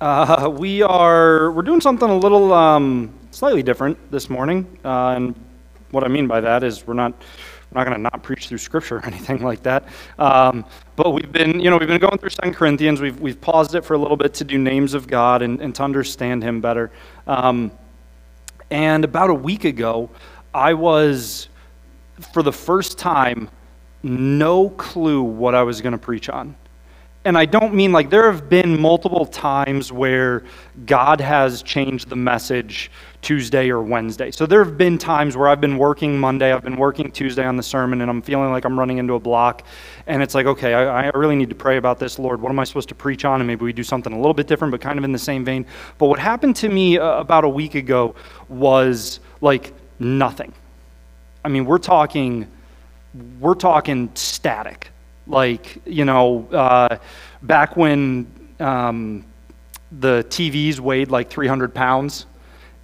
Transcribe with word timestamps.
Uh, 0.00 0.48
we 0.58 0.82
are 0.82 1.50
we're 1.52 1.62
doing 1.62 1.80
something 1.80 2.08
a 2.08 2.16
little 2.16 2.52
um, 2.52 3.12
slightly 3.30 3.62
different 3.62 3.98
this 4.10 4.30
morning, 4.30 4.66
uh, 4.84 5.14
and 5.16 5.34
what 5.90 6.04
I 6.04 6.08
mean 6.08 6.26
by 6.26 6.40
that 6.40 6.62
is 6.62 6.86
we're 6.86 6.94
not 6.94 7.12
we're 7.72 7.80
not 7.80 7.84
going 7.84 7.96
to 7.96 8.02
not 8.02 8.22
preach 8.22 8.48
through 8.48 8.58
Scripture 8.58 8.98
or 8.98 9.04
anything 9.06 9.42
like 9.42 9.62
that. 9.64 9.88
Um, 10.18 10.64
but 10.96 11.10
we've 11.10 11.32
been 11.32 11.60
you 11.60 11.70
know 11.70 11.78
we've 11.78 11.88
been 11.88 12.00
going 12.00 12.18
through 12.18 12.30
Second 12.30 12.54
Corinthians. 12.54 13.00
We've 13.00 13.18
we've 13.20 13.40
paused 13.40 13.74
it 13.74 13.84
for 13.84 13.94
a 13.94 13.98
little 13.98 14.16
bit 14.16 14.34
to 14.34 14.44
do 14.44 14.58
names 14.58 14.94
of 14.94 15.06
God 15.06 15.42
and, 15.42 15.60
and 15.60 15.74
to 15.74 15.82
understand 15.82 16.42
Him 16.42 16.60
better. 16.60 16.90
Um, 17.26 17.72
and 18.70 19.04
about 19.04 19.30
a 19.30 19.34
week 19.34 19.64
ago, 19.64 20.10
I 20.54 20.74
was 20.74 21.48
for 22.32 22.42
the 22.42 22.52
first 22.52 22.98
time 22.98 23.48
no 24.02 24.70
clue 24.70 25.22
what 25.22 25.54
I 25.54 25.62
was 25.62 25.80
going 25.80 25.92
to 25.92 25.98
preach 25.98 26.28
on 26.28 26.54
and 27.28 27.36
I 27.36 27.44
don't 27.44 27.74
mean 27.74 27.92
like 27.92 28.08
there 28.08 28.32
have 28.32 28.48
been 28.48 28.80
multiple 28.80 29.26
times 29.26 29.92
where 29.92 30.44
God 30.86 31.20
has 31.20 31.62
changed 31.62 32.08
the 32.08 32.16
message 32.16 32.90
Tuesday 33.20 33.68
or 33.68 33.82
Wednesday. 33.82 34.30
So 34.30 34.46
there 34.46 34.64
have 34.64 34.78
been 34.78 34.96
times 34.96 35.36
where 35.36 35.46
I've 35.46 35.60
been 35.60 35.76
working 35.76 36.18
Monday, 36.18 36.54
I've 36.54 36.64
been 36.64 36.78
working 36.78 37.12
Tuesday 37.12 37.44
on 37.44 37.58
the 37.58 37.62
sermon, 37.62 38.00
and 38.00 38.10
I'm 38.10 38.22
feeling 38.22 38.50
like 38.50 38.64
I'm 38.64 38.78
running 38.78 38.96
into 38.96 39.12
a 39.12 39.20
block. 39.20 39.64
And 40.06 40.22
it's 40.22 40.34
like, 40.34 40.46
okay, 40.46 40.72
I, 40.72 41.08
I 41.08 41.10
really 41.10 41.36
need 41.36 41.50
to 41.50 41.54
pray 41.54 41.76
about 41.76 41.98
this, 41.98 42.18
Lord. 42.18 42.40
What 42.40 42.48
am 42.48 42.58
I 42.60 42.64
supposed 42.64 42.88
to 42.88 42.94
preach 42.94 43.26
on? 43.26 43.42
And 43.42 43.46
maybe 43.46 43.62
we 43.62 43.74
do 43.74 43.82
something 43.82 44.14
a 44.14 44.16
little 44.16 44.32
bit 44.32 44.46
different, 44.46 44.70
but 44.70 44.80
kind 44.80 44.98
of 44.98 45.04
in 45.04 45.12
the 45.12 45.18
same 45.18 45.44
vein. 45.44 45.66
But 45.98 46.06
what 46.06 46.18
happened 46.18 46.56
to 46.56 46.70
me 46.70 46.96
uh, 46.96 47.20
about 47.20 47.44
a 47.44 47.48
week 47.50 47.74
ago 47.74 48.14
was 48.48 49.20
like 49.42 49.74
nothing. 49.98 50.54
I 51.44 51.48
mean, 51.50 51.66
we're 51.66 51.76
talking, 51.76 52.46
we're 53.38 53.54
talking 53.54 54.10
static 54.14 54.92
like, 55.28 55.80
you 55.84 56.04
know, 56.04 56.48
uh, 56.50 56.98
back 57.42 57.76
when 57.76 58.26
um, 58.58 59.24
the 60.00 60.24
TVs 60.28 60.80
weighed 60.80 61.10
like 61.10 61.30
300 61.30 61.74
pounds, 61.74 62.26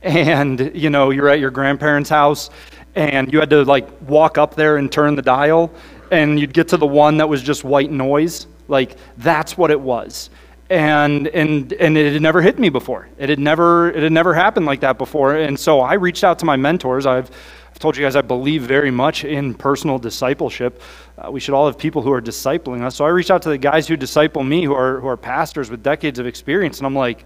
and, 0.03 0.71
you 0.75 0.91
know, 0.91 1.11
you're 1.11 1.29
at 1.29 1.41
your 1.41 1.51
grandparents' 1.51 2.11
house, 2.11 2.51
and 2.95 3.33
you 3.33 3.41
had 3.41 3.51
to 3.51 3.65
like 3.65 3.89
walk 4.03 4.39
up 4.39 4.55
there 4.55 4.77
and 4.77 4.93
turn 4.93 5.17
the 5.17 5.23
dial, 5.23 5.73
and 6.11 6.39
you'd 6.39 6.53
get 6.53 6.69
to 6.69 6.77
the 6.77 6.87
one 6.87 7.17
that 7.17 7.29
was 7.29 7.43
just 7.43 7.65
white 7.65 7.91
noise. 7.91 8.47
Like, 8.69 8.97
that's 9.17 9.59
what 9.59 9.71
it 9.71 9.81
was 9.81 10.31
and 10.71 11.29
and 11.29 11.73
and 11.75 11.97
it 11.97 12.13
had 12.15 12.23
never 12.23 12.41
hit 12.41 12.59
me 12.59 12.69
before. 12.69 13.09
It 13.19 13.29
had 13.29 13.39
never 13.39 13.91
it 13.91 14.03
had 14.03 14.13
never 14.13 14.33
happened 14.35 14.67
like 14.67 14.81
that 14.81 14.99
before. 14.99 15.37
And 15.37 15.59
so 15.59 15.81
I 15.81 15.95
reached 15.95 16.25
out 16.25 16.39
to 16.39 16.45
my 16.45 16.57
mentors. 16.57 17.07
I've 17.07 17.31
I've 17.75 17.81
told 17.81 17.97
you 17.97 18.05
guys 18.05 18.15
I 18.15 18.23
believe 18.23 18.63
very 18.63 18.93
much 18.93 19.25
in 19.25 19.53
personal 19.53 19.99
discipleship. 19.99 20.81
Uh, 21.19 21.33
we 21.33 21.41
should 21.41 21.55
all 21.55 21.67
have 21.67 21.77
people 21.77 22.03
who 22.03 22.13
are 22.13 22.23
discipling 22.23 22.83
us. 22.83 22.95
So 22.95 23.05
I 23.05 23.09
reached 23.09 23.33
out 23.33 23.43
to 23.43 23.49
the 23.49 23.59
guys 23.59 23.89
who 23.89 23.97
disciple 23.97 24.45
me, 24.45 24.63
who 24.63 24.73
are, 24.73 25.01
who 25.01 25.09
are 25.09 25.17
pastors 25.17 25.71
with 25.71 25.83
decades 25.83 26.21
of 26.21 26.27
experience, 26.29 26.79
and 26.79 26.87
I'm 26.87 26.95
like, 26.95 27.25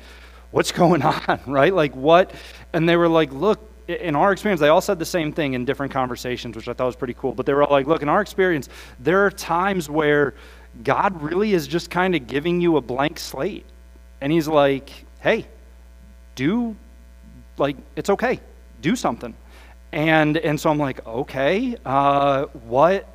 what's 0.51 0.73
going 0.73 1.03
on, 1.29 1.39
right? 1.47 1.75
Like, 1.75 1.95
what? 1.95 2.33
And 2.73 2.89
they 2.89 2.97
were 2.97 3.11
like, 3.11 3.31
look, 3.31 3.61
in 3.89 4.17
our 4.17 4.33
experience, 4.33 4.59
they 4.59 4.69
all 4.69 4.81
said 4.81 4.99
the 4.99 5.05
same 5.05 5.35
thing 5.35 5.53
in 5.53 5.67
different 5.67 5.93
conversations, 5.93 6.57
which 6.57 6.67
I 6.67 6.73
thought 6.73 6.87
was 6.87 6.97
pretty 6.97 7.15
cool. 7.15 7.33
But 7.33 7.45
they 7.45 7.53
were 7.53 7.65
all 7.65 7.71
like, 7.71 7.87
look, 7.87 8.01
in 8.01 8.09
our 8.09 8.23
experience, 8.23 8.71
there 9.01 9.27
are 9.27 9.31
times 9.31 9.91
where 9.91 10.33
God 10.83 11.21
really 11.21 11.53
is 11.53 11.67
just 11.67 11.91
kind 11.91 12.15
of 12.15 12.27
giving 12.27 12.63
you 12.63 12.79
a 12.79 12.81
blank 12.81 13.19
slate. 13.19 13.67
And 14.23 14.33
He's 14.33 14.49
like, 14.49 14.89
hey, 15.21 15.47
do, 16.37 16.75
like, 17.59 17.77
it's 17.97 18.09
okay, 18.09 18.41
do 18.81 18.97
something. 18.97 19.35
And, 19.93 20.37
and 20.37 20.61
so 20.61 20.71
I'm 20.71 20.79
like, 20.79 21.07
okay, 21.07 21.77
uh, 21.85 22.47
what? 22.47 23.09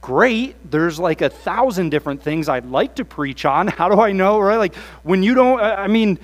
Great. 0.00 0.70
There's 0.70 0.98
like 0.98 1.22
a 1.22 1.30
thousand 1.30 1.90
different 1.90 2.22
things 2.22 2.48
I'd 2.48 2.66
like 2.66 2.96
to 2.96 3.04
preach 3.04 3.44
on. 3.44 3.66
How 3.68 3.88
do 3.88 4.00
I 4.00 4.12
know, 4.12 4.38
right? 4.38 4.56
Like, 4.56 4.74
when 5.02 5.22
you 5.22 5.34
don't, 5.34 5.60
I 5.60 5.86
mean, 5.86 6.18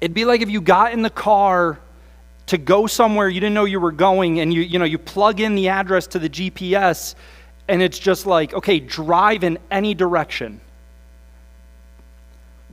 it'd 0.00 0.14
be 0.14 0.24
like 0.24 0.40
if 0.40 0.50
you 0.50 0.60
got 0.60 0.92
in 0.92 1.02
the 1.02 1.10
car 1.10 1.78
to 2.46 2.56
go 2.56 2.86
somewhere 2.86 3.28
you 3.28 3.40
didn't 3.40 3.54
know 3.54 3.66
you 3.66 3.78
were 3.78 3.92
going 3.92 4.40
and 4.40 4.52
you, 4.54 4.62
you 4.62 4.78
know, 4.78 4.86
you 4.86 4.96
plug 4.96 5.40
in 5.40 5.54
the 5.54 5.68
address 5.68 6.06
to 6.08 6.18
the 6.18 6.30
GPS 6.30 7.14
and 7.68 7.82
it's 7.82 7.98
just 7.98 8.24
like, 8.24 8.54
okay, 8.54 8.80
drive 8.80 9.44
in 9.44 9.58
any 9.70 9.92
direction 9.92 10.60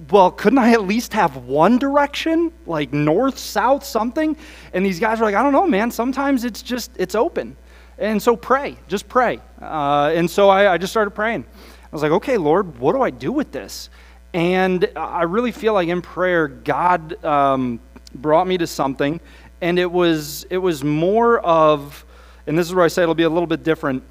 well, 0.09 0.31
couldn't 0.31 0.59
I 0.59 0.73
at 0.73 0.83
least 0.83 1.13
have 1.13 1.37
one 1.37 1.77
direction, 1.77 2.51
like 2.65 2.91
north, 2.91 3.37
south, 3.37 3.85
something? 3.85 4.35
And 4.73 4.85
these 4.85 4.99
guys 4.99 5.21
are 5.21 5.23
like, 5.23 5.35
I 5.35 5.43
don't 5.43 5.53
know, 5.53 5.67
man. 5.67 5.89
Sometimes 5.89 6.43
it's 6.43 6.61
just, 6.61 6.91
it's 6.97 7.15
open. 7.15 7.55
And 7.97 8.21
so 8.21 8.35
pray, 8.35 8.77
just 8.87 9.07
pray. 9.07 9.39
Uh, 9.61 10.11
and 10.13 10.29
so 10.29 10.49
I, 10.49 10.73
I 10.73 10.77
just 10.77 10.91
started 10.91 11.11
praying. 11.11 11.45
I 11.45 11.87
was 11.91 12.01
like, 12.01 12.11
okay, 12.11 12.37
Lord, 12.37 12.77
what 12.77 12.93
do 12.93 13.01
I 13.01 13.09
do 13.09 13.31
with 13.31 13.53
this? 13.53 13.89
And 14.33 14.89
I 14.97 15.23
really 15.23 15.53
feel 15.53 15.73
like 15.73 15.87
in 15.87 16.01
prayer, 16.01 16.49
God 16.49 17.23
um, 17.23 17.79
brought 18.13 18.47
me 18.47 18.57
to 18.57 18.67
something. 18.67 19.21
And 19.61 19.79
it 19.79 19.89
was, 19.89 20.45
it 20.49 20.57
was 20.57 20.83
more 20.83 21.39
of, 21.39 22.05
and 22.47 22.59
this 22.59 22.67
is 22.67 22.75
where 22.75 22.83
I 22.83 22.89
say 22.89 23.03
it'll 23.03 23.15
be 23.15 23.23
a 23.23 23.29
little 23.29 23.47
bit 23.47 23.63
different 23.63 24.03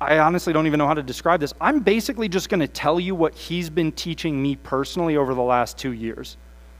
I 0.00 0.18
honestly 0.18 0.52
don't 0.52 0.66
even 0.66 0.78
know 0.78 0.86
how 0.86 0.94
to 0.94 1.02
describe 1.02 1.40
this. 1.40 1.54
I'm 1.60 1.80
basically 1.80 2.28
just 2.28 2.48
going 2.48 2.60
to 2.60 2.68
tell 2.68 2.98
you 2.98 3.14
what 3.14 3.34
he's 3.34 3.70
been 3.70 3.92
teaching 3.92 4.42
me 4.42 4.56
personally 4.56 5.16
over 5.16 5.34
the 5.34 5.42
last 5.42 5.78
two 5.78 5.92
years. 5.92 6.36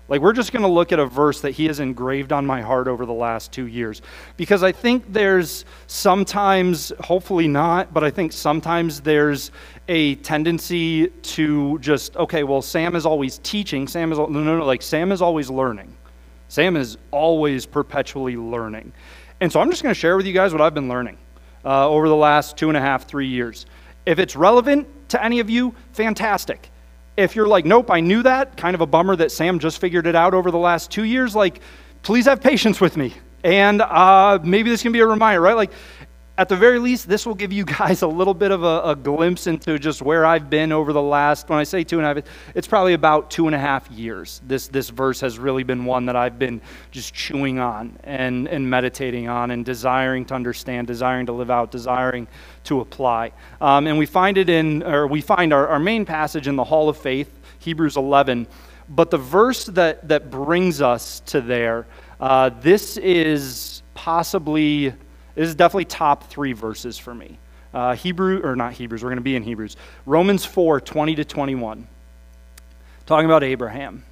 Like, 0.07 0.21
we're 0.21 0.35
just 0.35 0.53
going 0.53 0.65
to 0.65 0.69
look 0.69 0.93
at 0.93 0.99
a 0.99 1.07
verse 1.07 1.41
that 1.41 1.53
he 1.53 1.65
has 1.67 1.81
engraved 1.81 2.31
on 2.31 2.45
my 2.45 2.61
heart 2.61 2.89
over 2.89 3.07
the 3.07 3.15
last 3.15 3.53
two 3.53 3.67
years. 3.67 4.03
Because 4.37 4.63
I 4.63 4.71
think 4.71 5.11
there's 5.11 5.65
sometimes, 5.87 6.93
hopefully 7.01 7.49
not, 7.49 7.95
but 7.95 8.05
I 8.05 8.11
think 8.11 8.33
sometimes 8.33 9.01
there's 9.01 9.51
a 9.89 10.17
tendency 10.17 11.09
to 11.09 11.79
just, 11.79 12.17
okay, 12.17 12.45
well, 12.45 12.61
Sam 12.61 12.97
is 12.97 13.07
always 13.07 13.39
teaching. 13.39 13.89
Sam 13.89 14.13
is, 14.13 14.19
no, 14.19 14.27
no, 14.27 14.59
no, 14.59 14.67
like, 14.67 14.83
Sam 14.83 15.11
is 15.11 15.23
always 15.23 15.49
learning. 15.49 15.97
Sam 16.49 16.77
is 16.77 16.99
always 17.11 17.65
perpetually 17.65 18.37
learning. 18.37 18.93
And 19.41 19.51
so 19.51 19.59
I'm 19.59 19.71
just 19.71 19.83
going 19.83 19.95
to 19.95 19.99
share 19.99 20.19
with 20.19 20.27
you 20.27 20.35
guys 20.35 20.53
what 20.53 20.61
I've 20.61 20.75
been 20.75 20.89
learning 20.89 21.17
uh, 21.65 21.89
over 21.89 22.09
the 22.09 22.17
last 22.17 22.57
two 22.57 22.69
and 22.69 22.77
a 22.77 22.81
half, 22.81 23.07
three 23.07 23.29
years. 23.29 23.67
If 24.07 24.19
it's 24.19 24.37
relevant 24.37 24.87
to 25.11 25.23
any 25.25 25.41
of 25.41 25.49
you, 25.49 25.75
fantastic. 25.93 26.71
If 27.17 27.37
you're 27.37 27.47
like, 27.47 27.65
nope, 27.65 27.91
I 27.91 28.01
knew 28.01 28.23
that, 28.23 28.57
kind 28.57 28.75
of 28.75 28.81
a 28.81 28.87
bummer 28.87 29.17
that 29.17 29.31
Sam 29.31 29.59
just 29.59 29.81
figured 29.81 30.07
it 30.07 30.17
out 30.17 30.35
over 30.35 30.51
the 30.51 30.59
last 30.59 30.91
two 30.91 31.05
years, 31.05 31.35
like, 31.35 31.61
please 32.03 32.27
have 32.27 32.41
patience 32.41 32.81
with 32.81 32.97
me. 32.97 33.15
And 33.45 33.83
uh, 33.83 34.39
maybe 34.43 34.71
this 34.71 34.83
can 34.83 34.93
be 34.93 35.01
a 35.01 35.07
reminder, 35.07 35.41
right? 35.41 35.57
Like, 35.57 35.73
at 36.37 36.49
the 36.49 36.56
very 36.56 36.81
least, 36.81 37.09
this 37.09 37.27
will 37.27 37.34
give 37.34 37.53
you 37.53 37.65
guys 37.78 38.03
a 38.03 38.06
little 38.06 38.34
bit 38.34 38.50
of 38.50 38.65
a, 38.65 38.83
a, 38.84 38.97
glimpse 38.97 39.47
into 39.47 39.78
just 39.78 40.03
where 40.03 40.27
I've 40.27 40.50
been 40.50 40.72
over 40.72 40.93
the 40.93 41.03
last, 41.03 41.49
when 41.49 41.59
I 41.59 41.65
say 41.65 41.84
two 41.84 41.99
and 41.99 42.06
a 42.06 42.15
half, 42.15 42.25
it's 42.55 42.67
probably 42.67 42.95
about 42.95 43.31
two 43.31 43.47
and 43.47 43.55
a 43.55 43.59
half 43.59 43.89
years. 43.91 44.41
This, 44.47 44.67
this 44.69 44.91
verse 44.91 45.21
has 45.21 45.39
really 45.39 45.62
been 45.62 45.84
one 45.84 46.06
that 46.06 46.17
I've 46.17 46.39
been 46.39 46.61
just 46.91 47.15
chewing 47.15 47.59
on 47.61 47.99
and, 48.03 48.49
and 48.49 48.69
meditating 48.69 49.28
on 49.28 49.53
and 49.53 49.65
desiring 49.65 50.25
to 50.27 50.34
understand, 50.34 50.87
desiring 50.87 51.27
to 51.27 51.33
live 51.33 51.50
out, 51.50 51.71
desiring 51.71 52.27
to 52.65 52.81
apply. 52.81 53.33
Um, 53.61 53.87
and 53.87 53.97
we 53.97 54.06
find 54.06 54.37
it 54.37 54.49
in, 54.49 54.83
or 54.83 55.06
we 55.06 55.21
find 55.21 55.53
our, 55.53 55.69
our 55.69 55.78
main 55.78 56.05
passage 56.05 56.49
in 56.49 56.56
the 56.56 56.65
Hall 56.65 56.89
of 56.89 56.97
Faith, 56.97 57.39
Hebrews 57.61 57.97
11. 57.97 58.49
But 58.89 59.11
the 59.11 59.19
verse 59.19 59.67
that, 59.67 60.09
that 60.09 60.31
brings 60.31 60.83
us 60.83 61.21
to 61.27 61.41
there, 61.41 61.87
uh, 62.21 62.50
this 62.61 62.97
is 62.97 63.83
possibly 63.94 64.93
this 65.34 65.49
is 65.49 65.55
definitely 65.55 65.87
top 65.87 66.25
three 66.31 66.53
verses 66.53 66.99
for 66.99 67.15
me. 67.15 67.39
Uh, 67.72 67.95
Hebrew, 67.95 68.41
or 68.45 68.55
not 68.55 68.72
Hebrews, 68.75 69.03
we're 69.03 69.11
going 69.11 69.17
to 69.17 69.22
be 69.22 69.37
in 69.37 69.43
Hebrews. 69.43 69.77
Romans 70.06 70.45
4 70.45 70.81
20 70.81 71.17
to 71.17 71.25
21. 71.25 71.89
Talking 73.06 73.27
about 73.27 73.43
Abraham. 73.43 74.05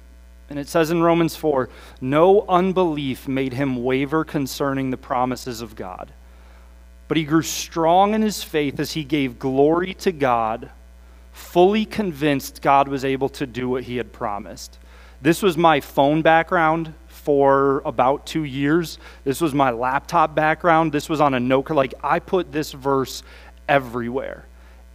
And 0.49 0.59
it 0.59 0.67
says 0.67 0.91
in 0.91 1.01
Romans 1.01 1.35
4 1.35 1.69
no 2.01 2.45
unbelief 2.47 3.27
made 3.27 3.53
him 3.53 3.83
waver 3.83 4.23
concerning 4.25 4.89
the 4.89 4.97
promises 4.97 5.61
of 5.61 5.75
God. 5.75 6.11
But 7.07 7.17
he 7.17 7.23
grew 7.23 7.41
strong 7.41 8.13
in 8.13 8.21
his 8.21 8.43
faith 8.43 8.79
as 8.79 8.91
he 8.91 9.03
gave 9.03 9.39
glory 9.39 9.93
to 9.95 10.11
God, 10.11 10.69
fully 11.31 11.85
convinced 11.85 12.61
God 12.61 12.87
was 12.87 13.05
able 13.05 13.29
to 13.29 13.45
do 13.45 13.69
what 13.69 13.83
he 13.83 13.97
had 13.97 14.11
promised. 14.11 14.77
This 15.21 15.41
was 15.41 15.57
my 15.57 15.79
phone 15.79 16.21
background 16.21 16.93
for 17.23 17.81
about 17.85 18.25
two 18.25 18.43
years. 18.43 18.99
This 19.23 19.39
was 19.39 19.53
my 19.53 19.71
laptop 19.71 20.35
background. 20.35 20.91
This 20.91 21.07
was 21.07 21.21
on 21.21 21.33
a 21.33 21.39
note. 21.39 21.69
Like, 21.69 21.93
I 22.03 22.19
put 22.19 22.51
this 22.51 22.71
verse 22.73 23.23
everywhere 23.67 24.45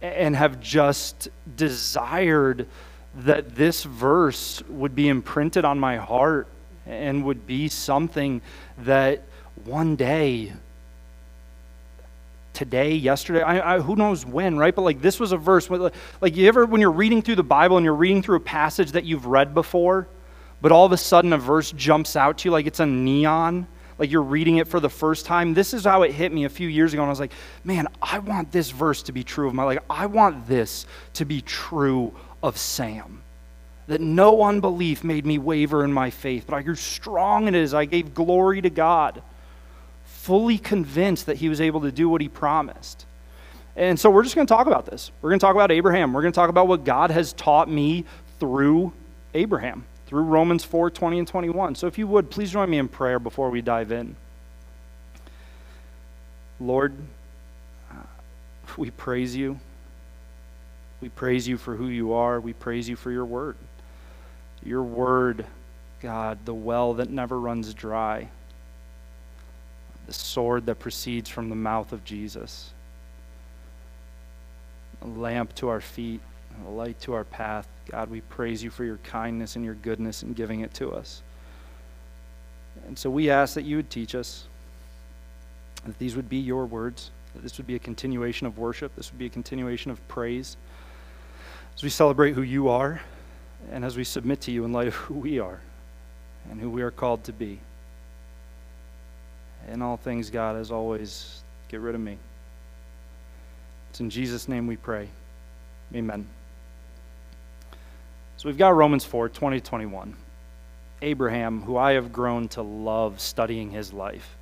and 0.01 0.35
have 0.35 0.61
just 0.61 1.29
desired 1.55 2.67
that 3.15 3.55
this 3.55 3.83
verse 3.83 4.61
would 4.69 4.95
be 4.95 5.09
imprinted 5.09 5.65
on 5.65 5.79
my 5.79 5.97
heart 5.97 6.47
and 6.85 7.25
would 7.25 7.47
be 7.47 7.67
something 7.67 8.41
that 8.77 9.23
one 9.65 9.95
day 9.95 10.53
today, 12.53 12.93
yesterday, 12.93 13.41
I, 13.41 13.75
I, 13.75 13.79
who 13.79 13.95
knows 13.95 14.25
when, 14.25 14.57
right? 14.57 14.75
But 14.75 14.81
like 14.81 15.01
this 15.01 15.19
was 15.19 15.31
a 15.31 15.37
verse, 15.37 15.69
like 16.21 16.35
you 16.35 16.47
ever, 16.47 16.65
when 16.65 16.81
you're 16.81 16.91
reading 16.91 17.21
through 17.21 17.37
the 17.37 17.43
Bible 17.43 17.77
and 17.77 17.83
you're 17.83 17.95
reading 17.95 18.21
through 18.21 18.37
a 18.37 18.41
passage 18.41 18.91
that 18.91 19.05
you've 19.05 19.25
read 19.25 19.53
before, 19.53 20.07
but 20.61 20.71
all 20.71 20.85
of 20.85 20.91
a 20.91 20.97
sudden 20.97 21.33
a 21.33 21.37
verse 21.37 21.71
jumps 21.71 22.15
out 22.15 22.39
to 22.39 22.47
you 22.47 22.51
like 22.51 22.65
it's 22.65 22.79
a 22.79 22.85
neon, 22.85 23.67
like 23.97 24.11
you're 24.11 24.21
reading 24.21 24.57
it 24.57 24.67
for 24.67 24.79
the 24.79 24.89
first 24.89 25.25
time. 25.25 25.53
This 25.53 25.73
is 25.73 25.83
how 25.83 26.03
it 26.03 26.11
hit 26.11 26.31
me 26.31 26.45
a 26.45 26.49
few 26.49 26.67
years 26.67 26.93
ago, 26.93 27.01
and 27.01 27.09
I 27.09 27.11
was 27.11 27.19
like, 27.19 27.33
man, 27.63 27.87
I 28.01 28.19
want 28.19 28.51
this 28.51 28.71
verse 28.71 29.03
to 29.03 29.11
be 29.11 29.23
true 29.23 29.47
of 29.47 29.53
my 29.53 29.63
life. 29.63 29.79
I 29.89 30.05
want 30.05 30.47
this 30.47 30.85
to 31.13 31.25
be 31.25 31.41
true 31.41 32.13
of 32.41 32.57
Sam. 32.57 33.21
That 33.87 34.01
no 34.01 34.43
unbelief 34.43 35.03
made 35.03 35.25
me 35.25 35.37
waver 35.37 35.83
in 35.83 35.91
my 35.91 36.11
faith, 36.11 36.45
but 36.47 36.55
I 36.55 36.61
grew 36.61 36.75
strong 36.75 37.47
in 37.47 37.55
it 37.55 37.61
as 37.61 37.73
I 37.73 37.85
gave 37.85 38.13
glory 38.13 38.61
to 38.61 38.69
God, 38.69 39.21
fully 40.05 40.57
convinced 40.57 41.25
that 41.25 41.37
he 41.37 41.49
was 41.49 41.59
able 41.59 41.81
to 41.81 41.91
do 41.91 42.07
what 42.07 42.21
he 42.21 42.29
promised. 42.29 43.05
And 43.75 43.99
so 43.99 44.09
we're 44.09 44.23
just 44.23 44.35
going 44.35 44.45
to 44.45 44.53
talk 44.53 44.67
about 44.67 44.85
this. 44.85 45.11
We're 45.21 45.29
going 45.29 45.39
to 45.39 45.45
talk 45.45 45.55
about 45.55 45.71
Abraham. 45.71 46.13
We're 46.13 46.21
going 46.21 46.33
to 46.33 46.35
talk 46.35 46.49
about 46.49 46.67
what 46.67 46.83
God 46.83 47.11
has 47.11 47.33
taught 47.33 47.69
me 47.69 48.05
through 48.39 48.91
Abraham, 49.33 49.85
through 50.09 50.23
Romans 50.23 50.63
4 50.63 50.89
20 50.89 51.19
and 51.19 51.27
21. 51.27 51.75
So 51.75 51.85
if 51.85 51.99
you 51.99 52.07
would, 52.07 52.31
please 52.31 52.51
join 52.51 52.67
me 52.67 52.79
in 52.79 52.87
prayer 52.87 53.19
before 53.19 53.51
we 53.51 53.61
dive 53.61 53.91
in. 53.91 54.15
Lord, 56.59 56.95
uh, 57.91 57.93
we 58.75 58.89
praise 58.89 59.35
you. 59.35 59.59
We 60.99 61.09
praise 61.09 61.47
you 61.47 61.57
for 61.57 61.75
who 61.75 61.85
you 61.85 62.13
are. 62.13 62.39
We 62.39 62.53
praise 62.53 62.89
you 62.89 62.95
for 62.95 63.11
your 63.11 63.23
word. 63.23 63.55
Your 64.65 64.81
word, 64.81 65.45
God, 66.01 66.39
the 66.43 66.55
well 66.55 66.95
that 66.95 67.11
never 67.11 67.39
runs 67.39 67.71
dry, 67.75 68.29
the 70.07 70.13
sword 70.13 70.65
that 70.65 70.79
proceeds 70.79 71.29
from 71.29 71.49
the 71.49 71.55
mouth 71.55 71.93
of 71.93 72.03
Jesus, 72.03 72.71
a 75.03 75.07
lamp 75.07 75.53
to 75.55 75.69
our 75.69 75.81
feet, 75.81 76.21
a 76.67 76.69
light 76.69 76.99
to 77.01 77.13
our 77.13 77.23
path. 77.23 77.67
God, 77.89 78.09
we 78.09 78.21
praise 78.21 78.63
you 78.63 78.69
for 78.69 78.83
your 78.83 78.97
kindness 78.97 79.55
and 79.55 79.65
your 79.65 79.75
goodness 79.75 80.23
in 80.23 80.33
giving 80.33 80.61
it 80.61 80.73
to 80.75 80.91
us. 80.91 81.21
And 82.87 82.97
so 82.97 83.09
we 83.09 83.29
ask 83.29 83.55
that 83.55 83.63
you 83.63 83.77
would 83.77 83.89
teach 83.89 84.15
us, 84.15 84.45
that 85.85 85.97
these 85.99 86.15
would 86.15 86.29
be 86.29 86.37
your 86.37 86.65
words, 86.65 87.11
that 87.33 87.43
this 87.43 87.57
would 87.57 87.67
be 87.67 87.75
a 87.75 87.79
continuation 87.79 88.47
of 88.47 88.57
worship, 88.57 88.95
this 88.95 89.11
would 89.11 89.19
be 89.19 89.25
a 89.25 89.29
continuation 89.29 89.91
of 89.91 90.05
praise 90.07 90.57
as 91.75 91.83
we 91.83 91.89
celebrate 91.89 92.33
who 92.33 92.41
you 92.41 92.69
are 92.69 93.01
and 93.71 93.85
as 93.85 93.95
we 93.95 94.03
submit 94.03 94.41
to 94.41 94.51
you 94.51 94.65
in 94.65 94.73
light 94.73 94.87
of 94.87 94.95
who 94.95 95.13
we 95.13 95.39
are 95.39 95.59
and 96.49 96.59
who 96.59 96.69
we 96.69 96.81
are 96.81 96.91
called 96.91 97.23
to 97.25 97.33
be. 97.33 97.59
In 99.71 99.81
all 99.81 99.97
things, 99.97 100.29
God, 100.29 100.55
as 100.55 100.71
always, 100.71 101.41
get 101.67 101.79
rid 101.81 101.95
of 101.95 102.01
me. 102.01 102.17
It's 103.89 103.99
in 103.99 104.09
Jesus' 104.09 104.47
name 104.47 104.67
we 104.67 104.77
pray. 104.77 105.07
Amen. 105.93 106.27
So 108.39 108.47
we've 108.47 108.57
got 108.57 108.73
Romans 108.73 109.03
4 109.03 109.27
20 109.27 109.59
21. 109.59 110.15
Abraham, 111.01 111.61
who 111.61 111.75
I 111.75 111.91
have 111.93 112.13
grown 112.13 112.47
to 112.49 112.61
love 112.61 113.19
studying 113.19 113.69
his 113.69 113.91
life, 113.91 114.37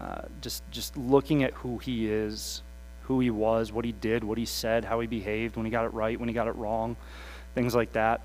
uh, 0.00 0.22
just, 0.40 0.68
just 0.72 0.96
looking 0.96 1.44
at 1.44 1.52
who 1.52 1.78
he 1.78 2.10
is, 2.10 2.62
who 3.02 3.20
he 3.20 3.30
was, 3.30 3.70
what 3.70 3.84
he 3.84 3.92
did, 3.92 4.24
what 4.24 4.38
he 4.38 4.44
said, 4.44 4.84
how 4.84 4.98
he 4.98 5.06
behaved, 5.06 5.54
when 5.54 5.64
he 5.64 5.70
got 5.70 5.84
it 5.84 5.94
right, 5.94 6.18
when 6.18 6.28
he 6.28 6.34
got 6.34 6.48
it 6.48 6.56
wrong, 6.56 6.96
things 7.54 7.76
like 7.76 7.92
that. 7.92 8.22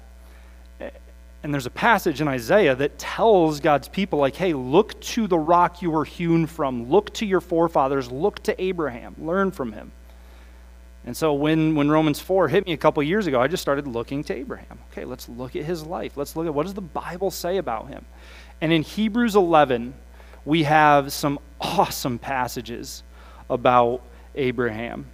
And 1.43 1.53
there's 1.53 1.67
a 1.67 1.71
passage 1.71 2.19
in 2.19 2.27
Isaiah 2.27 2.73
that 2.73 2.97
tells 2.97 3.59
God's 3.59 3.87
people, 3.87 4.17
like, 4.17 4.35
hey, 4.35 4.53
look 4.53 4.99
to 5.01 5.27
the 5.27 5.37
rock 5.37 5.83
you 5.83 5.91
were 5.91 6.05
hewn 6.05 6.47
from, 6.47 6.89
look 6.89 7.13
to 7.15 7.25
your 7.27 7.41
forefathers, 7.41 8.11
look 8.11 8.41
to 8.43 8.59
Abraham, 8.59 9.15
learn 9.19 9.51
from 9.51 9.73
him. 9.73 9.91
And 11.05 11.17
so 11.17 11.33
when, 11.33 11.73
when 11.73 11.89
Romans 11.89 12.19
4 12.19 12.47
hit 12.47 12.65
me 12.65 12.73
a 12.73 12.77
couple 12.77 13.01
years 13.01 13.25
ago, 13.25 13.41
I 13.41 13.47
just 13.47 13.61
started 13.61 13.87
looking 13.87 14.23
to 14.25 14.35
Abraham. 14.35 14.79
Okay, 14.91 15.03
let's 15.03 15.27
look 15.27 15.55
at 15.55 15.63
his 15.63 15.83
life. 15.83 16.15
Let's 16.15 16.35
look 16.35 16.45
at 16.45 16.53
what 16.53 16.63
does 16.63 16.75
the 16.75 16.81
Bible 16.81 17.31
say 17.31 17.57
about 17.57 17.87
him. 17.87 18.05
And 18.61 18.71
in 18.71 18.83
Hebrews 18.83 19.35
11, 19.35 19.95
we 20.45 20.63
have 20.63 21.11
some 21.11 21.39
awesome 21.59 22.19
passages 22.19 23.03
about 23.49 24.01
Abraham. 24.35 25.07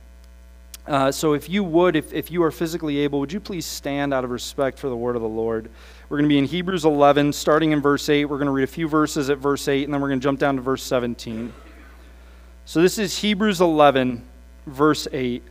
Uh, 0.86 1.12
so 1.12 1.34
if 1.34 1.50
you 1.50 1.64
would, 1.64 1.96
if, 1.96 2.14
if 2.14 2.32
you 2.32 2.44
are 2.44 2.52
physically 2.52 3.00
able, 3.00 3.20
would 3.20 3.32
you 3.32 3.42
please 3.42 3.66
stand 3.66 4.14
out 4.14 4.24
of 4.24 4.30
respect 4.30 4.80
for 4.80 4.88
the 4.88 4.96
word 4.96 5.18
of 5.18 5.22
the 5.22 5.28
Lord? 5.28 5.70
We're 6.08 6.18
going 6.18 6.30
to 6.30 6.34
be 6.34 6.38
in 6.38 6.46
Hebrews 6.46 6.86
11, 6.86 7.34
starting 7.34 7.72
in 7.74 7.82
verse 7.82 8.08
8. 8.08 8.26
We're 8.26 8.38
going 8.38 8.46
to 8.48 8.54
read 8.54 8.64
a 8.64 8.68
few 8.68 8.88
verses 8.88 9.30
at 9.30 9.38
verse 9.38 9.68
8, 9.68 9.84
and 9.84 9.94
then 9.94 10.00
we're 10.02 10.08
going 10.08 10.20
to 10.20 10.24
jump 10.24 10.40
down 10.40 10.56
to 10.56 10.62
verse 10.62 10.84
17. 10.84 11.52
So 12.64 12.82
this 12.82 12.98
is 12.98 13.18
Hebrews 13.18 13.60
11, 13.60 14.24
verse 14.66 15.08
8. 15.12 15.44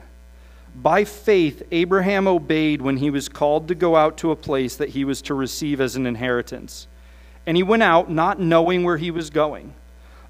By 0.83 1.05
faith, 1.05 1.63
Abraham 1.71 2.29
obeyed 2.29 2.83
when 2.83 2.99
he 2.99 3.09
was 3.09 3.31
called 3.31 3.69
to 3.69 3.75
go 3.75 3.97
out 3.97 4.19
to 4.19 4.31
a 4.31 4.37
place 4.37 4.77
that 4.77 4.91
he 4.91 5.07
was 5.07 5.23
to 5.23 5.33
receive 5.33 5.81
as 5.81 5.97
an 5.97 6.07
inheritance. 6.07 6.87
And 7.47 7.57
he 7.57 7.63
went 7.63 7.83
out 7.83 8.11
not 8.11 8.41
knowing 8.41 8.85
where 8.85 8.99
he 8.99 9.11
was 9.11 9.31
going. 9.31 9.73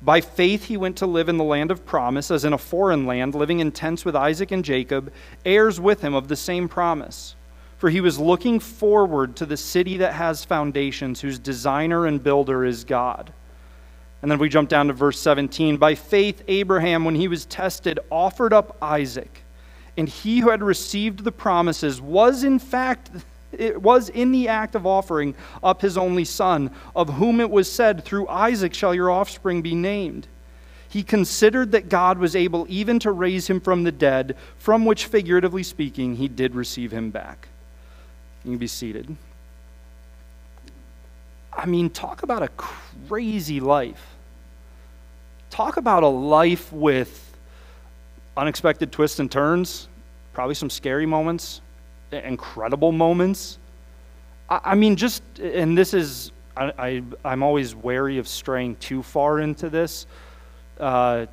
By 0.01 0.21
faith, 0.21 0.67
he 0.67 0.77
went 0.77 0.97
to 0.99 1.07
live 1.07 1.29
in 1.29 1.37
the 1.37 1.43
land 1.43 1.73
of 1.73 1.85
promise, 1.85 2.31
as 2.31 2.45
in 2.45 2.53
a 2.53 2.59
foreign 2.59 3.07
land, 3.07 3.35
living 3.35 3.59
in 3.59 3.73
tents 3.73 4.05
with 4.05 4.15
Isaac 4.15 4.53
and 4.53 4.65
Jacob, 4.65 5.13
heirs 5.45 5.81
with 5.81 6.03
him 6.03 6.15
of 6.15 6.29
the 6.29 6.37
same 6.37 6.69
promise. 6.69 7.35
For 7.79 7.91
he 7.91 8.01
was 8.01 8.21
looking 8.21 8.61
forward 8.61 9.35
to 9.37 9.47
the 9.47 9.57
city 9.57 9.97
that 9.97 10.13
has 10.13 10.45
foundations, 10.45 11.21
whose 11.21 11.41
designer 11.41 12.07
and 12.07 12.23
builder 12.23 12.65
is 12.65 12.85
God. 12.85 13.33
And 14.23 14.31
then 14.31 14.39
we 14.39 14.49
jump 14.49 14.69
down 14.69 14.87
to 14.87 14.93
verse 14.93 15.19
17. 15.19 15.77
By 15.77 15.97
faith, 15.97 16.45
Abraham, 16.47 17.05
when 17.05 17.17
he 17.17 17.27
was 17.27 17.47
tested, 17.47 17.99
offered 18.11 18.53
up 18.53 18.77
Isaac. 18.81 19.43
And 19.97 20.09
he 20.09 20.41
who 20.41 20.51
had 20.51 20.63
received 20.63 21.25
the 21.25 21.33
promises 21.33 22.01
was, 22.01 22.45
in 22.45 22.59
fact, 22.59 23.11
it 23.53 23.81
was 23.81 24.09
in 24.09 24.33
the 24.33 24.49
act 24.49 24.75
of 24.75 24.87
offering 24.87 25.35
up 25.63 25.81
his 25.81 25.97
only 25.97 26.25
son, 26.25 26.71
of 26.95 27.15
whom 27.15 27.41
it 27.41 27.51
was 27.51 27.71
said, 27.71 28.05
Through 28.05 28.29
Isaac 28.29 28.75
shall 28.75 28.95
your 28.95 29.11
offspring 29.11 29.63
be 29.63 29.75
named. 29.75 30.27
He 30.89 31.03
considered 31.03 31.73
that 31.73 31.89
God 31.89 32.19
was 32.19 32.37
able 32.37 32.67
even 32.69 32.99
to 33.01 33.11
raise 33.11 33.49
him 33.49 33.61
from 33.61 33.85
the 33.85 33.93
dead, 33.93 34.37
from 34.59 34.85
which, 34.85 35.07
figuratively 35.07 35.63
speaking, 35.63 36.17
he 36.17 36.29
did 36.29 36.55
receive 36.55 36.93
him 36.93 37.11
back. 37.11 37.49
You 38.45 38.53
can 38.53 38.59
be 38.59 38.67
seated. 38.67 39.17
I 41.53 41.67
mean, 41.67 41.91
talk 41.91 42.23
about 42.23 42.43
a 42.43 42.49
crazy 42.49 43.61
life. 43.61 44.15
Talk 45.51 45.77
about 45.77 46.03
a 46.03 46.09
life 46.09 46.73
with 46.73 47.26
unexpected 48.37 48.93
twists 48.93 49.19
and 49.19 49.31
turns, 49.31 49.89
probably 50.33 50.55
some 50.55 50.71
scary 50.71 51.07
moments, 51.07 51.61
incredible 52.13 52.93
moments. 52.93 53.59
I, 54.49 54.61
I 54.65 54.75
mean, 54.75 54.97
just, 54.97 55.23
and 55.41 55.77
this 55.77 55.95
is, 55.95 56.33
I, 56.57 57.03
I, 57.25 57.33
am 57.33 57.43
always 57.43 57.75
wary 57.75 58.19
of 58.19 58.29
straying 58.29 58.77
too 58.77 59.03
far 59.03 59.41
into 59.41 59.69
this, 59.69 60.07
uh, 60.79 61.27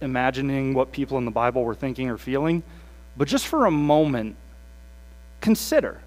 imagining 0.00 0.74
what 0.74 0.92
people 0.92 1.18
in 1.18 1.24
the 1.24 1.30
Bible 1.30 1.64
were 1.64 1.74
thinking 1.74 2.08
or 2.08 2.18
feeling. 2.18 2.62
But 3.16 3.28
just 3.28 3.46
for 3.46 3.66
a 3.66 3.70
moment, 3.70 4.36
consider. 5.40 6.00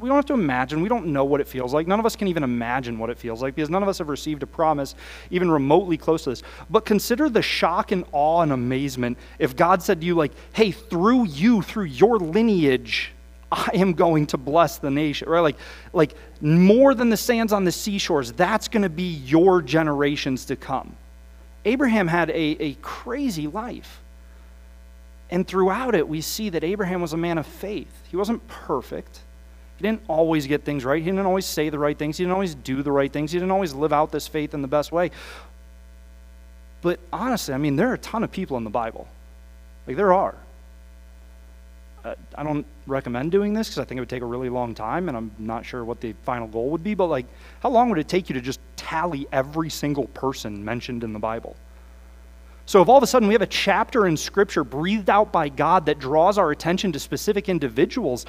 We 0.00 0.08
don't 0.08 0.16
have 0.16 0.26
to 0.26 0.34
imagine. 0.34 0.80
We 0.80 0.88
don't 0.88 1.06
know 1.06 1.24
what 1.24 1.40
it 1.40 1.48
feels 1.48 1.72
like. 1.72 1.86
None 1.86 2.00
of 2.00 2.06
us 2.06 2.16
can 2.16 2.28
even 2.28 2.42
imagine 2.42 2.98
what 2.98 3.10
it 3.10 3.18
feels 3.18 3.42
like 3.42 3.54
because 3.54 3.70
none 3.70 3.82
of 3.82 3.88
us 3.88 3.98
have 3.98 4.08
received 4.08 4.42
a 4.42 4.46
promise 4.46 4.94
even 5.30 5.50
remotely 5.50 5.96
close 5.96 6.24
to 6.24 6.30
this. 6.30 6.42
But 6.70 6.84
consider 6.84 7.28
the 7.28 7.42
shock 7.42 7.92
and 7.92 8.04
awe 8.12 8.42
and 8.42 8.52
amazement 8.52 9.18
if 9.38 9.56
God 9.56 9.82
said 9.82 10.00
to 10.00 10.06
you, 10.06 10.14
like, 10.14 10.32
hey, 10.52 10.70
through 10.70 11.24
you, 11.26 11.62
through 11.62 11.84
your 11.84 12.18
lineage, 12.18 13.12
I 13.52 13.70
am 13.74 13.92
going 13.92 14.26
to 14.28 14.36
bless 14.36 14.78
the 14.78 14.90
nation. 14.90 15.28
Right? 15.28 15.40
Like, 15.40 15.56
like 15.92 16.14
more 16.40 16.94
than 16.94 17.10
the 17.10 17.16
sands 17.16 17.52
on 17.52 17.64
the 17.64 17.72
seashores, 17.72 18.32
that's 18.32 18.68
going 18.68 18.82
to 18.82 18.88
be 18.88 19.14
your 19.24 19.62
generations 19.62 20.44
to 20.46 20.56
come. 20.56 20.96
Abraham 21.64 22.08
had 22.08 22.30
a, 22.30 22.62
a 22.62 22.74
crazy 22.82 23.46
life. 23.46 24.00
And 25.30 25.46
throughout 25.46 25.94
it, 25.94 26.06
we 26.06 26.20
see 26.20 26.50
that 26.50 26.62
Abraham 26.62 27.00
was 27.00 27.12
a 27.12 27.16
man 27.16 27.38
of 27.38 27.46
faith. 27.46 27.92
He 28.10 28.16
wasn't 28.16 28.46
perfect. 28.46 29.20
He 29.76 29.82
didn't 29.82 30.02
always 30.08 30.46
get 30.46 30.64
things 30.64 30.84
right. 30.84 31.02
He 31.02 31.10
didn't 31.10 31.26
always 31.26 31.46
say 31.46 31.68
the 31.68 31.78
right 31.78 31.98
things. 31.98 32.16
He 32.16 32.24
didn't 32.24 32.34
always 32.34 32.54
do 32.54 32.82
the 32.82 32.92
right 32.92 33.12
things. 33.12 33.32
He 33.32 33.38
didn't 33.38 33.50
always 33.50 33.74
live 33.74 33.92
out 33.92 34.12
this 34.12 34.28
faith 34.28 34.54
in 34.54 34.62
the 34.62 34.68
best 34.68 34.92
way. 34.92 35.10
But 36.80 37.00
honestly, 37.12 37.54
I 37.54 37.58
mean, 37.58 37.76
there 37.76 37.88
are 37.90 37.94
a 37.94 37.98
ton 37.98 38.22
of 38.22 38.30
people 38.30 38.56
in 38.56 38.64
the 38.64 38.70
Bible. 38.70 39.08
Like, 39.86 39.96
there 39.96 40.12
are. 40.12 40.34
Uh, 42.04 42.14
I 42.34 42.42
don't 42.42 42.66
recommend 42.86 43.32
doing 43.32 43.54
this 43.54 43.68
because 43.68 43.78
I 43.78 43.84
think 43.84 43.96
it 43.96 44.02
would 44.02 44.10
take 44.10 44.22
a 44.22 44.26
really 44.26 44.50
long 44.50 44.74
time, 44.74 45.08
and 45.08 45.16
I'm 45.16 45.30
not 45.38 45.64
sure 45.64 45.84
what 45.84 46.00
the 46.00 46.14
final 46.24 46.46
goal 46.46 46.68
would 46.70 46.84
be. 46.84 46.94
But, 46.94 47.06
like, 47.06 47.26
how 47.60 47.70
long 47.70 47.88
would 47.88 47.98
it 47.98 48.08
take 48.08 48.28
you 48.28 48.34
to 48.34 48.40
just 48.40 48.60
tally 48.76 49.26
every 49.32 49.70
single 49.70 50.06
person 50.08 50.62
mentioned 50.62 51.02
in 51.02 51.12
the 51.12 51.18
Bible? 51.18 51.56
So, 52.66 52.80
if 52.80 52.88
all 52.88 52.96
of 52.96 53.02
a 53.02 53.06
sudden 53.06 53.28
we 53.28 53.34
have 53.34 53.42
a 53.42 53.46
chapter 53.46 54.06
in 54.06 54.16
Scripture 54.16 54.64
breathed 54.64 55.10
out 55.10 55.32
by 55.32 55.48
God 55.48 55.86
that 55.86 55.98
draws 55.98 56.38
our 56.38 56.50
attention 56.50 56.92
to 56.92 57.00
specific 57.00 57.48
individuals, 57.48 58.24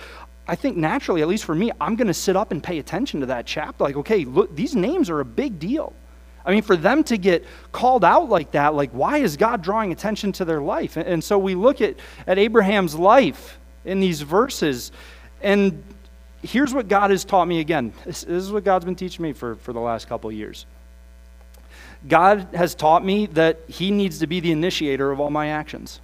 I 0.48 0.56
think 0.56 0.78
naturally, 0.78 1.22
at 1.22 1.28
least 1.28 1.44
for 1.46 1.56
me, 1.56 1.72
I'm 1.82 1.96
going 1.96 2.08
to 2.08 2.14
sit 2.14 2.36
up 2.36 2.52
and 2.52 2.64
pay 2.64 2.78
attention 2.78 3.22
to 3.22 3.26
that 3.28 3.46
chapter. 3.46 3.84
Like, 3.84 3.96
okay, 3.98 4.26
look, 4.26 4.56
these 4.56 4.76
names 4.76 5.10
are 5.10 5.20
a 5.20 5.26
big 5.26 5.60
deal. 5.60 5.94
I 6.46 6.52
mean, 6.52 6.62
for 6.62 6.76
them 6.76 7.04
to 7.06 7.18
get 7.18 7.44
called 7.72 8.06
out 8.06 8.30
like 8.30 8.52
that, 8.52 8.76
like, 8.76 8.92
why 8.92 9.18
is 9.18 9.36
God 9.38 9.64
drawing 9.64 9.92
attention 9.92 10.32
to 10.34 10.46
their 10.46 10.62
life? 10.62 10.98
And, 10.98 11.08
and 11.08 11.24
so 11.24 11.40
we 11.40 11.56
look 11.56 11.82
at, 11.82 11.96
at 12.28 12.38
Abraham's 12.38 12.94
life 12.94 13.58
in 13.84 14.00
these 14.00 14.22
verses, 14.22 14.92
and 15.42 15.84
here's 16.44 16.74
what 16.74 16.88
God 16.88 17.10
has 17.10 17.26
taught 17.26 17.48
me 17.48 17.60
again. 17.60 17.94
This, 18.06 18.22
this 18.24 18.44
is 18.44 18.52
what 18.52 18.64
God's 18.64 18.86
been 18.86 18.96
teaching 18.96 19.24
me 19.24 19.34
for, 19.34 19.56
for 19.56 19.74
the 19.74 19.80
last 19.80 20.08
couple 20.08 20.32
years. 20.32 20.68
God 22.08 22.48
has 22.54 22.76
taught 22.76 23.04
me 23.04 23.26
that 23.28 23.60
He 23.68 23.90
needs 23.90 24.20
to 24.20 24.28
be 24.28 24.40
the 24.40 24.52
initiator 24.52 25.12
of 25.12 25.20
all 25.20 25.32
my 25.32 25.48
actions. 25.48 26.00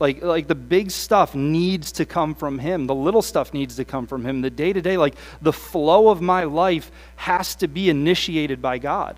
Like, 0.00 0.22
like 0.22 0.48
the 0.48 0.54
big 0.54 0.90
stuff 0.90 1.34
needs 1.34 1.92
to 1.92 2.06
come 2.06 2.34
from 2.34 2.58
Him. 2.58 2.86
The 2.86 2.94
little 2.94 3.20
stuff 3.22 3.52
needs 3.52 3.76
to 3.76 3.84
come 3.84 4.06
from 4.06 4.24
Him. 4.24 4.40
The 4.40 4.50
day 4.50 4.72
to 4.72 4.80
day, 4.80 4.96
like 4.96 5.14
the 5.42 5.52
flow 5.52 6.08
of 6.08 6.22
my 6.22 6.44
life 6.44 6.90
has 7.16 7.54
to 7.56 7.68
be 7.68 7.90
initiated 7.90 8.62
by 8.62 8.78
God. 8.78 9.16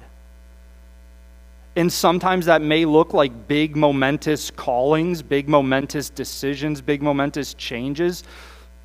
And 1.77 1.91
sometimes 1.91 2.47
that 2.47 2.61
may 2.61 2.85
look 2.85 3.15
like 3.15 3.49
big, 3.49 3.77
momentous 3.77 4.51
callings, 4.51 5.23
big, 5.23 5.49
momentous 5.49 6.11
decisions, 6.11 6.81
big, 6.83 7.01
momentous 7.01 7.55
changes. 7.55 8.25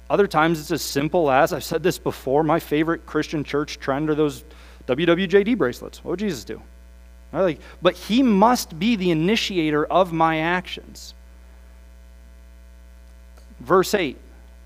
Other 0.10 0.28
times 0.28 0.62
it's 0.62 0.72
as 0.72 0.84
simple 0.84 1.30
as 1.30 1.52
I've 1.52 1.64
said 1.64 1.84
this 1.84 1.98
before 1.98 2.44
my 2.44 2.60
favorite 2.60 3.06
Christian 3.06 3.44
church 3.44 3.80
trend 3.80 4.10
are 4.10 4.16
those 4.16 4.46
WWJD 4.86 5.58
bracelets. 5.58 6.04
What 6.04 6.12
would 6.12 6.20
Jesus 6.20 6.46
do? 6.46 6.62
Like, 7.34 7.60
but 7.82 7.96
he 7.96 8.24
must 8.24 8.80
be 8.80 8.96
the 8.96 9.12
initiator 9.12 9.86
of 9.86 10.14
my 10.14 10.40
actions. 10.40 11.14
Verse 13.60 13.94
8, 13.94 14.18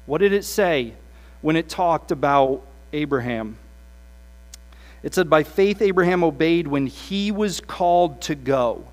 what 0.05 0.19
did 0.19 0.33
it 0.33 0.43
say 0.43 0.93
when 1.41 1.55
it 1.55 1.69
talked 1.69 2.11
about 2.11 2.61
Abraham? 2.93 3.57
It 5.03 5.15
said, 5.15 5.29
By 5.29 5.43
faith, 5.43 5.81
Abraham 5.81 6.23
obeyed 6.23 6.67
when 6.67 6.87
he 6.87 7.31
was 7.31 7.59
called 7.61 8.21
to 8.23 8.35
go. 8.35 8.85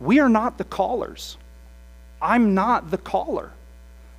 We 0.00 0.18
are 0.20 0.28
not 0.28 0.58
the 0.58 0.64
callers. 0.64 1.36
I'm 2.20 2.54
not 2.54 2.90
the 2.90 2.98
caller. 2.98 3.52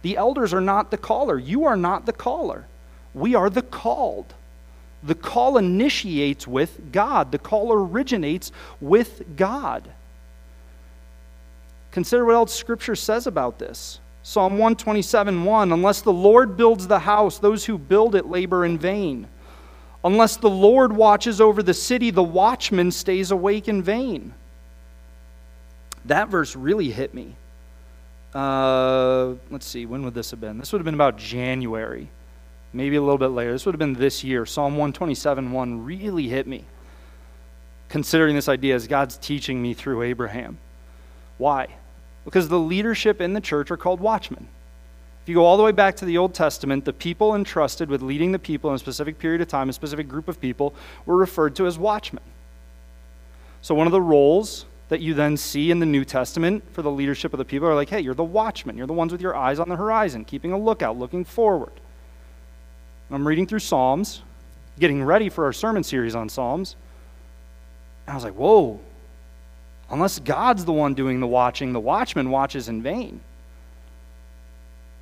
The 0.01 0.17
elders 0.17 0.53
are 0.53 0.61
not 0.61 0.91
the 0.91 0.97
caller. 0.97 1.37
You 1.37 1.65
are 1.65 1.77
not 1.77 2.05
the 2.05 2.13
caller. 2.13 2.65
We 3.13 3.35
are 3.35 3.49
the 3.49 3.61
called. 3.61 4.33
The 5.03 5.15
call 5.15 5.57
initiates 5.57 6.47
with 6.47 6.91
God, 6.91 7.31
the 7.31 7.37
call 7.37 7.73
originates 7.73 8.51
with 8.79 9.35
God. 9.35 9.89
Consider 11.91 12.25
what 12.25 12.35
else 12.35 12.53
Scripture 12.53 12.95
says 12.95 13.27
about 13.27 13.59
this. 13.59 13.99
Psalm 14.23 14.53
127 14.53 15.43
1 15.43 15.71
Unless 15.71 16.01
the 16.01 16.13
Lord 16.13 16.55
builds 16.55 16.87
the 16.87 16.99
house, 16.99 17.39
those 17.39 17.65
who 17.65 17.77
build 17.77 18.15
it 18.15 18.25
labor 18.25 18.65
in 18.65 18.77
vain. 18.77 19.27
Unless 20.05 20.37
the 20.37 20.49
Lord 20.49 20.93
watches 20.93 21.39
over 21.39 21.61
the 21.61 21.73
city, 21.73 22.09
the 22.09 22.23
watchman 22.23 22.91
stays 22.91 23.31
awake 23.31 23.67
in 23.67 23.83
vain. 23.83 24.33
That 26.05 26.29
verse 26.29 26.55
really 26.55 26.89
hit 26.89 27.13
me. 27.13 27.35
Uh, 28.33 29.33
let's 29.51 29.65
see, 29.65 29.85
when 29.85 30.03
would 30.03 30.13
this 30.13 30.31
have 30.31 30.41
been? 30.41 30.57
This 30.57 30.71
would 30.71 30.79
have 30.79 30.85
been 30.85 30.95
about 30.95 31.17
January, 31.17 32.09
maybe 32.73 32.95
a 32.95 33.01
little 33.01 33.17
bit 33.17 33.27
later. 33.27 33.51
This 33.51 33.65
would 33.65 33.75
have 33.75 33.79
been 33.79 33.93
this 33.93 34.23
year. 34.23 34.45
Psalm 34.45 34.73
127 34.73 35.51
1 35.51 35.85
really 35.85 36.27
hit 36.27 36.47
me, 36.47 36.65
considering 37.89 38.35
this 38.35 38.49
idea 38.49 38.75
as 38.75 38.87
God's 38.87 39.17
teaching 39.17 39.61
me 39.61 39.73
through 39.73 40.01
Abraham. 40.01 40.57
Why? 41.37 41.67
Because 42.25 42.47
the 42.47 42.59
leadership 42.59 43.21
in 43.21 43.33
the 43.33 43.41
church 43.41 43.71
are 43.71 43.77
called 43.77 43.99
watchmen. 43.99 44.47
If 45.23 45.29
you 45.29 45.35
go 45.35 45.45
all 45.45 45.57
the 45.57 45.63
way 45.63 45.71
back 45.71 45.95
to 45.97 46.05
the 46.05 46.17
Old 46.17 46.33
Testament, 46.33 46.83
the 46.83 46.93
people 46.93 47.33
entrusted 47.33 47.89
with 47.89 48.01
leading 48.01 48.31
the 48.33 48.39
people 48.39 48.69
in 48.69 48.75
a 48.75 48.79
specific 48.79 49.19
period 49.19 49.41
of 49.41 49.47
time, 49.47 49.69
a 49.69 49.73
specific 49.73 50.07
group 50.07 50.27
of 50.27 50.39
people, 50.41 50.73
were 51.05 51.15
referred 51.15 51.55
to 51.55 51.65
as 51.65 51.77
watchmen. 51.77 52.23
So, 53.61 53.73
one 53.73 53.87
of 53.87 53.93
the 53.93 54.01
roles 54.01 54.65
that 54.89 54.99
you 54.99 55.13
then 55.13 55.37
see 55.37 55.71
in 55.71 55.79
the 55.79 55.85
New 55.85 56.03
Testament 56.03 56.63
for 56.73 56.81
the 56.81 56.91
leadership 56.91 57.33
of 57.33 57.37
the 57.37 57.45
people 57.45 57.67
are 57.67 57.75
like, 57.75 57.89
hey, 57.89 58.01
you're 58.01 58.13
the 58.13 58.23
watchmen. 58.23 58.77
You're 58.77 58.87
the 58.87 58.93
ones 58.93 59.11
with 59.11 59.21
your 59.21 59.35
eyes 59.35 59.59
on 59.59 59.69
the 59.69 59.77
horizon, 59.77 60.25
keeping 60.25 60.51
a 60.51 60.57
lookout, 60.57 60.97
looking 60.99 61.23
forward. 61.23 61.71
I'm 63.09 63.27
reading 63.27 63.47
through 63.47 63.59
Psalms, 63.59 64.23
getting 64.79 65.03
ready 65.03 65.29
for 65.29 65.45
our 65.45 65.53
sermon 65.53 65.83
series 65.83 66.15
on 66.15 66.29
Psalms. 66.29 66.75
And 68.05 68.13
I 68.13 68.15
was 68.15 68.23
like, 68.23 68.33
whoa, 68.33 68.79
unless 69.93 70.19
God's 70.19 70.65
the 70.65 70.73
one 70.73 70.95
doing 70.95 71.19
the 71.19 71.27
watching, 71.27 71.71
the 71.71 71.79
watchman 71.79 72.31
watches 72.31 72.67
in 72.67 72.81
vain. 72.81 73.21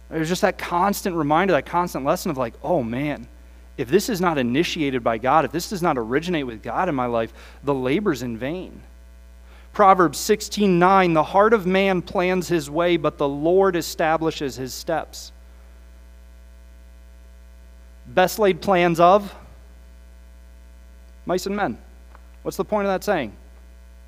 There's 0.09 0.27
just 0.27 0.41
that 0.41 0.57
constant 0.57 1.15
reminder, 1.15 1.53
that 1.53 1.65
constant 1.65 2.03
lesson 2.03 2.29
of 2.29 2.37
like, 2.37 2.53
oh 2.61 2.83
man, 2.83 3.27
if 3.77 3.87
this 3.87 4.09
is 4.09 4.19
not 4.19 4.37
initiated 4.37 5.03
by 5.03 5.17
God, 5.17 5.45
if 5.45 5.51
this 5.53 5.69
does 5.69 5.81
not 5.81 5.97
originate 5.97 6.45
with 6.45 6.61
God 6.61 6.89
in 6.89 6.95
my 6.95 7.05
life, 7.05 7.33
the 7.63 7.73
labor's 7.73 8.21
in 8.21 8.37
vain. 8.37 8.81
Proverbs 9.71 10.19
16:9 10.19 11.13
The 11.13 11.23
heart 11.23 11.53
of 11.53 11.65
man 11.65 12.01
plans 12.01 12.49
his 12.49 12.69
way, 12.69 12.97
but 12.97 13.17
the 13.17 13.29
Lord 13.29 13.77
establishes 13.77 14.57
his 14.57 14.73
steps. 14.73 15.31
Best 18.05 18.37
laid 18.37 18.61
plans 18.61 18.99
of 18.99 19.33
mice 21.25 21.45
and 21.45 21.55
men. 21.55 21.77
What's 22.43 22.57
the 22.57 22.65
point 22.65 22.87
of 22.87 22.91
that 22.91 23.05
saying? 23.05 23.31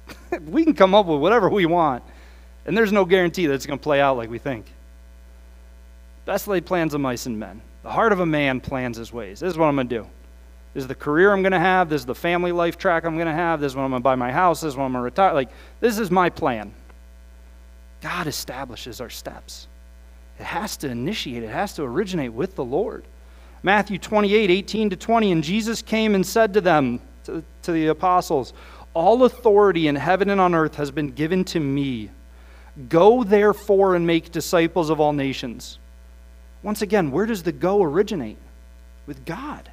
we 0.47 0.63
can 0.63 0.73
come 0.73 0.93
up 0.93 1.05
with 1.05 1.19
whatever 1.19 1.49
we 1.49 1.65
want, 1.65 2.03
and 2.65 2.77
there's 2.77 2.91
no 2.91 3.05
guarantee 3.05 3.45
that 3.47 3.53
it's 3.53 3.65
going 3.65 3.79
to 3.79 3.83
play 3.83 4.01
out 4.01 4.17
like 4.17 4.29
we 4.29 4.37
think. 4.37 4.65
Best 6.25 6.47
laid 6.47 6.65
plans 6.65 6.93
of 6.93 7.01
mice 7.01 7.25
and 7.25 7.37
men. 7.37 7.61
The 7.83 7.91
heart 7.91 8.13
of 8.13 8.19
a 8.19 8.25
man 8.25 8.61
plans 8.61 8.97
his 8.97 9.11
ways. 9.11 9.41
This 9.41 9.51
is 9.51 9.57
what 9.57 9.67
I'm 9.67 9.75
going 9.75 9.89
to 9.89 9.95
do. 9.99 10.07
This 10.73 10.83
is 10.83 10.87
the 10.87 10.95
career 10.95 11.31
I'm 11.33 11.41
going 11.41 11.51
to 11.51 11.59
have. 11.59 11.89
This 11.89 12.01
is 12.01 12.05
the 12.05 12.15
family 12.15 12.51
life 12.51 12.77
track 12.77 13.03
I'm 13.03 13.15
going 13.15 13.27
to 13.27 13.33
have. 13.33 13.59
This 13.59 13.73
is 13.73 13.75
when 13.75 13.85
I'm 13.85 13.91
going 13.91 14.01
to 14.01 14.03
buy 14.03 14.15
my 14.15 14.31
house. 14.31 14.61
This 14.61 14.69
is 14.69 14.77
when 14.77 14.85
I'm 14.85 14.93
going 14.93 15.01
to 15.01 15.05
retire. 15.05 15.33
Like, 15.33 15.49
this 15.81 15.99
is 15.99 16.09
my 16.09 16.29
plan. 16.29 16.73
God 18.01 18.27
establishes 18.27 18.99
our 18.99 19.09
steps. 19.09 19.67
It 20.39 20.45
has 20.45 20.77
to 20.77 20.89
initiate, 20.89 21.43
it 21.43 21.49
has 21.49 21.75
to 21.75 21.83
originate 21.83 22.33
with 22.33 22.55
the 22.55 22.65
Lord. 22.65 23.03
Matthew 23.61 23.97
28, 23.97 24.49
18 24.49 24.89
to 24.89 24.95
20. 24.95 25.31
And 25.31 25.43
Jesus 25.43 25.81
came 25.81 26.15
and 26.15 26.25
said 26.25 26.53
to 26.53 26.61
them, 26.61 26.99
to, 27.25 27.43
to 27.61 27.71
the 27.71 27.87
apostles, 27.87 28.53
All 28.93 29.23
authority 29.23 29.87
in 29.87 29.95
heaven 29.95 30.29
and 30.29 30.39
on 30.39 30.53
earth 30.53 30.75
has 30.75 30.91
been 30.91 31.11
given 31.11 31.43
to 31.45 31.59
me. 31.59 32.09
Go 32.89 33.23
therefore 33.23 33.95
and 33.95 34.05
make 34.05 34.31
disciples 34.31 34.89
of 34.89 34.99
all 34.99 35.13
nations 35.13 35.77
once 36.63 36.81
again, 36.81 37.11
where 37.11 37.25
does 37.25 37.43
the 37.43 37.51
go 37.51 37.83
originate? 37.83 38.37
With 39.05 39.25
God, 39.25 39.69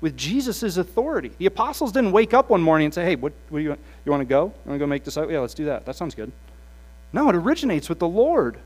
with 0.00 0.16
Jesus' 0.16 0.76
authority. 0.76 1.30
The 1.38 1.46
apostles 1.46 1.92
didn't 1.92 2.10
wake 2.10 2.34
up 2.34 2.50
one 2.50 2.60
morning 2.60 2.86
and 2.86 2.94
say, 2.94 3.04
hey, 3.04 3.14
what, 3.14 3.32
what 3.48 3.60
do 3.60 3.64
you, 3.64 3.76
you 4.04 4.10
want 4.10 4.22
to 4.22 4.26
go? 4.26 4.46
You 4.46 4.70
want 4.70 4.74
to 4.74 4.78
go 4.78 4.86
make 4.86 5.04
disciples? 5.04 5.32
Yeah, 5.32 5.38
let's 5.38 5.54
do 5.54 5.66
that. 5.66 5.86
That 5.86 5.94
sounds 5.94 6.16
good. 6.16 6.32
No, 7.12 7.28
it 7.28 7.36
originates 7.36 7.88
with 7.88 8.00
the 8.00 8.08
Lord. 8.08 8.58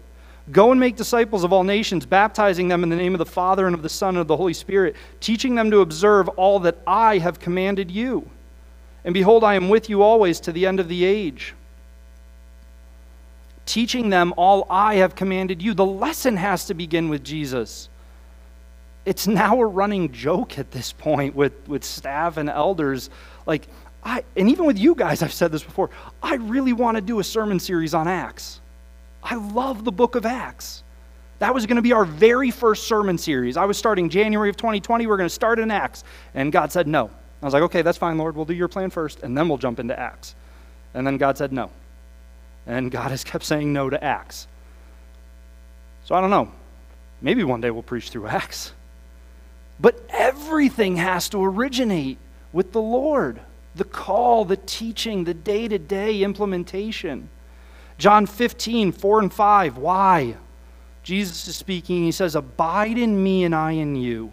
Go 0.53 0.71
and 0.71 0.81
make 0.81 0.97
disciples 0.97 1.45
of 1.45 1.53
all 1.53 1.65
nations, 1.65 2.07
baptizing 2.07 2.69
them 2.69 2.83
in 2.83 2.89
the 2.89 2.97
name 2.97 3.15
of 3.15 3.19
the 3.19 3.27
Father 3.27 3.67
and 3.67 3.75
of 3.75 3.83
the 3.83 3.89
Son 3.89 4.11
and 4.11 4.19
of 4.19 4.27
the 4.27 4.37
Holy 4.37 4.55
Spirit, 4.55 4.97
teaching 5.21 5.55
them 5.55 5.71
to 5.71 5.81
observe 5.81 6.29
all 6.31 6.61
that 6.61 6.79
I 6.87 7.19
have 7.19 7.41
commanded 7.41 7.91
you. 7.91 8.31
And 9.07 9.15
behold, 9.15 9.43
I 9.43 9.55
am 9.55 9.71
with 9.71 9.89
you 9.89 10.03
always 10.03 10.41
to 10.41 10.53
the 10.53 10.67
end 10.67 10.81
of 10.81 10.89
the 10.89 11.05
age 11.05 11.55
teaching 13.67 14.09
them 14.09 14.33
all 14.37 14.67
I 14.71 14.97
have 14.97 15.15
commanded 15.15 15.61
you. 15.61 15.75
The 15.75 15.85
lesson 15.85 16.37
has 16.37 16.67
to 16.67 16.75
begin 16.75 17.09
with 17.09 17.23
Jesus. 17.23 17.89
It's 19.05 19.27
now 19.27 19.61
a 19.61 19.67
running 19.67 20.13
joke 20.13 20.59
at 20.59 20.71
this 20.71 20.93
point 20.93 21.35
with, 21.35 21.53
with 21.69 21.85
staff 21.85 22.39
and 22.39 22.49
elders. 22.49 23.11
Like, 23.45 23.69
I, 24.03 24.25
and 24.37 24.49
even 24.49 24.65
with 24.65 24.79
you 24.79 24.95
guys, 24.95 25.23
I've 25.23 25.33
said 25.33 25.53
this 25.53 25.63
before, 25.63 25.91
I 26.23 26.37
really 26.37 26.73
want 26.73 26.97
to 26.97 27.01
do 27.01 27.19
a 27.19 27.25
sermon 27.25 27.61
series 27.61 27.93
on 27.93 28.09
Acts. 28.09 28.61
I 29.23 29.35
love 29.35 29.85
the 29.85 29.93
book 29.93 30.15
of 30.15 30.25
Acts. 30.25 30.85
That 31.41 31.53
was 31.53 31.67
going 31.67 31.77
to 31.77 31.83
be 31.83 31.93
our 31.93 32.05
very 32.05 32.51
first 32.51 32.87
sermon 32.87 33.19
series. 33.19 33.57
I 33.57 33.67
was 33.67 33.77
starting 33.77 34.09
January 34.09 34.49
of 34.49 34.57
2020. 34.57 35.07
We 35.07 35.13
are 35.13 35.17
going 35.17 35.29
to 35.29 35.35
start 35.35 35.59
in 35.59 35.71
Acts. 35.71 36.03
And 36.35 36.51
God 36.51 36.73
said 36.73 36.87
no. 36.87 37.11
I 37.47 37.49
was 37.49 37.55
like, 37.55 37.63
okay, 37.63 37.83
that's 37.83 37.97
fine, 37.97 38.19
Lord. 38.19 38.35
We'll 38.35 38.45
do 38.45 38.55
your 38.55 38.67
plan 38.67 38.91
first, 38.91 39.23
and 39.23 39.39
then 39.39 39.49
we'll 39.49 39.57
jump 39.57 39.79
into 39.79 39.97
Acts. 39.97 40.35
And 40.95 41.07
then 41.07 41.17
God 41.17 41.39
said 41.39 41.53
no. 41.53 41.71
And 42.67 42.91
God 42.91 43.13
has 43.13 43.23
kept 43.23 43.45
saying 43.45 43.73
no 43.73 43.89
to 43.89 44.03
Acts. 44.03 44.49
So 46.07 46.17
I 46.17 46.21
don't 46.21 46.31
know. 46.31 46.51
Maybe 47.21 47.45
one 47.45 47.61
day 47.61 47.71
we'll 47.71 47.85
preach 47.85 48.11
through 48.11 48.27
Acts. 48.27 48.73
But 49.79 50.05
everything 50.09 50.97
has 50.97 51.29
to 51.29 51.45
originate 51.45 52.19
with 52.53 52.73
the 52.73 52.81
Lord 52.81 53.39
the 53.77 53.85
call, 53.85 54.45
the 54.45 54.57
teaching, 54.57 55.23
the 55.23 55.35
day 55.35 55.69
to 55.69 55.79
day 55.79 56.25
implementation. 56.25 57.29
John 57.97 58.27
15, 58.27 58.91
4 58.91 59.21
and 59.21 59.33
5. 59.33 59.77
Why? 59.77 60.35
Jesus 61.05 61.47
is 61.47 61.55
speaking. 61.55 62.03
He 62.03 62.11
says, 62.11 62.35
Abide 62.35 62.99
in 62.99 63.23
me 63.23 63.45
and 63.45 63.55
I 63.55 63.71
in 63.71 63.95
you. 63.95 64.33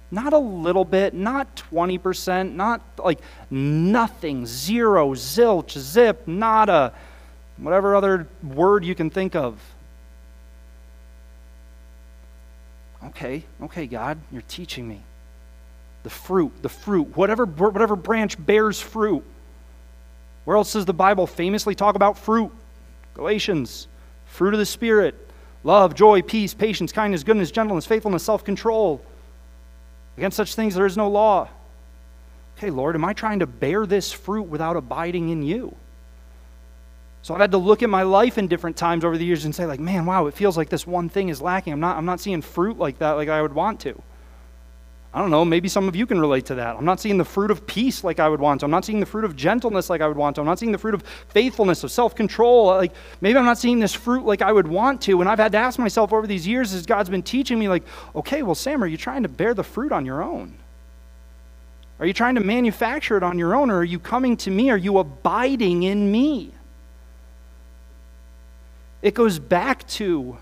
Not 0.11 0.33
a 0.33 0.37
little 0.37 0.83
bit, 0.83 1.13
not 1.13 1.55
20%, 1.71 2.53
not 2.53 2.81
like 2.97 3.19
nothing, 3.49 4.45
zero, 4.45 5.13
zilch, 5.13 5.77
zip, 5.77 6.27
nada, 6.27 6.93
whatever 7.57 7.95
other 7.95 8.27
word 8.43 8.83
you 8.83 8.93
can 8.93 9.09
think 9.09 9.35
of. 9.35 9.57
Okay, 13.05 13.43
okay, 13.63 13.87
God, 13.87 14.19
you're 14.31 14.43
teaching 14.43 14.87
me. 14.87 15.01
The 16.03 16.09
fruit, 16.09 16.51
the 16.61 16.69
fruit, 16.69 17.15
whatever, 17.15 17.45
whatever 17.45 17.95
branch 17.95 18.43
bears 18.43 18.81
fruit. 18.81 19.23
Where 20.43 20.57
else 20.57 20.73
does 20.73 20.85
the 20.85 20.93
Bible 20.93 21.25
famously 21.25 21.73
talk 21.73 21.95
about 21.95 22.17
fruit? 22.17 22.51
Galatians, 23.13 23.87
fruit 24.25 24.53
of 24.53 24.59
the 24.59 24.65
Spirit, 24.65 25.15
love, 25.63 25.95
joy, 25.95 26.21
peace, 26.21 26.53
patience, 26.53 26.91
kindness, 26.91 27.23
goodness, 27.23 27.51
gentleness, 27.51 27.85
faithfulness, 27.85 28.23
self 28.23 28.43
control. 28.43 29.01
Against 30.17 30.37
such 30.37 30.55
things 30.55 30.75
there 30.75 30.85
is 30.85 30.97
no 30.97 31.09
law. 31.09 31.49
Okay, 32.57 32.69
Lord, 32.69 32.95
am 32.95 33.05
I 33.05 33.13
trying 33.13 33.39
to 33.39 33.47
bear 33.47 33.85
this 33.85 34.11
fruit 34.11 34.43
without 34.43 34.75
abiding 34.75 35.29
in 35.29 35.41
you? 35.41 35.75
So 37.23 37.33
I've 37.33 37.39
had 37.41 37.51
to 37.51 37.57
look 37.57 37.83
at 37.83 37.89
my 37.89 38.03
life 38.03 38.37
in 38.37 38.47
different 38.47 38.77
times 38.77 39.05
over 39.05 39.17
the 39.17 39.25
years 39.25 39.45
and 39.45 39.53
say, 39.53 39.65
like, 39.65 39.79
man, 39.79 40.05
wow, 40.05 40.25
it 40.25 40.33
feels 40.33 40.57
like 40.57 40.69
this 40.69 40.87
one 40.87 41.07
thing 41.07 41.29
is 41.29 41.41
lacking. 41.41 41.73
I'm 41.73 41.79
not, 41.79 41.97
I'm 41.97 42.05
not 42.05 42.19
seeing 42.19 42.41
fruit 42.41 42.77
like 42.77 42.99
that 42.99 43.11
like 43.11 43.29
I 43.29 43.41
would 43.41 43.53
want 43.53 43.79
to. 43.81 44.01
I 45.13 45.19
don't 45.19 45.29
know, 45.29 45.43
maybe 45.43 45.67
some 45.67 45.89
of 45.89 45.95
you 45.95 46.05
can 46.05 46.21
relate 46.21 46.45
to 46.45 46.55
that. 46.55 46.77
I'm 46.77 46.85
not 46.85 47.01
seeing 47.01 47.17
the 47.17 47.25
fruit 47.25 47.51
of 47.51 47.67
peace 47.67 48.01
like 48.01 48.21
I 48.21 48.29
would 48.29 48.39
want 48.39 48.61
to. 48.61 48.65
I'm 48.65 48.71
not 48.71 48.85
seeing 48.85 49.01
the 49.01 49.05
fruit 49.05 49.25
of 49.25 49.35
gentleness 49.35 49.89
like 49.89 49.99
I 49.99 50.07
would 50.07 50.15
want 50.15 50.35
to. 50.35 50.41
I'm 50.41 50.47
not 50.47 50.57
seeing 50.57 50.71
the 50.71 50.77
fruit 50.77 50.93
of 50.93 51.03
faithfulness, 51.27 51.83
of 51.83 51.91
self 51.91 52.15
control. 52.15 52.67
Like 52.67 52.93
maybe 53.19 53.37
I'm 53.37 53.43
not 53.43 53.57
seeing 53.57 53.79
this 53.79 53.93
fruit 53.93 54.23
like 54.25 54.41
I 54.41 54.53
would 54.53 54.67
want 54.67 55.01
to. 55.01 55.19
And 55.19 55.29
I've 55.29 55.39
had 55.39 55.51
to 55.51 55.57
ask 55.57 55.77
myself 55.77 56.13
over 56.13 56.25
these 56.25 56.47
years 56.47 56.73
as 56.73 56.85
God's 56.85 57.09
been 57.09 57.23
teaching 57.23 57.59
me, 57.59 57.67
like, 57.67 57.83
okay, 58.15 58.41
well, 58.41 58.55
Sam, 58.55 58.81
are 58.81 58.87
you 58.87 58.95
trying 58.95 59.23
to 59.23 59.29
bear 59.29 59.53
the 59.53 59.65
fruit 59.65 59.91
on 59.91 60.05
your 60.05 60.23
own? 60.23 60.57
Are 61.99 62.05
you 62.05 62.13
trying 62.13 62.35
to 62.35 62.41
manufacture 62.41 63.17
it 63.17 63.23
on 63.23 63.37
your 63.37 63.53
own, 63.53 63.69
or 63.69 63.79
are 63.79 63.83
you 63.83 63.99
coming 63.99 64.37
to 64.37 64.49
me? 64.49 64.69
Are 64.69 64.77
you 64.77 64.97
abiding 64.97 65.83
in 65.83 66.09
me? 66.09 66.51
It 69.01 69.13
goes 69.13 69.39
back 69.39 69.85
to 69.89 70.37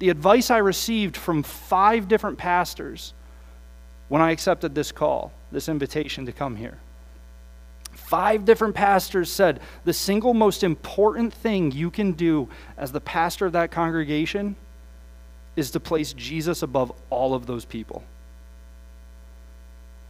the 0.00 0.10
advice 0.10 0.50
I 0.50 0.58
received 0.58 1.16
from 1.16 1.44
five 1.44 2.08
different 2.08 2.36
pastors 2.36 3.14
when 4.12 4.20
I 4.20 4.30
accepted 4.30 4.74
this 4.74 4.92
call, 4.92 5.32
this 5.52 5.70
invitation 5.70 6.26
to 6.26 6.32
come 6.32 6.54
here. 6.54 6.76
Five 7.92 8.44
different 8.44 8.74
pastors 8.74 9.30
said 9.30 9.58
the 9.86 9.94
single 9.94 10.34
most 10.34 10.62
important 10.62 11.32
thing 11.32 11.72
you 11.72 11.90
can 11.90 12.12
do 12.12 12.50
as 12.76 12.92
the 12.92 13.00
pastor 13.00 13.46
of 13.46 13.52
that 13.54 13.70
congregation 13.70 14.54
is 15.56 15.70
to 15.70 15.80
place 15.80 16.12
Jesus 16.12 16.62
above 16.62 16.92
all 17.08 17.32
of 17.32 17.46
those 17.46 17.64
people. 17.64 18.04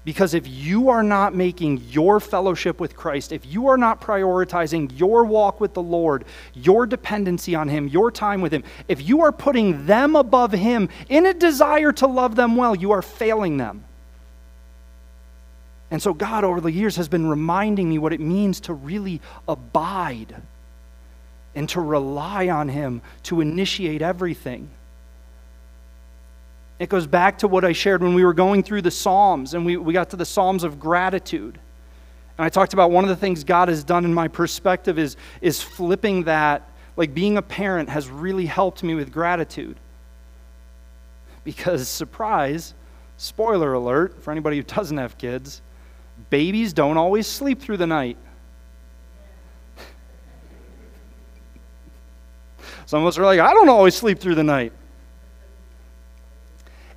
Because 0.04 0.34
if 0.34 0.48
you 0.48 0.88
are 0.88 1.04
not 1.04 1.32
making 1.32 1.84
your 1.90 2.18
fellowship 2.18 2.80
with 2.80 2.96
Christ, 2.96 3.30
if 3.30 3.46
you 3.46 3.68
are 3.68 3.78
not 3.78 4.00
prioritizing 4.00 4.98
your 4.98 5.24
walk 5.24 5.60
with 5.60 5.74
the 5.74 5.82
Lord, 5.82 6.24
your 6.54 6.86
dependency 6.86 7.54
on 7.54 7.68
Him, 7.68 7.86
your 7.86 8.10
time 8.10 8.40
with 8.40 8.52
Him, 8.52 8.64
if 8.88 9.00
you 9.00 9.20
are 9.20 9.30
putting 9.30 9.86
them 9.86 10.16
above 10.16 10.50
Him 10.50 10.88
in 11.08 11.24
a 11.24 11.32
desire 11.32 11.92
to 11.92 12.08
love 12.08 12.34
them 12.34 12.56
well, 12.56 12.74
you 12.74 12.90
are 12.90 13.00
failing 13.00 13.58
them. 13.58 13.84
And 15.92 16.00
so, 16.00 16.14
God, 16.14 16.42
over 16.42 16.58
the 16.58 16.72
years, 16.72 16.96
has 16.96 17.06
been 17.06 17.26
reminding 17.26 17.86
me 17.86 17.98
what 17.98 18.14
it 18.14 18.20
means 18.20 18.60
to 18.60 18.72
really 18.72 19.20
abide 19.46 20.34
and 21.54 21.68
to 21.68 21.82
rely 21.82 22.48
on 22.48 22.70
Him 22.70 23.02
to 23.24 23.42
initiate 23.42 24.00
everything. 24.00 24.70
It 26.78 26.88
goes 26.88 27.06
back 27.06 27.36
to 27.40 27.46
what 27.46 27.62
I 27.62 27.72
shared 27.72 28.02
when 28.02 28.14
we 28.14 28.24
were 28.24 28.32
going 28.32 28.62
through 28.62 28.80
the 28.80 28.90
Psalms 28.90 29.52
and 29.52 29.66
we, 29.66 29.76
we 29.76 29.92
got 29.92 30.08
to 30.10 30.16
the 30.16 30.24
Psalms 30.24 30.64
of 30.64 30.80
gratitude. 30.80 31.58
And 32.38 32.44
I 32.46 32.48
talked 32.48 32.72
about 32.72 32.90
one 32.90 33.04
of 33.04 33.10
the 33.10 33.16
things 33.16 33.44
God 33.44 33.68
has 33.68 33.84
done 33.84 34.06
in 34.06 34.14
my 34.14 34.28
perspective 34.28 34.98
is, 34.98 35.18
is 35.42 35.60
flipping 35.60 36.22
that. 36.22 36.70
Like 36.96 37.12
being 37.12 37.36
a 37.36 37.42
parent 37.42 37.90
has 37.90 38.08
really 38.08 38.46
helped 38.46 38.82
me 38.82 38.94
with 38.94 39.12
gratitude. 39.12 39.76
Because, 41.44 41.86
surprise, 42.00 42.72
spoiler 43.18 43.74
alert 43.74 44.22
for 44.22 44.30
anybody 44.30 44.56
who 44.56 44.62
doesn't 44.62 44.96
have 44.96 45.18
kids, 45.18 45.60
babies 46.32 46.72
don't 46.72 46.96
always 46.96 47.26
sleep 47.26 47.60
through 47.60 47.76
the 47.76 47.86
night. 47.86 48.16
Some 52.86 53.02
of 53.02 53.06
us 53.06 53.18
are 53.18 53.24
like, 53.24 53.38
I 53.38 53.52
don't 53.52 53.68
always 53.68 53.94
sleep 53.94 54.18
through 54.18 54.36
the 54.36 54.42
night. 54.42 54.72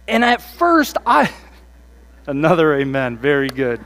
And 0.07 0.23
at 0.23 0.41
first, 0.41 0.97
I, 1.05 1.29
another 2.27 2.75
amen, 2.75 3.17
very 3.17 3.49
good. 3.49 3.83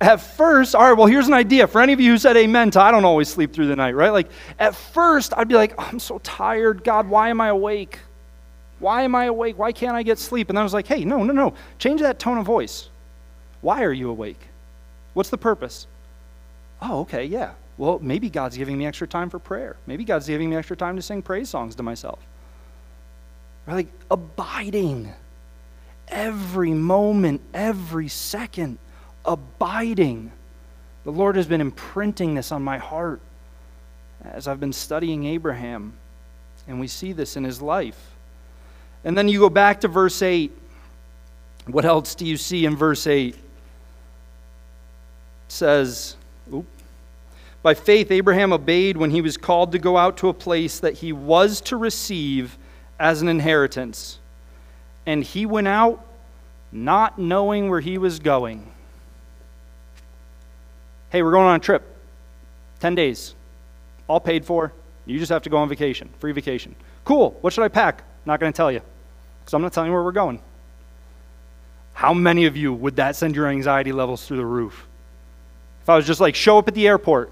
At 0.00 0.16
first, 0.16 0.74
all 0.74 0.82
right, 0.82 0.98
well, 0.98 1.06
here's 1.06 1.28
an 1.28 1.34
idea. 1.34 1.68
For 1.68 1.80
any 1.80 1.92
of 1.92 2.00
you 2.00 2.10
who 2.10 2.18
said 2.18 2.36
amen 2.36 2.72
to 2.72 2.80
I 2.80 2.90
don't 2.90 3.04
always 3.04 3.28
sleep 3.28 3.52
through 3.52 3.68
the 3.68 3.76
night, 3.76 3.94
right? 3.94 4.10
Like, 4.10 4.30
at 4.58 4.74
first, 4.74 5.32
I'd 5.36 5.46
be 5.46 5.54
like, 5.54 5.74
oh, 5.78 5.88
I'm 5.92 6.00
so 6.00 6.18
tired. 6.18 6.82
God, 6.82 7.08
why 7.08 7.28
am 7.28 7.40
I 7.40 7.48
awake? 7.48 8.00
Why 8.80 9.02
am 9.02 9.14
I 9.14 9.26
awake? 9.26 9.56
Why 9.56 9.70
can't 9.70 9.94
I 9.94 10.02
get 10.02 10.18
sleep? 10.18 10.50
And 10.50 10.58
I 10.58 10.64
was 10.64 10.74
like, 10.74 10.88
hey, 10.88 11.04
no, 11.04 11.22
no, 11.22 11.32
no. 11.32 11.54
Change 11.78 12.00
that 12.00 12.18
tone 12.18 12.38
of 12.38 12.44
voice. 12.44 12.90
Why 13.66 13.82
are 13.82 13.92
you 13.92 14.10
awake? 14.10 14.38
What's 15.12 15.28
the 15.28 15.38
purpose? 15.38 15.88
Oh, 16.80 17.00
okay, 17.00 17.24
yeah. 17.24 17.54
Well, 17.76 17.98
maybe 18.00 18.30
God's 18.30 18.56
giving 18.56 18.78
me 18.78 18.86
extra 18.86 19.08
time 19.08 19.28
for 19.28 19.40
prayer. 19.40 19.74
Maybe 19.88 20.04
God's 20.04 20.28
giving 20.28 20.48
me 20.48 20.54
extra 20.54 20.76
time 20.76 20.94
to 20.94 21.02
sing 21.02 21.20
praise 21.20 21.50
songs 21.50 21.74
to 21.74 21.82
myself. 21.82 22.20
Right? 23.66 23.74
Like 23.74 23.88
abiding. 24.08 25.12
Every 26.06 26.74
moment, 26.74 27.40
every 27.52 28.06
second, 28.06 28.78
abiding. 29.24 30.30
The 31.02 31.10
Lord 31.10 31.34
has 31.34 31.48
been 31.48 31.60
imprinting 31.60 32.36
this 32.36 32.52
on 32.52 32.62
my 32.62 32.78
heart 32.78 33.20
as 34.22 34.46
I've 34.46 34.60
been 34.60 34.72
studying 34.72 35.26
Abraham. 35.26 35.94
And 36.68 36.78
we 36.78 36.86
see 36.86 37.12
this 37.12 37.36
in 37.36 37.42
his 37.42 37.60
life. 37.60 38.12
And 39.02 39.18
then 39.18 39.26
you 39.26 39.40
go 39.40 39.50
back 39.50 39.80
to 39.80 39.88
verse 39.88 40.22
8. 40.22 40.52
What 41.66 41.84
else 41.84 42.14
do 42.14 42.24
you 42.24 42.36
see 42.36 42.64
in 42.64 42.76
verse 42.76 43.08
8? 43.08 43.34
Says, 45.48 46.16
oop, 46.52 46.66
By 47.62 47.74
faith, 47.74 48.10
Abraham 48.10 48.52
obeyed 48.52 48.96
when 48.96 49.10
he 49.10 49.20
was 49.20 49.36
called 49.36 49.72
to 49.72 49.78
go 49.78 49.96
out 49.96 50.16
to 50.18 50.28
a 50.28 50.34
place 50.34 50.80
that 50.80 50.94
he 50.94 51.12
was 51.12 51.60
to 51.62 51.76
receive 51.76 52.58
as 52.98 53.22
an 53.22 53.28
inheritance. 53.28 54.18
And 55.06 55.22
he 55.22 55.46
went 55.46 55.68
out 55.68 56.04
not 56.72 57.18
knowing 57.18 57.70
where 57.70 57.80
he 57.80 57.98
was 57.98 58.18
going. 58.18 58.72
Hey, 61.10 61.22
we're 61.22 61.30
going 61.30 61.46
on 61.46 61.56
a 61.56 61.60
trip. 61.60 61.82
10 62.80 62.94
days. 62.94 63.34
All 64.08 64.20
paid 64.20 64.44
for. 64.44 64.72
You 65.06 65.18
just 65.18 65.30
have 65.30 65.42
to 65.42 65.50
go 65.50 65.56
on 65.58 65.68
vacation. 65.68 66.08
Free 66.18 66.32
vacation. 66.32 66.74
Cool. 67.04 67.36
What 67.40 67.52
should 67.52 67.62
I 67.62 67.68
pack? 67.68 68.02
Not 68.24 68.40
going 68.40 68.52
to 68.52 68.56
tell 68.56 68.72
you. 68.72 68.80
Because 69.40 69.54
I'm 69.54 69.62
not 69.62 69.72
telling 69.72 69.88
you 69.88 69.94
where 69.94 70.02
we're 70.02 70.12
going. 70.12 70.40
How 71.94 72.12
many 72.12 72.44
of 72.46 72.56
you 72.56 72.74
would 72.74 72.96
that 72.96 73.16
send 73.16 73.34
your 73.34 73.46
anxiety 73.46 73.92
levels 73.92 74.26
through 74.26 74.36
the 74.36 74.44
roof? 74.44 74.86
If 75.86 75.90
I 75.90 75.94
was 75.94 76.04
just 76.04 76.20
like, 76.20 76.34
show 76.34 76.58
up 76.58 76.66
at 76.66 76.74
the 76.74 76.88
airport 76.88 77.30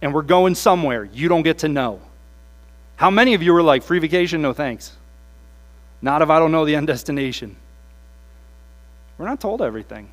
and 0.00 0.14
we're 0.14 0.22
going 0.22 0.54
somewhere 0.54 1.02
you 1.02 1.28
don't 1.28 1.42
get 1.42 1.58
to 1.58 1.68
know. 1.68 2.00
How 2.94 3.10
many 3.10 3.34
of 3.34 3.42
you 3.42 3.52
were 3.52 3.62
like, 3.64 3.82
free 3.82 3.98
vacation, 3.98 4.40
no 4.40 4.52
thanks? 4.52 4.92
Not 6.00 6.22
if 6.22 6.30
I 6.30 6.38
don't 6.38 6.52
know 6.52 6.64
the 6.64 6.76
end 6.76 6.86
destination. 6.94 7.56
We're 9.18 9.26
not 9.26 9.40
told 9.40 9.62
everything. 9.62 10.10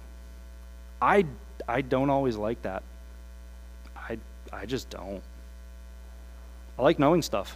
I, 1.00 1.28
I 1.68 1.82
don't 1.82 2.10
always 2.10 2.38
like 2.38 2.60
that. 2.64 2.82
I, 3.96 4.18
I 4.52 4.66
just 4.66 4.90
don't. 4.90 5.22
I 6.80 6.82
like 6.82 6.98
knowing 6.98 7.22
stuff. 7.22 7.56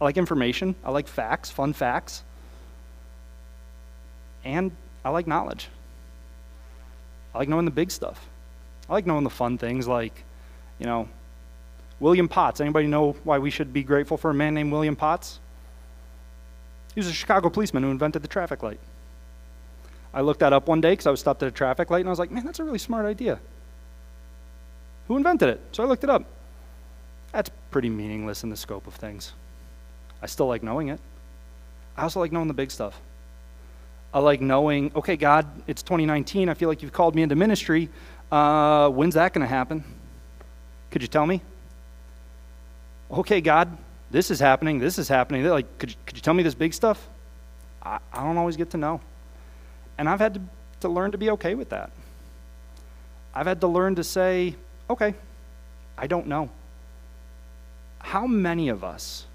I 0.00 0.04
like 0.04 0.16
information. 0.16 0.74
I 0.84 0.90
like 0.90 1.06
facts, 1.06 1.52
fun 1.52 1.72
facts. 1.72 2.24
And 4.44 4.72
I 5.04 5.10
like 5.10 5.28
knowledge. 5.28 5.68
I 7.34 7.38
like 7.38 7.48
knowing 7.48 7.64
the 7.64 7.70
big 7.70 7.90
stuff. 7.90 8.26
I 8.88 8.92
like 8.92 9.06
knowing 9.06 9.24
the 9.24 9.30
fun 9.30 9.58
things 9.58 9.86
like, 9.86 10.24
you 10.78 10.86
know, 10.86 11.08
William 12.00 12.28
Potts. 12.28 12.60
Anybody 12.60 12.86
know 12.86 13.16
why 13.24 13.38
we 13.38 13.50
should 13.50 13.72
be 13.72 13.82
grateful 13.82 14.16
for 14.16 14.30
a 14.30 14.34
man 14.34 14.54
named 14.54 14.72
William 14.72 14.96
Potts? 14.96 15.40
He 16.94 17.00
was 17.00 17.08
a 17.08 17.12
Chicago 17.12 17.50
policeman 17.50 17.82
who 17.82 17.90
invented 17.90 18.22
the 18.22 18.28
traffic 18.28 18.62
light. 18.62 18.80
I 20.12 20.22
looked 20.22 20.40
that 20.40 20.52
up 20.52 20.68
one 20.68 20.80
day 20.80 20.92
because 20.92 21.06
I 21.06 21.10
was 21.10 21.20
stopped 21.20 21.42
at 21.42 21.48
a 21.48 21.52
traffic 21.52 21.90
light 21.90 22.00
and 22.00 22.08
I 22.08 22.10
was 22.10 22.18
like, 22.18 22.30
man, 22.30 22.44
that's 22.44 22.60
a 22.60 22.64
really 22.64 22.78
smart 22.78 23.04
idea. 23.04 23.38
Who 25.06 25.16
invented 25.16 25.48
it? 25.48 25.60
So 25.72 25.82
I 25.82 25.86
looked 25.86 26.04
it 26.04 26.10
up. 26.10 26.24
That's 27.32 27.50
pretty 27.70 27.90
meaningless 27.90 28.42
in 28.42 28.50
the 28.50 28.56
scope 28.56 28.86
of 28.86 28.94
things. 28.94 29.32
I 30.22 30.26
still 30.26 30.46
like 30.46 30.62
knowing 30.62 30.88
it. 30.88 31.00
I 31.96 32.02
also 32.02 32.20
like 32.20 32.32
knowing 32.32 32.48
the 32.48 32.54
big 32.54 32.70
stuff. 32.70 33.00
I 34.12 34.20
like 34.20 34.40
knowing, 34.40 34.90
okay, 34.96 35.16
God, 35.16 35.46
it's 35.66 35.82
2019. 35.82 36.48
I 36.48 36.54
feel 36.54 36.68
like 36.68 36.82
you've 36.82 36.92
called 36.92 37.14
me 37.14 37.22
into 37.22 37.36
ministry. 37.36 37.88
Uh, 38.32 38.88
when's 38.88 39.14
that 39.14 39.32
going 39.32 39.42
to 39.42 39.48
happen? 39.48 39.84
Could 40.90 41.02
you 41.02 41.08
tell 41.08 41.26
me? 41.26 41.42
okay, 43.10 43.40
God, 43.40 43.76
this 44.10 44.30
is 44.30 44.40
happening, 44.40 44.78
this 44.78 44.98
is 44.98 45.08
happening. 45.08 45.42
They're 45.42 45.52
like, 45.52 45.78
could 45.78 45.90
you, 45.90 45.96
could 46.06 46.16
you 46.16 46.22
tell 46.22 46.34
me 46.34 46.42
this 46.42 46.54
big 46.54 46.74
stuff? 46.74 47.06
I, 47.82 47.98
I 48.12 48.22
don't 48.22 48.36
always 48.36 48.56
get 48.56 48.70
to 48.70 48.76
know. 48.76 49.00
And 49.96 50.08
I've 50.08 50.20
had 50.20 50.34
to, 50.34 50.40
to 50.80 50.88
learn 50.88 51.12
to 51.12 51.18
be 51.18 51.30
okay 51.30 51.54
with 51.54 51.70
that. 51.70 51.90
I've 53.34 53.46
had 53.46 53.60
to 53.60 53.66
learn 53.66 53.94
to 53.96 54.04
say, 54.04 54.54
okay, 54.88 55.14
I 55.96 56.06
don't 56.06 56.26
know. 56.26 56.50
How 58.00 58.26
many 58.26 58.68
of 58.68 58.84
us 58.84 59.26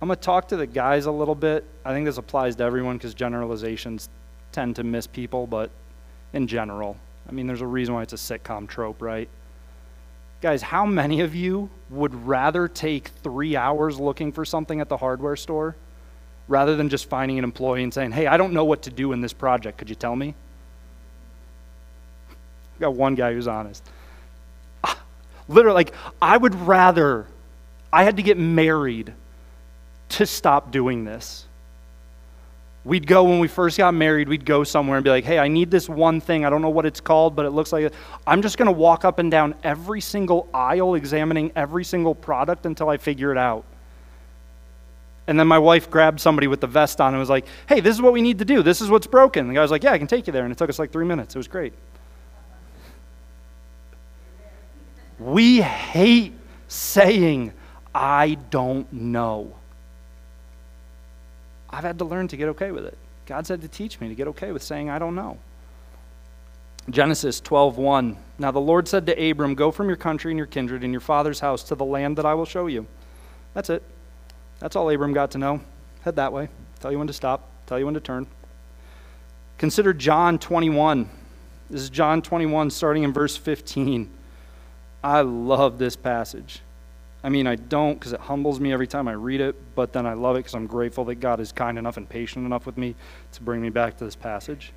I'm 0.00 0.08
going 0.08 0.16
to 0.16 0.22
talk 0.22 0.48
to 0.48 0.56
the 0.56 0.66
guys 0.66 1.06
a 1.06 1.10
little 1.10 1.34
bit. 1.34 1.64
I 1.84 1.92
think 1.92 2.04
this 2.04 2.18
applies 2.18 2.56
to 2.56 2.64
everyone 2.64 2.96
because 2.98 3.14
generalizations 3.14 4.08
tend 4.52 4.76
to 4.76 4.84
miss 4.84 5.06
people, 5.06 5.46
but 5.46 5.70
in 6.32 6.46
general, 6.46 6.98
I 7.28 7.32
mean, 7.32 7.46
there's 7.46 7.62
a 7.62 7.66
reason 7.66 7.94
why 7.94 8.02
it's 8.02 8.12
a 8.12 8.16
sitcom 8.16 8.68
trope, 8.68 9.00
right? 9.00 9.28
Guys, 10.42 10.60
how 10.60 10.84
many 10.84 11.20
of 11.22 11.34
you 11.34 11.70
would 11.88 12.14
rather 12.26 12.68
take 12.68 13.08
three 13.22 13.56
hours 13.56 13.98
looking 13.98 14.32
for 14.32 14.44
something 14.44 14.80
at 14.80 14.88
the 14.88 14.96
hardware 14.98 15.36
store 15.36 15.76
rather 16.46 16.76
than 16.76 16.88
just 16.88 17.08
finding 17.08 17.38
an 17.38 17.44
employee 17.44 17.82
and 17.82 17.92
saying, 17.92 18.12
hey, 18.12 18.26
I 18.26 18.36
don't 18.36 18.52
know 18.52 18.64
what 18.64 18.82
to 18.82 18.90
do 18.90 19.12
in 19.12 19.20
this 19.22 19.32
project. 19.32 19.78
Could 19.78 19.88
you 19.88 19.96
tell 19.96 20.14
me? 20.14 20.34
I 22.30 22.80
got 22.80 22.94
one 22.94 23.14
guy 23.14 23.32
who's 23.32 23.48
honest. 23.48 23.82
Ah, 24.84 25.00
literally, 25.48 25.74
like, 25.74 25.94
I 26.20 26.36
would 26.36 26.54
rather, 26.54 27.26
I 27.90 28.04
had 28.04 28.18
to 28.18 28.22
get 28.22 28.36
married 28.36 29.14
to 30.10 30.26
stop 30.26 30.70
doing 30.70 31.04
this. 31.04 31.46
We'd 32.84 33.06
go 33.06 33.24
when 33.24 33.40
we 33.40 33.48
first 33.48 33.76
got 33.78 33.94
married, 33.94 34.28
we'd 34.28 34.44
go 34.44 34.62
somewhere 34.62 34.96
and 34.96 35.02
be 35.02 35.10
like, 35.10 35.24
hey, 35.24 35.40
I 35.40 35.48
need 35.48 35.72
this 35.72 35.88
one 35.88 36.20
thing. 36.20 36.44
I 36.44 36.50
don't 36.50 36.62
know 36.62 36.68
what 36.68 36.86
it's 36.86 37.00
called, 37.00 37.34
but 37.34 37.44
it 37.44 37.50
looks 37.50 37.72
like 37.72 37.86
it. 37.86 37.94
I'm 38.26 38.42
just 38.42 38.58
going 38.58 38.66
to 38.66 38.72
walk 38.72 39.04
up 39.04 39.18
and 39.18 39.28
down 39.28 39.56
every 39.64 40.00
single 40.00 40.48
aisle, 40.54 40.94
examining 40.94 41.50
every 41.56 41.82
single 41.82 42.14
product 42.14 42.64
until 42.64 42.88
I 42.88 42.96
figure 42.96 43.32
it 43.32 43.38
out. 43.38 43.64
And 45.26 45.40
then 45.40 45.48
my 45.48 45.58
wife 45.58 45.90
grabbed 45.90 46.20
somebody 46.20 46.46
with 46.46 46.60
the 46.60 46.68
vest 46.68 47.00
on 47.00 47.12
and 47.12 47.18
was 47.18 47.28
like, 47.28 47.46
hey, 47.68 47.80
this 47.80 47.96
is 47.96 48.00
what 48.00 48.12
we 48.12 48.22
need 48.22 48.38
to 48.38 48.44
do. 48.44 48.62
This 48.62 48.80
is 48.80 48.88
what's 48.88 49.08
broken. 49.08 49.48
The 49.48 49.54
guy 49.54 49.62
was 49.62 49.72
like, 49.72 49.82
yeah, 49.82 49.90
I 49.90 49.98
can 49.98 50.06
take 50.06 50.28
you 50.28 50.32
there. 50.32 50.44
And 50.44 50.52
it 50.52 50.58
took 50.58 50.70
us 50.70 50.78
like 50.78 50.92
three 50.92 51.04
minutes. 51.04 51.34
It 51.34 51.38
was 51.38 51.48
great. 51.48 51.72
We 55.18 55.60
hate 55.60 56.34
saying, 56.68 57.52
I 57.92 58.34
don't 58.50 58.92
know. 58.92 59.55
I've 61.76 61.84
had 61.84 61.98
to 61.98 62.06
learn 62.06 62.26
to 62.28 62.38
get 62.38 62.48
okay 62.48 62.72
with 62.72 62.86
it. 62.86 62.96
God's 63.26 63.50
had 63.50 63.60
to 63.60 63.68
teach 63.68 64.00
me 64.00 64.08
to 64.08 64.14
get 64.14 64.28
okay 64.28 64.50
with 64.50 64.62
saying, 64.62 64.88
I 64.88 64.98
don't 64.98 65.14
know. 65.14 65.36
Genesis 66.88 67.38
12:1 67.42 68.16
Now 68.38 68.50
the 68.50 68.60
Lord 68.60 68.88
said 68.88 69.04
to 69.04 69.30
Abram, 69.30 69.54
Go 69.54 69.70
from 69.70 69.86
your 69.86 69.98
country 69.98 70.32
and 70.32 70.38
your 70.38 70.46
kindred 70.46 70.84
and 70.84 70.90
your 70.90 71.02
father's 71.02 71.40
house 71.40 71.62
to 71.64 71.74
the 71.74 71.84
land 71.84 72.16
that 72.16 72.24
I 72.24 72.32
will 72.32 72.46
show 72.46 72.66
you. 72.66 72.86
That's 73.52 73.68
it. 73.68 73.82
That's 74.58 74.74
all 74.74 74.88
Abram 74.88 75.12
got 75.12 75.32
to 75.32 75.38
know. 75.38 75.60
Head 76.00 76.16
that 76.16 76.32
way. 76.32 76.48
Tell 76.80 76.90
you 76.90 76.96
when 76.96 77.08
to 77.08 77.12
stop, 77.12 77.46
tell 77.66 77.78
you 77.78 77.84
when 77.84 77.94
to 77.94 78.00
turn. 78.00 78.26
Consider 79.58 79.92
John 79.92 80.38
21. 80.38 81.10
This 81.68 81.82
is 81.82 81.90
John 81.90 82.22
21, 82.22 82.70
starting 82.70 83.02
in 83.02 83.12
verse 83.12 83.36
15. 83.36 84.08
I 85.04 85.20
love 85.20 85.76
this 85.76 85.94
passage. 85.94 86.62
I 87.26 87.28
mean, 87.28 87.48
I 87.48 87.56
don't 87.56 87.98
because 87.98 88.12
it 88.12 88.20
humbles 88.20 88.60
me 88.60 88.72
every 88.72 88.86
time 88.86 89.08
I 89.08 89.14
read 89.14 89.40
it, 89.40 89.56
but 89.74 89.92
then 89.92 90.06
I 90.06 90.12
love 90.12 90.36
it 90.36 90.44
because 90.44 90.54
I'm 90.54 90.68
grateful 90.68 91.04
that 91.06 91.16
God 91.16 91.40
is 91.40 91.50
kind 91.50 91.76
enough 91.76 91.96
and 91.96 92.08
patient 92.08 92.46
enough 92.46 92.66
with 92.66 92.78
me 92.78 92.94
to 93.32 93.42
bring 93.42 93.60
me 93.60 93.68
back 93.68 93.96
to 93.96 94.04
this 94.04 94.14
passage. 94.14 94.72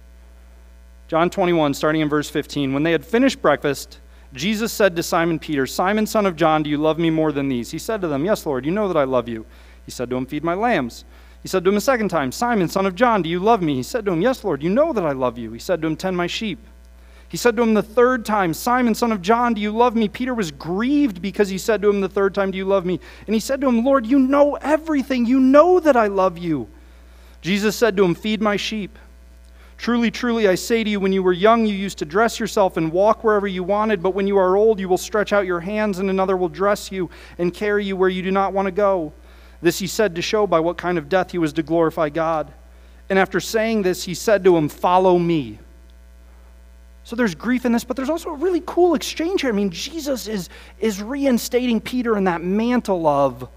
John 1.08 1.30
21, 1.30 1.76
starting 1.76 2.02
in 2.02 2.10
verse 2.10 2.28
15. 2.28 2.74
When 2.74 2.82
they 2.82 2.92
had 2.92 3.06
finished 3.06 3.40
breakfast, 3.40 4.00
Jesus 4.34 4.74
said 4.74 4.96
to 4.96 5.04
Simon 5.04 5.38
Peter, 5.38 5.68
Simon, 5.68 6.08
son 6.08 6.26
of 6.26 6.36
John, 6.36 6.64
do 6.64 6.72
you 6.72 6.80
love 6.80 6.98
me 6.98 7.12
more 7.12 7.32
than 7.32 7.50
these? 7.50 7.70
He 7.70 7.78
said 7.78 8.02
to 8.02 8.08
them, 8.08 8.26
Yes, 8.26 8.44
Lord, 8.48 8.66
you 8.66 8.72
know 8.72 8.88
that 8.88 8.98
I 8.98 9.04
love 9.04 9.30
you. 9.30 9.46
He 9.86 9.92
said 9.92 10.10
to 10.10 10.16
him, 10.16 10.26
Feed 10.26 10.44
my 10.44 10.56
lambs. 10.56 11.06
He 11.44 11.48
said 11.48 11.64
to 11.64 11.70
him 11.70 11.78
a 11.78 11.82
second 11.82 12.10
time, 12.10 12.32
Simon, 12.32 12.68
son 12.68 12.88
of 12.88 12.96
John, 12.96 13.22
do 13.22 13.30
you 13.30 13.40
love 13.40 13.62
me? 13.62 13.76
He 13.76 13.84
said 13.84 14.06
to 14.06 14.12
him, 14.12 14.24
Yes, 14.24 14.44
Lord, 14.44 14.64
you 14.64 14.72
know 14.72 14.92
that 14.92 15.06
I 15.06 15.12
love 15.12 15.38
you. 15.38 15.54
He 15.54 15.60
said 15.60 15.84
to 15.84 15.88
him, 15.88 15.96
Tend 15.96 16.18
my 16.18 16.26
sheep. 16.26 16.58
He 17.30 17.38
said 17.38 17.56
to 17.56 17.62
him 17.62 17.76
the 17.76 17.84
third 17.84 18.26
time, 18.26 18.56
Simon, 18.56 18.96
son 18.96 19.12
of 19.12 19.22
John, 19.22 19.54
do 19.54 19.62
you 19.62 19.72
love 19.72 19.96
me? 19.96 20.10
Peter 20.10 20.34
was 20.34 20.50
grieved 20.50 21.22
because 21.22 21.48
he 21.48 21.60
said 21.60 21.80
to 21.84 21.89
him 21.89 22.02
the 22.02 22.10
third 22.10 22.34
time, 22.34 22.50
Do 22.50 22.58
you 22.58 22.65
love 22.65 22.86
me? 22.86 23.00
And 23.28 23.36
he 23.36 23.39
said 23.39 23.62
to 23.62 23.68
him, 23.68 23.86
Lord, 23.86 24.08
you 24.08 24.18
know 24.18 24.56
everything. 24.56 25.28
You 25.28 25.39
know 25.39 25.80
that 25.80 25.96
I 25.96 26.08
love 26.08 26.39
you. 26.39 26.68
Jesus 27.42 27.76
said 27.76 27.96
to 27.98 28.04
him, 28.04 28.15
Feed 28.15 28.42
my 28.42 28.56
sheep. 28.56 28.98
Truly, 29.78 30.10
truly, 30.12 30.48
I 30.48 30.56
say 30.56 30.84
to 30.84 30.89
you, 30.89 31.00
when 31.00 31.13
you 31.13 31.24
were 31.24 31.32
young, 31.32 31.65
you 31.65 31.74
used 31.74 32.00
to 32.00 32.06
dress 32.06 32.39
yourself 32.39 32.78
and 32.78 32.92
walk 32.92 33.24
wherever 33.24 33.48
you 33.48 33.63
wanted, 33.63 34.04
but 34.04 34.13
when 34.13 34.28
you 34.28 34.38
are 34.38 34.58
old, 34.58 34.80
you 34.80 34.89
will 34.89 34.98
stretch 34.98 35.32
out 35.32 35.46
your 35.46 35.62
hands, 35.62 36.00
and 36.00 36.10
another 36.10 36.36
will 36.36 36.50
dress 36.50 36.92
you 36.92 37.10
and 37.38 37.54
carry 37.54 37.86
you 37.86 37.96
where 37.96 38.10
you 38.10 38.22
do 38.22 38.32
not 38.32 38.52
want 38.52 38.65
to 38.65 38.74
go. 38.74 39.13
This 39.62 39.80
he 39.80 39.88
said 39.88 40.15
to 40.15 40.22
show 40.22 40.48
by 40.48 40.60
what 40.60 40.78
kind 40.78 40.98
of 40.98 41.08
death 41.08 41.32
he 41.32 41.38
was 41.38 41.54
to 41.54 41.63
glorify 41.63 42.10
God. 42.10 42.52
And 43.10 43.18
after 43.18 43.39
saying 43.39 43.84
this, 43.84 44.04
he 44.04 44.15
said 44.15 44.44
to 44.44 44.58
him, 44.58 44.68
Follow 44.68 45.18
me. 45.18 45.60
So 47.10 47.15
there's 47.15 47.34
grief 47.34 47.65
in 47.65 47.72
this, 47.72 47.84
but 47.84 47.98
there's 47.98 48.12
also 48.12 48.30
a 48.30 48.36
really 48.36 48.62
cool 48.67 48.93
exchange 48.93 49.41
here. 49.41 49.50
I 49.50 49.54
mean, 49.54 49.72
Jesus 49.72 50.28
is, 50.28 50.48
is 50.78 51.02
reinstating 51.02 51.82
Peter 51.82 52.15
in 52.15 52.26
that 52.26 52.43
mantle 52.43 53.08
of 53.08 53.50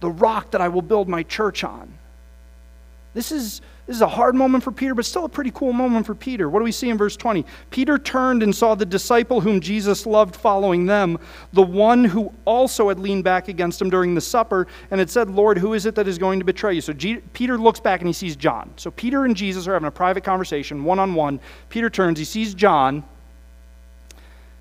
the 0.00 0.10
rock 0.10 0.50
that 0.50 0.60
I 0.60 0.68
will 0.68 0.82
build 0.82 1.08
my 1.08 1.22
church 1.22 1.64
on. 1.64 1.90
This 3.14 3.30
is, 3.30 3.60
this 3.86 3.94
is 3.94 4.02
a 4.02 4.08
hard 4.08 4.34
moment 4.34 4.64
for 4.64 4.72
Peter, 4.72 4.92
but 4.92 5.04
still 5.04 5.24
a 5.24 5.28
pretty 5.28 5.52
cool 5.52 5.72
moment 5.72 6.04
for 6.04 6.16
Peter. 6.16 6.50
What 6.50 6.58
do 6.58 6.64
we 6.64 6.72
see 6.72 6.90
in 6.90 6.98
verse 6.98 7.16
20? 7.16 7.46
Peter 7.70 7.96
turned 7.96 8.42
and 8.42 8.54
saw 8.54 8.74
the 8.74 8.84
disciple 8.84 9.40
whom 9.40 9.60
Jesus 9.60 10.04
loved 10.04 10.34
following 10.34 10.86
them, 10.86 11.18
the 11.52 11.62
one 11.62 12.04
who 12.04 12.34
also 12.44 12.88
had 12.88 12.98
leaned 12.98 13.22
back 13.22 13.46
against 13.46 13.80
him 13.80 13.88
during 13.88 14.16
the 14.16 14.20
supper 14.20 14.66
and 14.90 14.98
had 14.98 15.08
said, 15.08 15.30
Lord, 15.30 15.58
who 15.58 15.74
is 15.74 15.86
it 15.86 15.94
that 15.94 16.08
is 16.08 16.18
going 16.18 16.40
to 16.40 16.44
betray 16.44 16.74
you? 16.74 16.80
So 16.80 16.92
G- 16.92 17.22
Peter 17.32 17.56
looks 17.56 17.78
back 17.78 18.00
and 18.00 18.08
he 18.08 18.12
sees 18.12 18.34
John. 18.34 18.72
So 18.76 18.90
Peter 18.90 19.24
and 19.24 19.36
Jesus 19.36 19.68
are 19.68 19.74
having 19.74 19.86
a 19.86 19.92
private 19.92 20.24
conversation, 20.24 20.82
one 20.82 20.98
on 20.98 21.14
one. 21.14 21.38
Peter 21.68 21.88
turns, 21.88 22.18
he 22.18 22.24
sees 22.24 22.52
John. 22.52 23.04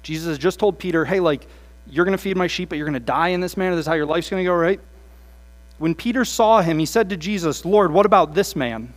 Jesus 0.03 0.27
has 0.27 0.37
just 0.37 0.59
told 0.59 0.77
Peter, 0.77 1.05
hey, 1.05 1.19
like, 1.19 1.47
you're 1.87 2.05
going 2.05 2.17
to 2.17 2.21
feed 2.21 2.37
my 2.37 2.47
sheep, 2.47 2.69
but 2.69 2.77
you're 2.77 2.87
going 2.87 2.93
to 2.93 2.99
die 2.99 3.29
in 3.29 3.41
this 3.41 3.57
manner. 3.57 3.75
This 3.75 3.83
is 3.83 3.87
how 3.87 3.93
your 3.93 4.05
life's 4.05 4.29
going 4.29 4.43
to 4.43 4.47
go, 4.47 4.53
right? 4.53 4.79
When 5.83 5.95
Peter 5.95 6.23
saw 6.23 6.61
him, 6.61 6.79
he 6.79 6.85
said 6.85 7.09
to 7.09 7.17
Jesus, 7.17 7.65
Lord, 7.65 7.91
what 7.91 8.05
about 8.05 8.33
this 8.33 8.55
man? 8.55 8.93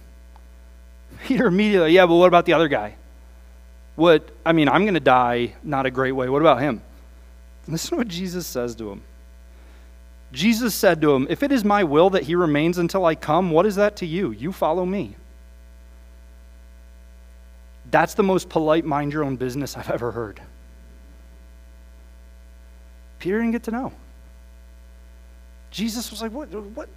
Peter 1.25 1.49
immediately, 1.49 1.91
yeah, 1.91 2.07
but 2.07 2.15
what 2.15 2.29
about 2.29 2.47
the 2.47 2.53
other 2.53 2.69
guy? 2.69 2.95
What, 3.97 4.31
I 4.45 4.53
mean, 4.53 4.69
I'm 4.69 4.83
going 4.83 4.95
to 4.95 5.01
die 5.01 5.57
not 5.65 5.85
a 5.85 5.91
great 5.91 6.13
way. 6.13 6.29
What 6.29 6.43
about 6.43 6.61
him? 6.61 6.81
Listen 7.67 7.91
to 7.91 7.97
what 7.97 8.07
Jesus 8.07 8.47
says 8.47 8.77
to 8.77 8.89
him. 8.89 9.03
Jesus 10.31 10.77
said 10.77 11.01
to 11.01 11.13
him, 11.13 11.27
If 11.29 11.43
it 11.43 11.51
is 11.51 11.65
my 11.65 11.83
will 11.83 12.11
that 12.11 12.23
he 12.23 12.37
remains 12.37 12.79
until 12.79 13.05
I 13.05 13.17
come, 13.17 13.51
what 13.51 13.67
is 13.67 13.75
that 13.75 13.97
to 13.97 14.07
you? 14.07 14.31
You 14.31 14.53
follow 14.53 14.87
me. 14.87 15.17
That's 17.91 18.15
the 18.15 18.23
most 18.23 18.49
polite 18.49 18.85
mind 18.85 19.13
your 19.13 19.25
own 19.25 19.35
business 19.35 19.77
I've 19.77 19.91
ever 19.91 20.13
heard. 20.13 20.41
Peter 23.19 23.39
didn't 23.39 23.51
get 23.51 23.65
to 23.65 23.73
know. 23.73 23.93
Jesus 25.77 26.11
was 26.11 26.23
like, 26.23 26.33
What? 26.33 26.49
what? 26.75 26.89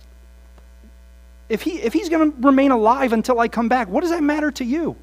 If, 1.50 1.64
he, 1.64 1.82
if 1.82 1.92
he's 1.92 2.08
going 2.08 2.32
to 2.32 2.38
remain 2.48 2.72
alive 2.72 3.12
until 3.12 3.40
I 3.40 3.50
come 3.50 3.68
back, 3.68 3.90
what 3.90 4.02
does 4.02 4.12
that 4.12 4.24
matter 4.24 4.52
to 4.52 4.64
you? 4.64 4.96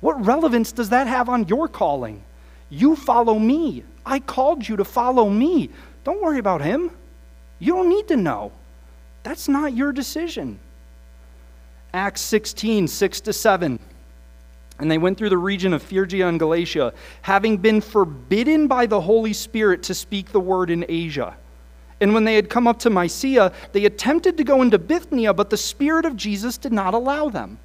What 0.00 0.24
relevance 0.24 0.72
does 0.72 0.88
that 0.90 1.06
have 1.06 1.28
on 1.28 1.46
your 1.46 1.68
calling? 1.68 2.22
You 2.70 2.96
follow 2.96 3.38
me. 3.38 3.84
I 4.06 4.20
called 4.20 4.66
you 4.66 4.76
to 4.76 4.84
follow 4.84 5.28
me. 5.28 5.68
Don't 6.04 6.22
worry 6.22 6.38
about 6.38 6.62
him. 6.62 6.90
You 7.58 7.74
don't 7.74 7.90
need 7.90 8.08
to 8.08 8.16
know. 8.16 8.52
That's 9.24 9.46
not 9.46 9.74
your 9.74 9.92
decision. 9.92 10.58
Acts 11.92 12.22
16, 12.22 12.88
6 12.88 13.20
to 13.22 13.32
7. 13.32 13.78
And 14.78 14.90
they 14.90 14.98
went 14.98 15.18
through 15.18 15.30
the 15.30 15.38
region 15.38 15.74
of 15.74 15.82
Phrygia 15.82 16.28
and 16.28 16.38
Galatia, 16.38 16.94
having 17.22 17.58
been 17.58 17.82
forbidden 17.82 18.68
by 18.68 18.86
the 18.86 19.00
Holy 19.00 19.34
Spirit 19.34 19.82
to 19.84 19.94
speak 19.94 20.32
the 20.32 20.40
word 20.40 20.70
in 20.70 20.86
Asia. 20.88 21.36
And 22.00 22.12
when 22.12 22.24
they 22.24 22.34
had 22.34 22.50
come 22.50 22.66
up 22.66 22.78
to 22.80 22.90
Mysia, 22.90 23.52
they 23.72 23.86
attempted 23.86 24.36
to 24.36 24.44
go 24.44 24.62
into 24.62 24.78
Bithynia, 24.78 25.32
but 25.32 25.48
the 25.48 25.56
Spirit 25.56 26.04
of 26.04 26.16
Jesus 26.16 26.58
did 26.58 26.72
not 26.72 26.94
allow 26.94 27.28
them. 27.30 27.58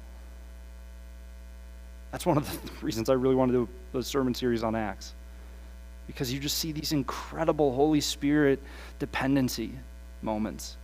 That's 2.10 2.24
one 2.24 2.36
of 2.36 2.50
the 2.50 2.70
reasons 2.86 3.10
I 3.10 3.14
really 3.14 3.34
want 3.34 3.52
to 3.52 3.68
do 3.92 3.98
a 3.98 4.02
sermon 4.02 4.34
series 4.34 4.62
on 4.62 4.74
Acts. 4.74 5.12
Because 6.06 6.32
you 6.32 6.40
just 6.40 6.58
see 6.58 6.72
these 6.72 6.92
incredible 6.92 7.74
Holy 7.74 8.00
Spirit 8.00 8.60
dependency 8.98 9.72
moments 10.20 10.76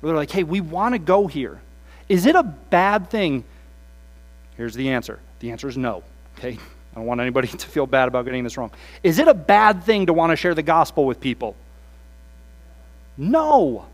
where 0.00 0.10
they're 0.10 0.16
like, 0.16 0.30
hey, 0.30 0.44
we 0.44 0.60
want 0.60 0.94
to 0.94 0.98
go 0.98 1.26
here. 1.26 1.60
Is 2.08 2.26
it 2.26 2.36
a 2.36 2.42
bad 2.42 3.10
thing? 3.10 3.44
Here's 4.56 4.74
the 4.74 4.90
answer 4.90 5.18
the 5.40 5.50
answer 5.50 5.68
is 5.68 5.76
no. 5.76 6.02
Okay? 6.38 6.58
I 6.92 6.94
don't 6.94 7.06
want 7.06 7.20
anybody 7.20 7.48
to 7.48 7.66
feel 7.66 7.86
bad 7.86 8.08
about 8.08 8.24
getting 8.24 8.44
this 8.44 8.56
wrong. 8.56 8.70
Is 9.02 9.18
it 9.18 9.28
a 9.28 9.34
bad 9.34 9.84
thing 9.84 10.06
to 10.06 10.12
want 10.12 10.30
to 10.30 10.36
share 10.36 10.54
the 10.54 10.62
gospel 10.62 11.04
with 11.04 11.20
people? 11.20 11.56
No. 13.16 13.86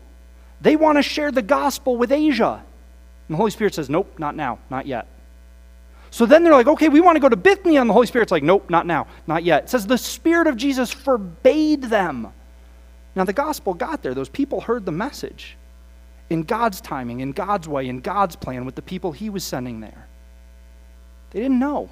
They 0.61 0.75
want 0.75 0.97
to 0.97 1.01
share 1.01 1.31
the 1.31 1.41
gospel 1.41 1.97
with 1.97 2.11
Asia. 2.11 2.63
And 3.27 3.35
the 3.35 3.37
Holy 3.37 3.51
Spirit 3.51 3.75
says, 3.75 3.89
Nope, 3.89 4.17
not 4.19 4.35
now, 4.35 4.59
not 4.69 4.85
yet. 4.85 5.07
So 6.11 6.25
then 6.25 6.43
they're 6.43 6.53
like, 6.53 6.67
Okay, 6.67 6.89
we 6.89 7.01
want 7.01 7.15
to 7.15 7.19
go 7.19 7.29
to 7.29 7.35
Bithynia. 7.35 7.81
And 7.81 7.89
the 7.89 7.93
Holy 7.93 8.07
Spirit's 8.07 8.31
like, 8.31 8.43
Nope, 8.43 8.69
not 8.69 8.85
now, 8.85 9.07
not 9.27 9.43
yet. 9.43 9.65
It 9.65 9.69
says 9.69 9.87
the 9.87 9.97
Spirit 9.97 10.47
of 10.47 10.57
Jesus 10.57 10.91
forbade 10.91 11.83
them. 11.83 12.31
Now 13.15 13.23
the 13.23 13.33
gospel 13.33 13.73
got 13.73 14.01
there. 14.01 14.13
Those 14.13 14.29
people 14.29 14.61
heard 14.61 14.85
the 14.85 14.91
message 14.91 15.57
in 16.29 16.43
God's 16.43 16.81
timing, 16.81 17.19
in 17.19 17.31
God's 17.31 17.67
way, 17.67 17.87
in 17.87 17.99
God's 17.99 18.35
plan 18.35 18.65
with 18.65 18.75
the 18.75 18.81
people 18.81 19.11
He 19.11 19.29
was 19.29 19.43
sending 19.43 19.79
there. 19.79 20.07
They 21.31 21.39
didn't 21.39 21.59
know. 21.59 21.89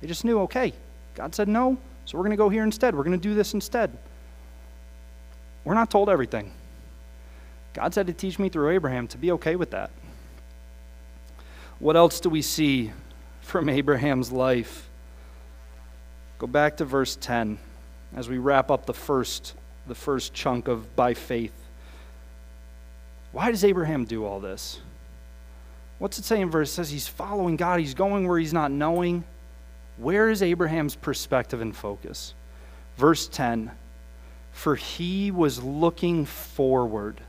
They 0.00 0.06
just 0.06 0.24
knew, 0.24 0.40
okay, 0.40 0.72
God 1.14 1.34
said 1.34 1.48
no, 1.48 1.78
so 2.04 2.18
we're 2.18 2.24
going 2.24 2.30
to 2.32 2.36
go 2.36 2.48
here 2.48 2.62
instead. 2.62 2.94
We're 2.94 3.04
going 3.04 3.18
to 3.18 3.28
do 3.28 3.34
this 3.34 3.54
instead. 3.54 3.96
We're 5.66 5.74
not 5.74 5.90
told 5.90 6.08
everything. 6.08 6.52
God's 7.74 7.96
had 7.96 8.06
to 8.06 8.12
teach 8.12 8.38
me 8.38 8.48
through 8.48 8.70
Abraham 8.70 9.08
to 9.08 9.18
be 9.18 9.32
okay 9.32 9.56
with 9.56 9.72
that. 9.72 9.90
What 11.80 11.96
else 11.96 12.20
do 12.20 12.30
we 12.30 12.40
see 12.40 12.92
from 13.40 13.68
Abraham's 13.68 14.30
life? 14.30 14.88
Go 16.38 16.46
back 16.46 16.76
to 16.76 16.84
verse 16.84 17.16
10 17.20 17.58
as 18.14 18.28
we 18.28 18.38
wrap 18.38 18.70
up 18.70 18.86
the 18.86 18.94
first, 18.94 19.54
the 19.88 19.94
first 19.94 20.32
chunk 20.32 20.68
of 20.68 20.94
by 20.94 21.14
faith. 21.14 21.52
Why 23.32 23.50
does 23.50 23.64
Abraham 23.64 24.04
do 24.04 24.24
all 24.24 24.38
this? 24.38 24.78
What's 25.98 26.16
it 26.16 26.24
say 26.24 26.40
in 26.40 26.48
verse? 26.48 26.70
It 26.70 26.74
says 26.74 26.90
he's 26.90 27.08
following 27.08 27.56
God, 27.56 27.80
he's 27.80 27.94
going 27.94 28.28
where 28.28 28.38
he's 28.38 28.52
not 28.52 28.70
knowing. 28.70 29.24
Where 29.96 30.30
is 30.30 30.42
Abraham's 30.42 30.94
perspective 30.94 31.60
and 31.60 31.74
focus? 31.74 32.34
Verse 32.96 33.26
10 33.26 33.72
For 34.56 34.74
he 34.74 35.30
was 35.30 35.62
looking 35.62 36.24
forward 36.24 37.20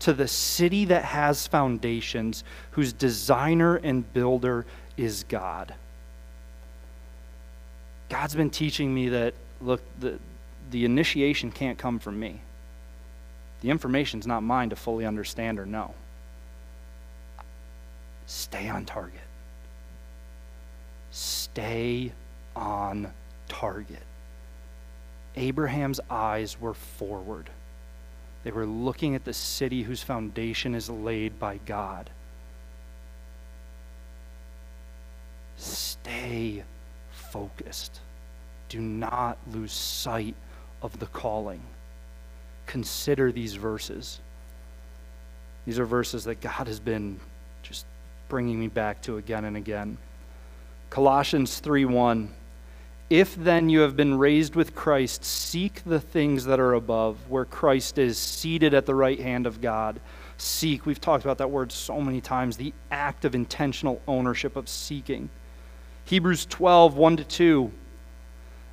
to 0.00 0.12
the 0.12 0.26
city 0.26 0.86
that 0.86 1.04
has 1.04 1.46
foundations, 1.46 2.42
whose 2.72 2.92
designer 2.92 3.76
and 3.76 4.12
builder 4.12 4.66
is 4.96 5.24
God. 5.28 5.72
God's 8.08 8.34
been 8.34 8.50
teaching 8.50 8.92
me 8.92 9.08
that, 9.10 9.34
look, 9.60 9.80
the, 10.00 10.18
the 10.72 10.84
initiation 10.84 11.52
can't 11.52 11.78
come 11.78 12.00
from 12.00 12.18
me. 12.18 12.40
The 13.60 13.70
information's 13.70 14.26
not 14.26 14.42
mine 14.42 14.70
to 14.70 14.76
fully 14.76 15.06
understand 15.06 15.60
or 15.60 15.64
know. 15.64 15.94
Stay 18.26 18.68
on 18.68 18.84
target. 18.84 19.20
Stay 21.12 22.12
on 22.56 23.12
target. 23.48 24.07
Abraham's 25.36 26.00
eyes 26.10 26.60
were 26.60 26.74
forward. 26.74 27.50
They 28.44 28.50
were 28.50 28.66
looking 28.66 29.14
at 29.14 29.24
the 29.24 29.34
city 29.34 29.82
whose 29.82 30.02
foundation 30.02 30.74
is 30.74 30.88
laid 30.88 31.38
by 31.38 31.58
God. 31.66 32.10
Stay 35.56 36.62
focused. 37.10 38.00
Do 38.68 38.80
not 38.80 39.38
lose 39.52 39.72
sight 39.72 40.34
of 40.82 40.98
the 40.98 41.06
calling. 41.06 41.60
Consider 42.66 43.32
these 43.32 43.54
verses. 43.54 44.20
These 45.66 45.78
are 45.78 45.84
verses 45.84 46.24
that 46.24 46.40
God 46.40 46.66
has 46.66 46.80
been 46.80 47.18
just 47.62 47.84
bringing 48.28 48.58
me 48.60 48.68
back 48.68 49.02
to 49.02 49.16
again 49.16 49.44
and 49.44 49.56
again. 49.56 49.98
Colossians 50.90 51.60
3:1 51.60 52.30
If 53.10 53.36
then 53.36 53.70
you 53.70 53.80
have 53.80 53.96
been 53.96 54.18
raised 54.18 54.54
with 54.54 54.74
Christ, 54.74 55.24
seek 55.24 55.82
the 55.86 56.00
things 56.00 56.44
that 56.44 56.60
are 56.60 56.74
above, 56.74 57.30
where 57.30 57.46
Christ 57.46 57.96
is 57.96 58.18
seated 58.18 58.74
at 58.74 58.84
the 58.84 58.94
right 58.94 59.18
hand 59.18 59.46
of 59.46 59.62
God. 59.62 59.98
Seek, 60.36 60.84
we've 60.84 61.00
talked 61.00 61.24
about 61.24 61.38
that 61.38 61.50
word 61.50 61.72
so 61.72 62.02
many 62.02 62.20
times, 62.20 62.58
the 62.58 62.74
act 62.90 63.24
of 63.24 63.34
intentional 63.34 64.02
ownership 64.06 64.56
of 64.56 64.68
seeking. 64.68 65.30
Hebrews 66.04 66.44
12, 66.46 66.96
1 66.96 67.16
to 67.16 67.24
2. 67.24 67.72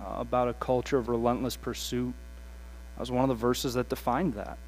uh, 0.00 0.20
about 0.20 0.48
a 0.48 0.54
culture 0.54 0.98
of 0.98 1.08
relentless 1.08 1.56
pursuit. 1.56 2.14
That 2.96 3.00
was 3.00 3.10
one 3.10 3.22
of 3.22 3.28
the 3.28 3.34
verses 3.34 3.74
that 3.74 3.88
defined 3.88 4.34
that. 4.34 4.58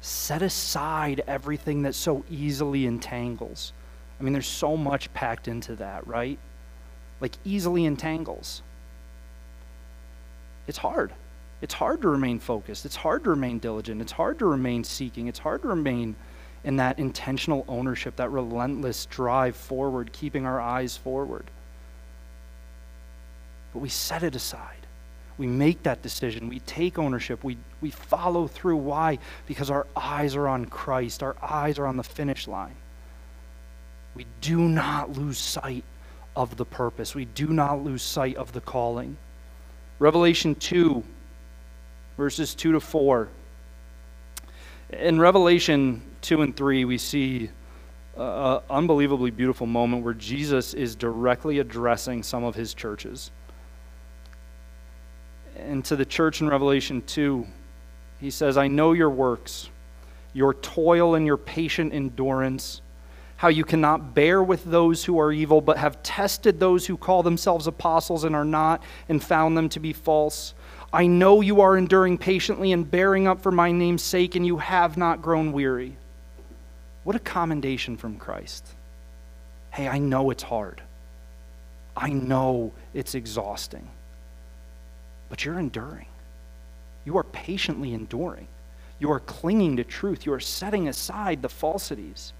Set 0.00 0.42
aside 0.42 1.22
everything 1.26 1.82
that 1.82 1.94
so 1.94 2.24
easily 2.30 2.86
entangles. 2.86 3.72
I 4.18 4.22
mean, 4.22 4.32
there's 4.32 4.46
so 4.46 4.76
much 4.76 5.12
packed 5.12 5.48
into 5.48 5.76
that, 5.76 6.06
right? 6.06 6.38
Like, 7.20 7.34
easily 7.44 7.84
entangles. 7.84 8.62
It's 10.66 10.78
hard. 10.78 11.12
It's 11.60 11.74
hard 11.74 12.02
to 12.02 12.08
remain 12.08 12.38
focused. 12.38 12.84
It's 12.84 12.96
hard 12.96 13.24
to 13.24 13.30
remain 13.30 13.58
diligent. 13.58 14.00
It's 14.00 14.12
hard 14.12 14.38
to 14.38 14.46
remain 14.46 14.84
seeking. 14.84 15.26
It's 15.26 15.40
hard 15.40 15.62
to 15.62 15.68
remain 15.68 16.14
in 16.62 16.76
that 16.76 16.98
intentional 16.98 17.64
ownership, 17.66 18.16
that 18.16 18.30
relentless 18.30 19.06
drive 19.06 19.56
forward, 19.56 20.12
keeping 20.12 20.46
our 20.46 20.60
eyes 20.60 20.96
forward 20.96 21.50
but 23.72 23.80
we 23.80 23.88
set 23.88 24.22
it 24.22 24.34
aside. 24.34 24.78
We 25.38 25.46
make 25.46 25.84
that 25.84 26.02
decision. 26.02 26.48
We 26.48 26.58
take 26.60 26.98
ownership. 26.98 27.44
We, 27.44 27.56
we 27.80 27.90
follow 27.90 28.48
through. 28.48 28.76
Why? 28.76 29.18
Because 29.46 29.70
our 29.70 29.86
eyes 29.96 30.34
are 30.34 30.48
on 30.48 30.66
Christ, 30.66 31.22
our 31.22 31.36
eyes 31.40 31.78
are 31.78 31.86
on 31.86 31.96
the 31.96 32.02
finish 32.02 32.48
line. 32.48 32.74
We 34.14 34.26
do 34.40 34.58
not 34.58 35.16
lose 35.16 35.38
sight 35.38 35.84
of 36.34 36.56
the 36.56 36.64
purpose, 36.64 37.14
we 37.14 37.24
do 37.24 37.48
not 37.48 37.82
lose 37.82 38.02
sight 38.02 38.36
of 38.36 38.52
the 38.52 38.60
calling. 38.60 39.16
Revelation 39.98 40.54
2, 40.54 41.02
verses 42.16 42.54
2 42.54 42.72
to 42.72 42.80
4. 42.80 43.28
In 44.90 45.20
Revelation 45.20 46.00
2 46.20 46.42
and 46.42 46.56
3, 46.56 46.84
we 46.84 46.96
see 46.96 47.50
an 48.16 48.60
unbelievably 48.70 49.32
beautiful 49.32 49.66
moment 49.66 50.04
where 50.04 50.14
Jesus 50.14 50.74
is 50.74 50.94
directly 50.94 51.58
addressing 51.58 52.22
some 52.22 52.44
of 52.44 52.54
his 52.54 52.74
churches 52.74 53.32
and 55.58 55.84
to 55.86 55.96
the 55.96 56.04
church 56.04 56.40
in 56.40 56.48
Revelation 56.48 57.02
2, 57.06 57.46
he 58.20 58.30
says, 58.30 58.56
I 58.56 58.68
know 58.68 58.92
your 58.92 59.10
works, 59.10 59.68
your 60.32 60.54
toil 60.54 61.14
and 61.14 61.26
your 61.26 61.36
patient 61.36 61.92
endurance, 61.92 62.80
how 63.36 63.48
you 63.48 63.64
cannot 63.64 64.14
bear 64.14 64.42
with 64.42 64.64
those 64.64 65.04
who 65.04 65.18
are 65.20 65.32
evil, 65.32 65.60
but 65.60 65.78
have 65.78 66.02
tested 66.02 66.58
those 66.58 66.86
who 66.86 66.96
call 66.96 67.22
themselves 67.22 67.66
apostles 67.66 68.24
and 68.24 68.34
are 68.34 68.44
not, 68.44 68.82
and 69.08 69.22
found 69.22 69.56
them 69.56 69.68
to 69.68 69.80
be 69.80 69.92
false. 69.92 70.54
I 70.92 71.06
know 71.06 71.40
you 71.40 71.60
are 71.60 71.76
enduring 71.76 72.18
patiently 72.18 72.72
and 72.72 72.90
bearing 72.90 73.26
up 73.28 73.42
for 73.42 73.52
my 73.52 73.70
name's 73.70 74.02
sake, 74.02 74.34
and 74.34 74.46
you 74.46 74.58
have 74.58 74.96
not 74.96 75.22
grown 75.22 75.52
weary. 75.52 75.96
What 77.04 77.14
a 77.14 77.20
commendation 77.20 77.96
from 77.96 78.16
Christ. 78.16 78.66
Hey, 79.70 79.86
I 79.86 79.98
know 79.98 80.30
it's 80.30 80.42
hard. 80.42 80.82
I 81.96 82.10
know 82.10 82.72
it's 82.94 83.14
exhausting 83.14 83.88
but 85.28 85.44
you're 85.44 85.58
enduring. 85.58 86.06
You 87.04 87.16
are 87.18 87.24
patiently 87.24 87.94
enduring. 87.94 88.48
You 88.98 89.12
are 89.12 89.20
clinging 89.20 89.76
to 89.76 89.84
truth. 89.84 90.26
You 90.26 90.32
are 90.32 90.40
setting 90.40 90.88
aside 90.88 91.42
the 91.42 91.48
falsities. 91.48 92.32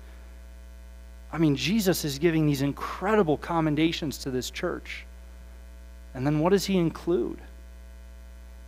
I 1.32 1.38
mean, 1.38 1.56
Jesus 1.56 2.04
is 2.04 2.18
giving 2.18 2.46
these 2.46 2.62
incredible 2.62 3.36
commendations 3.36 4.18
to 4.18 4.30
this 4.30 4.50
church. 4.50 5.04
And 6.14 6.26
then 6.26 6.40
what 6.40 6.50
does 6.50 6.64
he 6.64 6.76
include? 6.76 7.38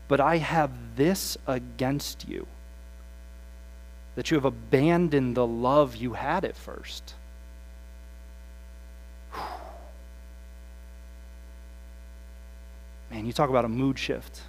But 0.08 0.20
I 0.20 0.36
have 0.38 0.70
this 0.96 1.36
against 1.46 2.28
you 2.28 2.46
that 4.14 4.30
you 4.30 4.36
have 4.36 4.44
abandoned 4.44 5.36
the 5.36 5.46
love 5.46 5.96
you 5.96 6.12
had 6.12 6.44
at 6.44 6.56
first. 6.56 7.14
Man, 13.10 13.26
you 13.26 13.32
talk 13.32 13.50
about 13.50 13.64
a 13.64 13.68
mood 13.68 13.98
shift. 13.98 14.40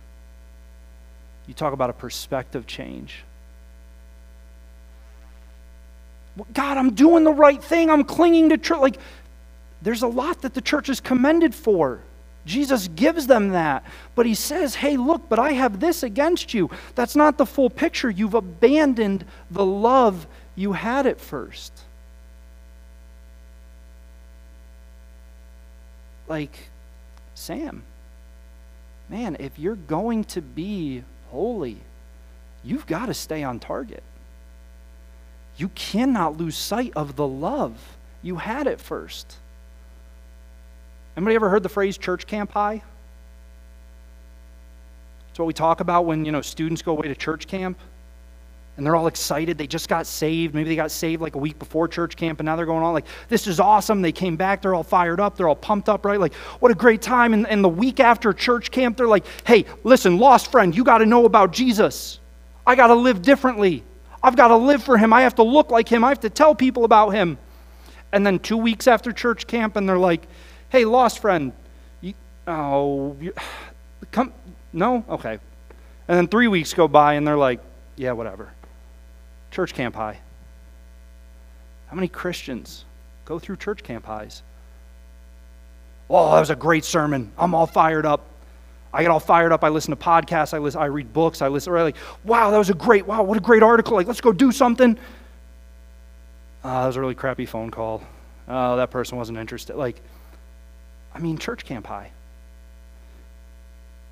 You 1.47 1.53
talk 1.53 1.73
about 1.73 1.89
a 1.89 1.93
perspective 1.93 2.67
change. 2.67 3.23
God, 6.53 6.77
I'm 6.77 6.93
doing 6.93 7.23
the 7.23 7.33
right 7.33 7.61
thing. 7.61 7.89
I'm 7.89 8.03
clinging 8.03 8.49
to 8.49 8.57
church. 8.57 8.79
Like, 8.79 8.97
there's 9.81 10.03
a 10.03 10.07
lot 10.07 10.43
that 10.43 10.53
the 10.53 10.61
church 10.61 10.87
is 10.89 10.99
commended 10.99 11.53
for. 11.53 11.99
Jesus 12.45 12.87
gives 12.87 13.27
them 13.27 13.49
that. 13.49 13.83
But 14.15 14.25
he 14.25 14.35
says, 14.35 14.75
hey, 14.75 14.97
look, 14.97 15.27
but 15.27 15.39
I 15.39 15.51
have 15.53 15.79
this 15.79 16.03
against 16.03 16.53
you. 16.53 16.69
That's 16.95 17.15
not 17.15 17.37
the 17.37 17.45
full 17.45 17.69
picture. 17.69 18.09
You've 18.09 18.33
abandoned 18.33 19.25
the 19.49 19.65
love 19.65 20.27
you 20.55 20.73
had 20.73 21.05
at 21.05 21.19
first. 21.19 21.73
Like, 26.27 26.69
Sam, 27.35 27.83
man, 29.11 29.35
if 29.39 29.59
you're 29.59 29.75
going 29.75 30.23
to 30.23 30.41
be 30.41 31.03
holy, 31.29 31.77
you've 32.63 32.87
got 32.87 33.07
to 33.07 33.13
stay 33.13 33.43
on 33.43 33.59
target. 33.59 34.03
You 35.57 35.67
cannot 35.69 36.37
lose 36.37 36.55
sight 36.55 36.93
of 36.95 37.17
the 37.17 37.27
love 37.27 37.97
you 38.23 38.37
had 38.37 38.67
at 38.67 38.79
first. 38.79 39.35
Anybody 41.17 41.35
ever 41.35 41.49
heard 41.49 41.61
the 41.61 41.69
phrase 41.69 41.97
church 41.97 42.25
camp 42.25 42.53
high? 42.53 42.81
It's 45.29 45.39
what 45.39 45.45
we 45.45 45.53
talk 45.53 45.81
about 45.81 46.05
when, 46.05 46.23
you 46.23 46.31
know, 46.31 46.41
students 46.41 46.81
go 46.81 46.93
away 46.93 47.09
to 47.09 47.15
church 47.15 47.47
camp 47.47 47.77
and 48.81 48.85
they're 48.87 48.95
all 48.95 49.05
excited. 49.05 49.59
They 49.59 49.67
just 49.67 49.87
got 49.87 50.07
saved. 50.07 50.55
Maybe 50.55 50.69
they 50.69 50.75
got 50.75 50.89
saved 50.89 51.21
like 51.21 51.35
a 51.35 51.37
week 51.37 51.59
before 51.59 51.87
church 51.87 52.15
camp, 52.15 52.39
and 52.39 52.47
now 52.47 52.55
they're 52.55 52.65
going 52.65 52.81
on 52.81 52.95
like, 52.95 53.05
this 53.29 53.45
is 53.45 53.59
awesome. 53.59 54.01
They 54.01 54.11
came 54.11 54.35
back. 54.35 54.63
They're 54.63 54.73
all 54.73 54.81
fired 54.81 55.19
up. 55.19 55.37
They're 55.37 55.47
all 55.47 55.55
pumped 55.55 55.87
up, 55.87 56.03
right? 56.03 56.19
Like, 56.19 56.33
what 56.33 56.71
a 56.71 56.73
great 56.73 56.99
time. 56.99 57.35
And, 57.35 57.47
and 57.47 57.63
the 57.63 57.69
week 57.69 57.99
after 57.99 58.33
church 58.33 58.71
camp, 58.71 58.97
they're 58.97 59.07
like, 59.07 59.23
hey, 59.45 59.65
listen, 59.83 60.17
lost 60.17 60.49
friend, 60.49 60.75
you 60.75 60.83
got 60.83 60.97
to 60.97 61.05
know 61.05 61.25
about 61.25 61.53
Jesus. 61.53 62.19
I 62.65 62.73
got 62.73 62.87
to 62.87 62.95
live 62.95 63.21
differently. 63.21 63.83
I've 64.23 64.35
got 64.35 64.47
to 64.47 64.55
live 64.55 64.81
for 64.81 64.97
him. 64.97 65.13
I 65.13 65.21
have 65.21 65.35
to 65.35 65.43
look 65.43 65.69
like 65.69 65.87
him. 65.87 66.03
I 66.03 66.09
have 66.09 66.21
to 66.21 66.31
tell 66.31 66.55
people 66.55 66.83
about 66.83 67.11
him. 67.11 67.37
And 68.11 68.25
then 68.25 68.39
two 68.39 68.57
weeks 68.57 68.87
after 68.87 69.11
church 69.11 69.45
camp, 69.45 69.75
and 69.75 69.87
they're 69.87 69.95
like, 69.99 70.25
hey, 70.69 70.85
lost 70.85 71.19
friend, 71.19 71.53
you, 72.01 72.15
oh, 72.47 73.15
you, 73.21 73.31
come, 74.11 74.33
no? 74.73 75.05
Okay. 75.07 75.37
And 76.07 76.17
then 76.17 76.27
three 76.27 76.47
weeks 76.47 76.73
go 76.73 76.87
by, 76.87 77.13
and 77.13 77.27
they're 77.27 77.37
like, 77.37 77.59
yeah, 77.95 78.13
whatever. 78.13 78.51
Church 79.51 79.73
camp 79.73 79.95
high. 79.95 80.19
How 81.87 81.95
many 81.95 82.07
Christians 82.07 82.85
go 83.25 83.37
through 83.37 83.57
church 83.57 83.83
camp 83.83 84.05
highs? 84.05 84.43
Oh, 86.09 86.33
that 86.33 86.39
was 86.39 86.49
a 86.49 86.55
great 86.55 86.85
sermon. 86.85 87.31
I'm 87.37 87.53
all 87.53 87.67
fired 87.67 88.05
up. 88.05 88.25
I 88.93 89.01
get 89.01 89.11
all 89.11 89.19
fired 89.19 89.51
up. 89.51 89.63
I 89.63 89.69
listen 89.69 89.91
to 89.91 90.01
podcasts. 90.01 90.53
I 90.53 90.57
listen. 90.57 90.81
I 90.81 90.85
read 90.85 91.13
books. 91.13 91.41
I 91.41 91.47
listen. 91.47 91.73
Like, 91.73 91.95
wow, 92.23 92.51
that 92.51 92.57
was 92.57 92.69
a 92.69 92.73
great. 92.73 93.05
Wow, 93.05 93.23
what 93.23 93.37
a 93.37 93.41
great 93.41 93.63
article. 93.63 93.95
Like, 93.95 94.07
let's 94.07 94.21
go 94.21 94.33
do 94.33 94.51
something. 94.51 94.97
Uh, 96.63 96.81
that 96.81 96.87
was 96.87 96.95
a 96.97 97.01
really 97.01 97.15
crappy 97.15 97.45
phone 97.45 97.71
call. 97.71 98.03
Oh, 98.47 98.75
that 98.75 98.91
person 98.91 99.17
wasn't 99.17 99.37
interested. 99.37 99.75
Like, 99.75 100.01
I 101.13 101.19
mean, 101.19 101.37
church 101.37 101.65
camp 101.65 101.87
high. 101.87 102.11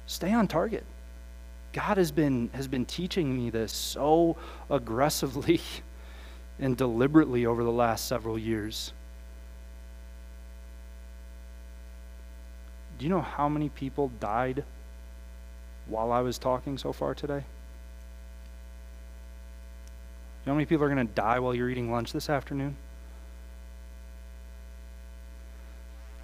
Stay 0.07 0.31
on 0.31 0.47
target. 0.47 0.85
God 1.73 1.97
has 1.97 2.11
been, 2.11 2.49
has 2.53 2.67
been 2.67 2.85
teaching 2.85 3.35
me 3.35 3.49
this 3.49 3.71
so 3.71 4.37
aggressively 4.69 5.61
and 6.59 6.75
deliberately 6.75 7.45
over 7.45 7.63
the 7.63 7.71
last 7.71 8.05
several 8.05 8.37
years. 8.37 8.91
Do 12.97 13.05
you 13.05 13.09
know 13.09 13.21
how 13.21 13.47
many 13.47 13.69
people 13.69 14.11
died 14.19 14.63
while 15.87 16.11
I 16.11 16.19
was 16.19 16.37
talking 16.37 16.77
so 16.77 16.91
far 16.91 17.13
today? 17.13 17.43
You 20.43 20.45
know 20.45 20.53
how 20.53 20.55
many 20.55 20.65
people 20.65 20.85
are 20.85 20.93
going 20.93 21.07
to 21.07 21.13
die 21.13 21.39
while 21.39 21.55
you're 21.55 21.69
eating 21.69 21.91
lunch 21.91 22.11
this 22.11 22.29
afternoon? 22.29 22.75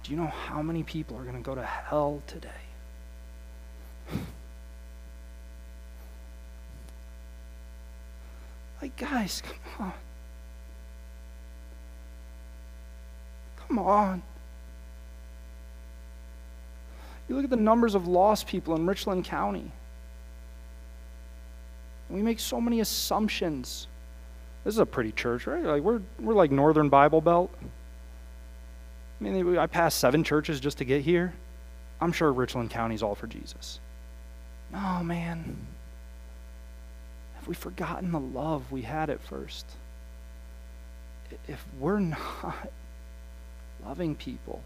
Do 0.02 0.10
you 0.10 0.18
know 0.18 0.26
how 0.26 0.60
many 0.60 0.82
people 0.82 1.16
are 1.16 1.22
going 1.22 1.36
to 1.36 1.42
go 1.42 1.54
to 1.54 1.64
hell 1.64 2.22
today? 2.26 2.65
Like, 8.86 8.96
guys, 8.98 9.42
come 9.76 9.86
on. 9.86 9.92
Come 13.66 13.78
on. 13.80 14.22
You 17.28 17.34
look 17.34 17.42
at 17.42 17.50
the 17.50 17.56
numbers 17.56 17.96
of 17.96 18.06
lost 18.06 18.46
people 18.46 18.76
in 18.76 18.86
Richland 18.86 19.24
County. 19.24 19.72
We 22.08 22.22
make 22.22 22.38
so 22.38 22.60
many 22.60 22.78
assumptions. 22.78 23.88
This 24.62 24.74
is 24.74 24.78
a 24.78 24.86
pretty 24.86 25.10
church, 25.10 25.48
right? 25.48 25.64
Like 25.64 25.82
we're 25.82 26.00
we're 26.20 26.34
like 26.34 26.52
Northern 26.52 26.88
Bible 26.88 27.20
Belt. 27.20 27.50
I 29.20 29.24
mean, 29.24 29.58
I 29.58 29.66
passed 29.66 29.98
seven 29.98 30.22
churches 30.22 30.60
just 30.60 30.78
to 30.78 30.84
get 30.84 31.02
here. 31.02 31.34
I'm 32.00 32.12
sure 32.12 32.32
Richland 32.32 32.70
County's 32.70 33.02
all 33.02 33.16
for 33.16 33.26
Jesus. 33.26 33.80
No, 34.72 35.02
man. 35.02 35.56
Have 37.46 37.50
we 37.50 37.54
forgotten 37.54 38.10
the 38.10 38.18
love 38.18 38.72
we 38.72 38.82
had 38.82 39.08
at 39.08 39.20
first? 39.20 39.66
If 41.46 41.64
we're 41.78 42.00
not 42.00 42.72
loving 43.86 44.16
people, 44.16 44.60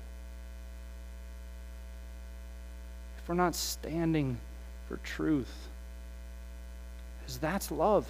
if 3.18 3.28
we're 3.28 3.34
not 3.34 3.54
standing 3.54 4.38
for 4.88 4.96
truth, 5.04 5.68
because 7.18 7.36
that's 7.36 7.70
love. 7.70 8.08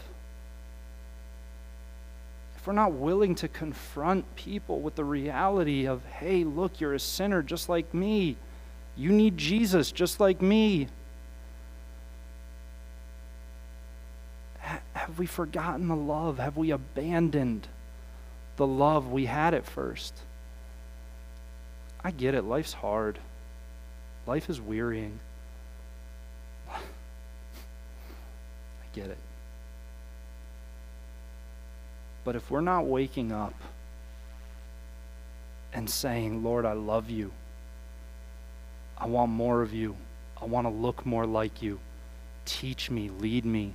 If 2.54 2.64
we're 2.64 2.72
not 2.72 2.92
willing 2.92 3.34
to 3.36 3.48
confront 3.48 4.36
people 4.36 4.78
with 4.78 4.94
the 4.94 5.04
reality 5.04 5.88
of, 5.88 6.04
hey, 6.04 6.44
look, 6.44 6.80
you're 6.80 6.94
a 6.94 7.00
sinner 7.00 7.42
just 7.42 7.68
like 7.68 7.92
me, 7.92 8.36
you 8.96 9.10
need 9.10 9.36
Jesus 9.36 9.90
just 9.90 10.20
like 10.20 10.40
me. 10.40 10.86
Have 15.09 15.09
we 15.20 15.26
forgotten 15.26 15.86
the 15.88 15.94
love? 15.94 16.38
Have 16.38 16.56
we 16.56 16.70
abandoned 16.70 17.68
the 18.56 18.66
love 18.66 19.12
we 19.12 19.26
had 19.26 19.52
at 19.52 19.66
first? 19.66 20.14
I 22.02 22.10
get 22.10 22.34
it. 22.34 22.42
Life's 22.42 22.72
hard. 22.72 23.18
Life 24.26 24.48
is 24.48 24.62
wearying. 24.62 25.20
I 26.70 26.78
get 28.94 29.08
it. 29.08 29.18
But 32.24 32.34
if 32.34 32.50
we're 32.50 32.62
not 32.62 32.86
waking 32.86 33.30
up 33.30 33.52
and 35.74 35.90
saying, 35.90 36.42
Lord, 36.42 36.64
I 36.64 36.72
love 36.72 37.10
you, 37.10 37.30
I 38.96 39.06
want 39.06 39.30
more 39.32 39.60
of 39.60 39.74
you, 39.74 39.96
I 40.40 40.46
want 40.46 40.66
to 40.66 40.70
look 40.70 41.04
more 41.04 41.26
like 41.26 41.60
you, 41.60 41.78
teach 42.46 42.90
me, 42.90 43.10
lead 43.10 43.44
me. 43.44 43.74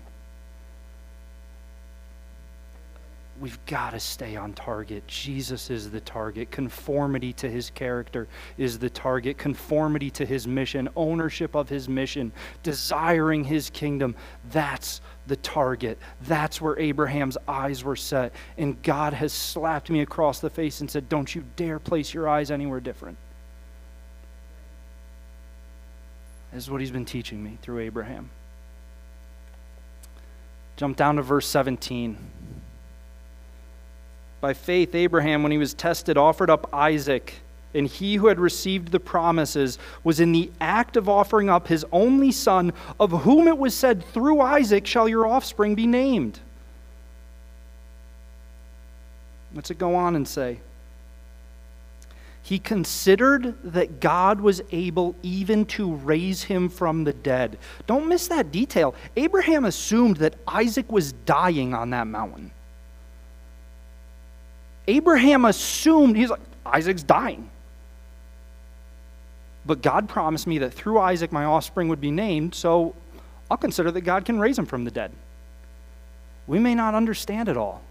We've 3.39 3.63
got 3.65 3.91
to 3.91 3.99
stay 3.99 4.35
on 4.35 4.53
target. 4.53 5.05
Jesus 5.07 5.69
is 5.69 5.91
the 5.91 5.99
target. 5.99 6.51
Conformity 6.51 7.33
to 7.33 7.49
his 7.49 7.69
character 7.69 8.27
is 8.57 8.79
the 8.79 8.89
target. 8.89 9.37
Conformity 9.37 10.09
to 10.11 10.25
his 10.25 10.47
mission, 10.47 10.87
ownership 10.95 11.55
of 11.55 11.67
his 11.67 11.89
mission, 11.89 12.31
desiring 12.63 13.43
his 13.43 13.69
kingdom. 13.69 14.15
That's 14.51 15.01
the 15.27 15.35
target. 15.37 15.97
That's 16.21 16.61
where 16.61 16.79
Abraham's 16.79 17.37
eyes 17.47 17.83
were 17.83 17.95
set. 17.95 18.33
And 18.57 18.81
God 18.83 19.13
has 19.13 19.33
slapped 19.33 19.89
me 19.89 20.01
across 20.01 20.39
the 20.39 20.49
face 20.49 20.79
and 20.79 20.89
said, 20.89 21.09
Don't 21.09 21.33
you 21.33 21.43
dare 21.55 21.79
place 21.79 22.13
your 22.13 22.29
eyes 22.29 22.51
anywhere 22.51 22.79
different. 22.79 23.17
This 26.53 26.63
is 26.63 26.71
what 26.71 26.79
he's 26.79 26.91
been 26.91 27.05
teaching 27.05 27.43
me 27.43 27.57
through 27.61 27.79
Abraham. 27.79 28.29
Jump 30.77 30.95
down 30.95 31.17
to 31.17 31.21
verse 31.21 31.47
17. 31.47 32.17
By 34.45 34.53
faith, 34.53 34.93
Abraham, 34.93 35.41
when 35.41 35.51
he 35.51 35.57
was 35.57 35.73
tested, 35.73 36.19
offered 36.19 36.51
up 36.51 36.69
Isaac, 36.71 37.33
and 37.73 37.87
he 37.87 38.17
who 38.17 38.27
had 38.27 38.39
received 38.39 38.91
the 38.91 38.99
promises 38.99 39.79
was 40.03 40.19
in 40.19 40.33
the 40.33 40.51
act 40.61 40.97
of 40.97 41.09
offering 41.09 41.49
up 41.49 41.67
his 41.67 41.83
only 41.91 42.31
son, 42.31 42.71
of 42.99 43.23
whom 43.23 43.47
it 43.47 43.57
was 43.57 43.73
said, 43.73 44.05
Through 44.05 44.41
Isaac 44.41 44.85
shall 44.85 45.09
your 45.09 45.25
offspring 45.25 45.73
be 45.73 45.87
named. 45.87 46.41
It 49.55 49.79
go 49.79 49.95
on 49.95 50.15
and 50.15 50.27
say? 50.27 50.59
He 52.43 52.59
considered 52.59 53.55
that 53.63 53.99
God 53.99 54.41
was 54.41 54.61
able 54.71 55.15
even 55.23 55.65
to 55.65 55.91
raise 55.91 56.43
him 56.43 56.69
from 56.69 57.03
the 57.03 57.13
dead. 57.13 57.57
Don't 57.87 58.07
miss 58.07 58.27
that 58.27 58.51
detail. 58.51 58.93
Abraham 59.17 59.65
assumed 59.65 60.17
that 60.17 60.35
Isaac 60.47 60.91
was 60.91 61.13
dying 61.13 61.73
on 61.73 61.89
that 61.89 62.05
mountain. 62.05 62.51
Abraham 64.87 65.45
assumed, 65.45 66.15
he's 66.15 66.29
like, 66.29 66.41
Isaac's 66.65 67.03
dying. 67.03 67.49
But 69.65 69.81
God 69.81 70.07
promised 70.07 70.45
me 70.45 70.59
that 70.59 70.73
through 70.73 70.99
Isaac 70.99 71.31
my 71.31 71.45
offspring 71.45 71.89
would 71.89 72.01
be 72.01 72.11
named, 72.11 72.53
so 72.53 72.95
I'll 73.49 73.57
consider 73.57 73.91
that 73.91 74.01
God 74.01 74.25
can 74.25 74.39
raise 74.39 74.57
him 74.57 74.65
from 74.65 74.83
the 74.83 74.91
dead. 74.91 75.11
We 76.47 76.59
may 76.59 76.75
not 76.75 76.93
understand 76.93 77.49
it 77.49 77.57
all. 77.57 77.81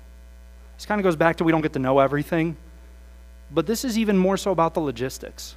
This 0.77 0.87
kind 0.87 1.01
of 1.01 1.05
goes 1.05 1.17
back 1.17 1.37
to 1.37 1.45
we 1.45 1.53
don't 1.53 1.63
get 1.63 1.73
to 1.73 1.79
know 1.79 1.99
everything, 1.99 2.57
but 3.51 3.67
this 3.67 3.85
is 3.85 3.99
even 3.99 4.17
more 4.17 4.37
so 4.37 4.51
about 4.51 4.75
the 4.75 4.81
logistics. 4.81 5.57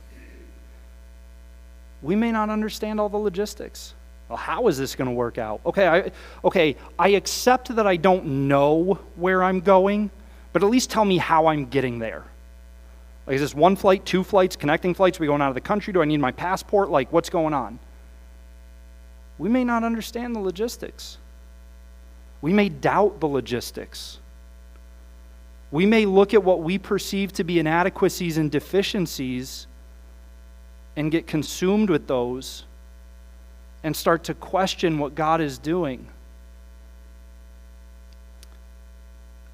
We 2.02 2.16
may 2.16 2.32
not 2.32 2.50
understand 2.50 3.00
all 3.00 3.10
the 3.10 3.18
logistics. 3.18 3.94
Well, 4.30 4.38
how 4.38 4.68
is 4.68 4.78
this 4.78 4.96
going 4.96 5.08
to 5.08 5.14
work 5.14 5.38
out? 5.38 5.62
Okay, 5.66 5.88
I, 5.88 6.12
okay, 6.44 6.76
I 7.00 7.10
accept 7.10 7.76
that 7.76 7.88
I 7.88 7.96
don't 7.96 8.48
know 8.48 9.00
where 9.16 9.44
I'm 9.44 9.62
going, 9.62 10.12
but 10.58 10.66
at 10.66 10.72
least 10.72 10.89
tell 10.89 11.05
me 11.05 11.20
how 11.20 11.45
I'm 11.45 11.68
getting 11.68 11.99
there. 11.99 12.24
Like, 13.28 13.36
is 13.36 13.41
this 13.41 13.53
one 13.53 13.76
flight, 13.76 14.03
two 14.08 14.24
flights, 14.24 14.55
connecting 14.55 14.95
flights? 14.95 15.20
Are 15.20 15.22
we 15.22 15.28
going 15.28 15.39
out 15.39 15.49
of 15.49 15.53
the 15.53 15.62
country? 15.62 15.93
Do 15.93 16.01
I 16.01 16.05
need 16.05 16.20
my 16.20 16.32
passport? 16.32 16.89
Like, 16.89 17.14
what's 17.14 17.30
going 17.30 17.53
on? 17.53 17.78
We 19.38 19.49
may 19.49 19.64
not 19.64 19.84
understand 19.84 20.36
the 20.36 20.39
logistics. 20.39 21.20
We 22.41 22.53
may 22.53 22.70
doubt 22.70 23.20
the 23.20 23.28
logistics. 23.28 24.18
We 25.70 25.86
may 25.86 26.08
look 26.08 26.34
at 26.34 26.43
what 26.43 26.62
we 26.62 26.80
perceive 26.80 27.34
to 27.34 27.43
be 27.43 27.60
inadequacies 27.60 28.39
and 28.39 28.49
deficiencies 28.49 29.68
and 30.95 31.12
get 31.12 31.28
consumed 31.28 31.91
with 31.91 32.08
those 32.08 32.66
and 33.84 33.95
start 33.95 34.24
to 34.24 34.34
question 34.34 34.97
what 34.97 35.14
God 35.14 35.39
is 35.39 35.60
doing. 35.60 36.08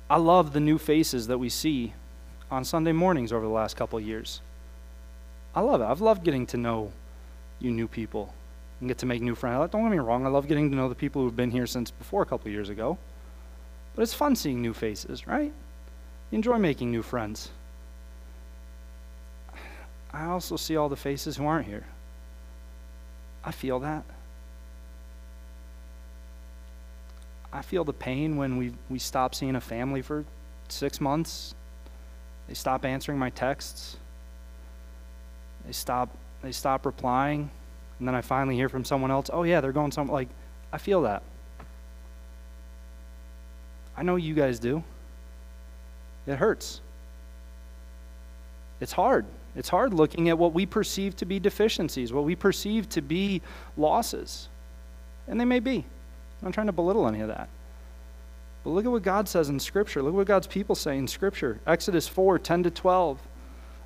I 0.09 0.17
love 0.17 0.53
the 0.53 0.59
new 0.59 0.77
faces 0.77 1.27
that 1.27 1.37
we 1.37 1.49
see 1.49 1.93
on 2.51 2.63
Sunday 2.63 2.91
mornings 2.91 3.31
over 3.31 3.45
the 3.45 3.51
last 3.51 3.75
couple 3.75 3.99
years. 3.99 4.41
I 5.55 5.61
love 5.61 5.81
it. 5.81 5.85
I've 5.85 6.01
loved 6.01 6.23
getting 6.23 6.45
to 6.47 6.57
know 6.57 6.91
you 7.59 7.71
new 7.71 7.87
people 7.87 8.33
and 8.79 8.89
get 8.89 8.97
to 8.99 9.05
make 9.05 9.21
new 9.21 9.35
friends. 9.35 9.71
Don't 9.71 9.83
get 9.83 9.91
me 9.91 9.99
wrong, 9.99 10.25
I 10.25 10.29
love 10.29 10.47
getting 10.47 10.69
to 10.69 10.75
know 10.75 10.89
the 10.89 10.95
people 10.95 11.21
who've 11.21 11.35
been 11.35 11.51
here 11.51 11.65
since 11.65 11.89
before 11.89 12.21
a 12.21 12.25
couple 12.25 12.51
years 12.51 12.69
ago. 12.69 12.97
But 13.95 14.01
it's 14.01 14.13
fun 14.13 14.35
seeing 14.35 14.61
new 14.61 14.73
faces, 14.73 15.25
right? 15.25 15.51
You 16.31 16.35
enjoy 16.35 16.57
making 16.57 16.91
new 16.91 17.01
friends. 17.01 17.49
I 20.11 20.25
also 20.25 20.57
see 20.57 20.75
all 20.75 20.89
the 20.89 20.95
faces 20.95 21.37
who 21.37 21.45
aren't 21.45 21.67
here. 21.67 21.85
I 23.43 23.51
feel 23.51 23.79
that. 23.79 24.03
I 27.53 27.61
feel 27.61 27.83
the 27.83 27.93
pain 27.93 28.35
when 28.35 28.57
we, 28.57 28.73
we 28.89 28.97
stop 28.97 29.35
seeing 29.35 29.55
a 29.55 29.61
family 29.61 30.01
for 30.01 30.25
six 30.69 30.99
months. 30.99 31.53
They 32.47 32.55
stop 32.55 32.83
answering 32.83 33.19
my 33.19 33.29
texts. 33.29 33.97
They 35.65 35.71
stop 35.71 36.09
they 36.41 36.51
stop 36.51 36.85
replying. 36.85 37.49
And 37.99 38.07
then 38.07 38.15
I 38.15 38.21
finally 38.21 38.55
hear 38.55 38.67
from 38.67 38.83
someone 38.83 39.11
else, 39.11 39.29
oh 39.31 39.43
yeah, 39.43 39.61
they're 39.61 39.71
going 39.71 39.91
somewhere 39.91 40.13
like 40.13 40.29
I 40.73 40.79
feel 40.79 41.03
that. 41.03 41.21
I 43.95 44.01
know 44.01 44.15
you 44.15 44.33
guys 44.33 44.57
do. 44.57 44.83
It 46.25 46.35
hurts. 46.35 46.81
It's 48.81 48.91
hard. 48.91 49.25
It's 49.55 49.69
hard 49.69 49.93
looking 49.93 50.29
at 50.29 50.37
what 50.37 50.53
we 50.53 50.65
perceive 50.65 51.15
to 51.17 51.25
be 51.25 51.39
deficiencies, 51.39 52.11
what 52.11 52.23
we 52.23 52.35
perceive 52.35 52.89
to 52.89 53.01
be 53.01 53.41
losses. 53.77 54.49
And 55.27 55.39
they 55.39 55.45
may 55.45 55.59
be. 55.59 55.85
I'm 56.43 56.47
not 56.49 56.55
trying 56.55 56.67
to 56.67 56.73
belittle 56.73 57.07
any 57.07 57.21
of 57.21 57.29
that. 57.29 57.47
But 58.65 58.71
look 58.71 58.83
at 58.83 58.91
what 58.91 59.01
God 59.01 59.29
says 59.29 59.47
in 59.47 59.61
Scripture. 59.61 60.01
Look 60.01 60.11
at 60.11 60.17
what 60.17 60.27
God's 60.27 60.47
people 60.47 60.75
say 60.75 60.97
in 60.97 61.07
Scripture. 61.07 61.61
Exodus 61.65 62.05
4 62.05 62.37
10 62.37 62.63
to 62.63 62.69
12. 62.69 63.17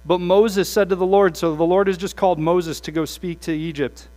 But 0.07 0.21
Moses 0.21 0.67
said 0.67 0.89
to 0.89 0.95
the 0.95 1.05
Lord, 1.05 1.37
so 1.37 1.55
the 1.55 1.63
Lord 1.63 1.85
has 1.85 1.97
just 1.97 2.15
called 2.15 2.39
Moses 2.39 2.79
to 2.79 2.91
go 2.91 3.05
speak 3.05 3.41
to 3.41 3.53
Egypt. 3.53 4.07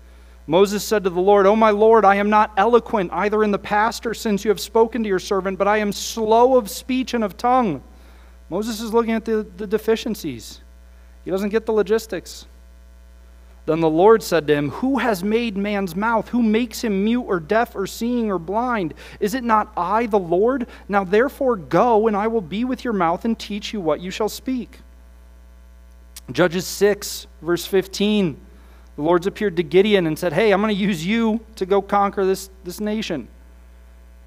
Moses 0.46 0.82
said 0.82 1.04
to 1.04 1.10
the 1.10 1.20
Lord, 1.20 1.44
O 1.44 1.54
my 1.54 1.68
Lord, 1.68 2.06
I 2.06 2.14
am 2.14 2.30
not 2.30 2.52
eloquent 2.56 3.10
either 3.12 3.44
in 3.44 3.50
the 3.50 3.58
past 3.58 4.06
or 4.06 4.14
since 4.14 4.42
you 4.42 4.48
have 4.48 4.60
spoken 4.60 5.02
to 5.02 5.08
your 5.08 5.18
servant, 5.18 5.58
but 5.58 5.68
I 5.68 5.76
am 5.76 5.92
slow 5.92 6.56
of 6.56 6.70
speech 6.70 7.12
and 7.12 7.22
of 7.22 7.36
tongue. 7.36 7.82
Moses 8.48 8.80
is 8.80 8.94
looking 8.94 9.12
at 9.12 9.26
the, 9.26 9.46
the 9.58 9.66
deficiencies. 9.66 10.62
He 11.26 11.30
doesn't 11.30 11.50
get 11.50 11.66
the 11.66 11.72
logistics. 11.72 12.46
Then 13.66 13.80
the 13.80 13.90
Lord 13.90 14.22
said 14.22 14.46
to 14.46 14.54
him, 14.54 14.70
Who 14.70 14.98
has 14.98 15.22
made 15.22 15.56
man's 15.56 15.94
mouth? 15.94 16.28
Who 16.30 16.42
makes 16.42 16.82
him 16.82 17.04
mute 17.04 17.22
or 17.22 17.38
deaf 17.38 17.76
or 17.76 17.86
seeing 17.86 18.30
or 18.30 18.38
blind? 18.38 18.94
Is 19.20 19.34
it 19.34 19.44
not 19.44 19.72
I, 19.76 20.06
the 20.06 20.18
Lord? 20.18 20.66
Now 20.88 21.04
therefore 21.04 21.56
go, 21.56 22.06
and 22.06 22.16
I 22.16 22.26
will 22.26 22.40
be 22.40 22.64
with 22.64 22.84
your 22.84 22.92
mouth 22.92 23.24
and 23.24 23.38
teach 23.38 23.72
you 23.72 23.80
what 23.80 24.00
you 24.00 24.10
shall 24.10 24.28
speak. 24.28 24.80
Judges 26.32 26.66
6, 26.66 27.26
verse 27.42 27.66
15. 27.66 28.40
The 28.96 29.02
Lord's 29.02 29.26
appeared 29.26 29.56
to 29.56 29.62
Gideon 29.62 30.06
and 30.06 30.18
said, 30.18 30.32
Hey, 30.32 30.52
I'm 30.52 30.60
going 30.60 30.74
to 30.74 30.80
use 30.80 31.04
you 31.04 31.40
to 31.56 31.66
go 31.66 31.82
conquer 31.82 32.24
this, 32.24 32.50
this 32.64 32.80
nation. 32.80 33.28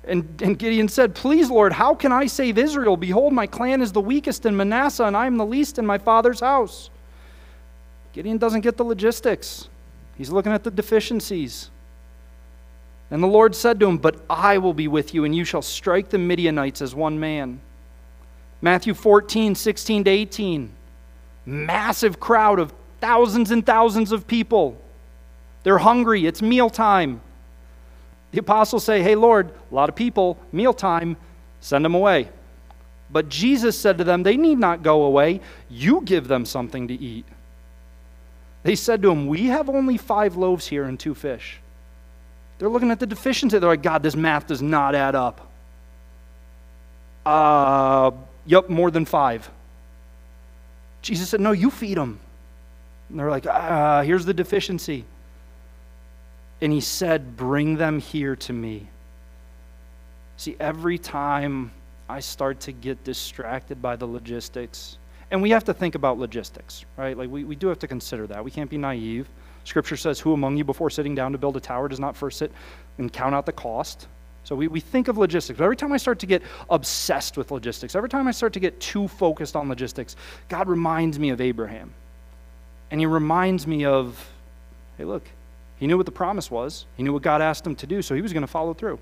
And, 0.05 0.41
and 0.41 0.59
Gideon 0.59 0.88
said, 0.89 1.15
Please, 1.15 1.49
Lord, 1.49 1.73
how 1.73 1.95
can 1.95 2.11
I 2.11 2.25
save 2.25 2.57
Israel? 2.57 2.97
Behold, 2.97 3.34
my 3.34 3.47
clan 3.47 3.81
is 3.81 3.91
the 3.91 4.01
weakest 4.01 4.45
in 4.45 4.55
Manasseh, 4.55 5.05
and 5.05 5.15
I 5.15 5.25
am 5.25 5.38
the 5.38 5.45
least 5.45 5.79
in 5.79 5.86
my 5.86 5.97
father's 5.97 6.39
house. 6.39 6.89
Gideon 8.14 8.38
doesn't 8.38 8.61
get 8.61 8.78
the 8.78 8.86
logistics, 8.86 9.68
he's 10.18 10.30
looking 10.30 10.51
at 10.51 10.64
the 10.64 10.72
deficiencies. 10.72 11.70
And 13.11 13.22
the 13.22 13.28
Lord 13.28 13.55
said 13.55 13.80
to 13.80 13.88
him, 13.88 13.97
But 13.97 14.16
I 14.30 14.57
will 14.57 14.74
be 14.74 14.88
with 14.88 15.14
you, 15.14 15.24
and 15.24 15.36
you 15.36 15.43
shall 15.43 15.61
strike 15.61 16.09
the 16.09 16.18
Midianites 16.18 16.82
as 16.82 16.95
one 16.95 17.20
man. 17.20 17.59
Matthew 18.61 18.93
14, 18.93 19.53
16 19.53 20.05
to 20.05 20.09
18. 20.09 20.72
Massive 21.45 22.20
crowd 22.20 22.57
of 22.59 22.74
thousands 23.01 23.51
and 23.51 23.64
thousands 23.64 24.11
of 24.11 24.26
people. 24.26 24.82
They're 25.64 25.78
hungry, 25.78 26.26
it's 26.26 26.41
mealtime. 26.41 27.22
The 28.32 28.39
apostles 28.39 28.84
say, 28.84 29.03
Hey, 29.03 29.16
Lord, 29.16 29.51
a 29.72 29.76
lot 29.76 29.89
of 29.89 29.95
people, 29.95 30.38
mealtime, 30.51 31.18
send 31.59 31.86
them 31.86 31.93
away. 31.93 32.30
But 33.11 33.30
Jesus 33.30 33.78
said 33.78 33.99
to 33.99 34.03
them, 34.03 34.24
They 34.24 34.38
need 34.38 34.57
not 34.57 34.82
go 34.82 35.03
away. 35.03 35.41
You 35.70 36.01
give 36.01 36.28
them 36.28 36.45
something 36.45 36.88
to 36.88 36.93
eat. 36.95 37.26
They 38.64 38.76
said 38.76 39.01
to 39.01 39.11
him, 39.11 39.28
We 39.28 39.47
have 39.47 39.70
only 39.70 39.97
five 39.97 40.36
loaves 40.36 40.68
here 40.68 40.86
and 40.86 40.99
two 40.99 41.14
fish. 41.14 41.59
They're 42.57 42.70
looking 42.70 42.91
at 42.91 42.99
the 42.99 43.05
deficiency. 43.05 43.59
They're 43.59 43.70
like, 43.70 43.84
God, 43.84 44.03
this 44.03 44.16
math 44.16 44.47
does 44.47 44.61
not 44.61 44.95
add 44.95 45.16
up. 45.16 45.51
Uh, 47.26 48.11
yep, 48.45 48.70
more 48.70 48.89
than 48.89 49.05
five. 49.05 49.49
Jesus 51.01 51.30
said, 51.30 51.41
No, 51.41 51.51
you 51.51 51.70
feed 51.70 51.97
them. 51.97 52.20
And 53.09 53.20
they're 53.20 53.30
like, 53.30 53.45
Ah, 53.45 54.01
here's 54.01 54.26
the 54.26 54.34
deficiency. 54.34 55.05
And 56.61 56.72
he 56.72 56.80
said, 56.80 57.36
Bring 57.36 57.76
them 57.76 57.99
here 57.99 58.36
to 58.38 58.53
me. 58.53 58.88
See, 60.38 60.55
every 60.59 60.97
time 60.97 61.72
I 62.07 62.22
start 62.22 62.61
to 62.61 62.72
get 62.72 63.03
distracted 63.03 63.82
by 63.82 63.97
the 63.97 64.05
logistics, 64.05 64.97
and 65.34 65.41
we 65.41 65.49
have 65.49 65.63
to 65.63 65.73
think 65.73 65.95
about 65.95 66.19
logistics, 66.19 66.86
right? 66.95 67.17
Like, 67.17 67.27
we, 67.27 67.43
we 67.43 67.55
do 67.55 67.65
have 67.67 67.79
to 67.79 67.88
consider 67.88 68.27
that. 68.27 68.45
We 68.45 68.51
can't 68.51 68.69
be 68.69 68.77
naive. 68.77 69.27
Scripture 69.63 69.97
says, 69.97 70.19
Who 70.19 70.34
among 70.34 70.57
you 70.57 70.63
before 70.63 70.91
sitting 70.91 71.15
down 71.15 71.31
to 71.31 71.39
build 71.39 71.57
a 71.57 71.59
tower 71.59 71.88
does 71.88 71.99
not 71.99 72.15
first 72.15 72.38
sit 72.38 72.51
and 72.99 73.11
count 73.11 73.34
out 73.34 73.47
the 73.47 73.51
cost? 73.51 74.07
So 74.43 74.55
we, 74.55 74.67
we 74.67 74.79
think 74.79 75.07
of 75.07 75.17
logistics. 75.17 75.57
But 75.57 75.63
every 75.63 75.75
time 75.75 75.91
I 75.91 75.97
start 75.97 76.19
to 76.19 76.27
get 76.27 76.43
obsessed 76.69 77.36
with 77.36 77.49
logistics, 77.49 77.95
every 77.95 78.09
time 78.09 78.27
I 78.27 78.31
start 78.31 78.53
to 78.53 78.59
get 78.59 78.79
too 78.79 79.07
focused 79.07 79.55
on 79.55 79.69
logistics, 79.69 80.15
God 80.49 80.67
reminds 80.67 81.17
me 81.17 81.31
of 81.31 81.41
Abraham. 81.41 81.95
And 82.91 82.99
he 82.99 83.07
reminds 83.07 83.65
me 83.65 83.86
of, 83.86 84.29
hey, 84.99 85.03
look, 85.05 85.23
he 85.77 85.88
knew 85.88 85.97
what 85.97 86.05
the 86.05 86.11
promise 86.11 86.51
was, 86.51 86.86
he 86.95 87.01
knew 87.01 87.11
what 87.11 87.23
God 87.23 87.41
asked 87.41 87.65
him 87.65 87.75
to 87.77 87.88
do, 87.88 88.03
so 88.03 88.13
he 88.13 88.21
was 88.21 88.34
going 88.34 88.41
to 88.41 88.47
follow 88.47 88.75
through, 88.75 88.99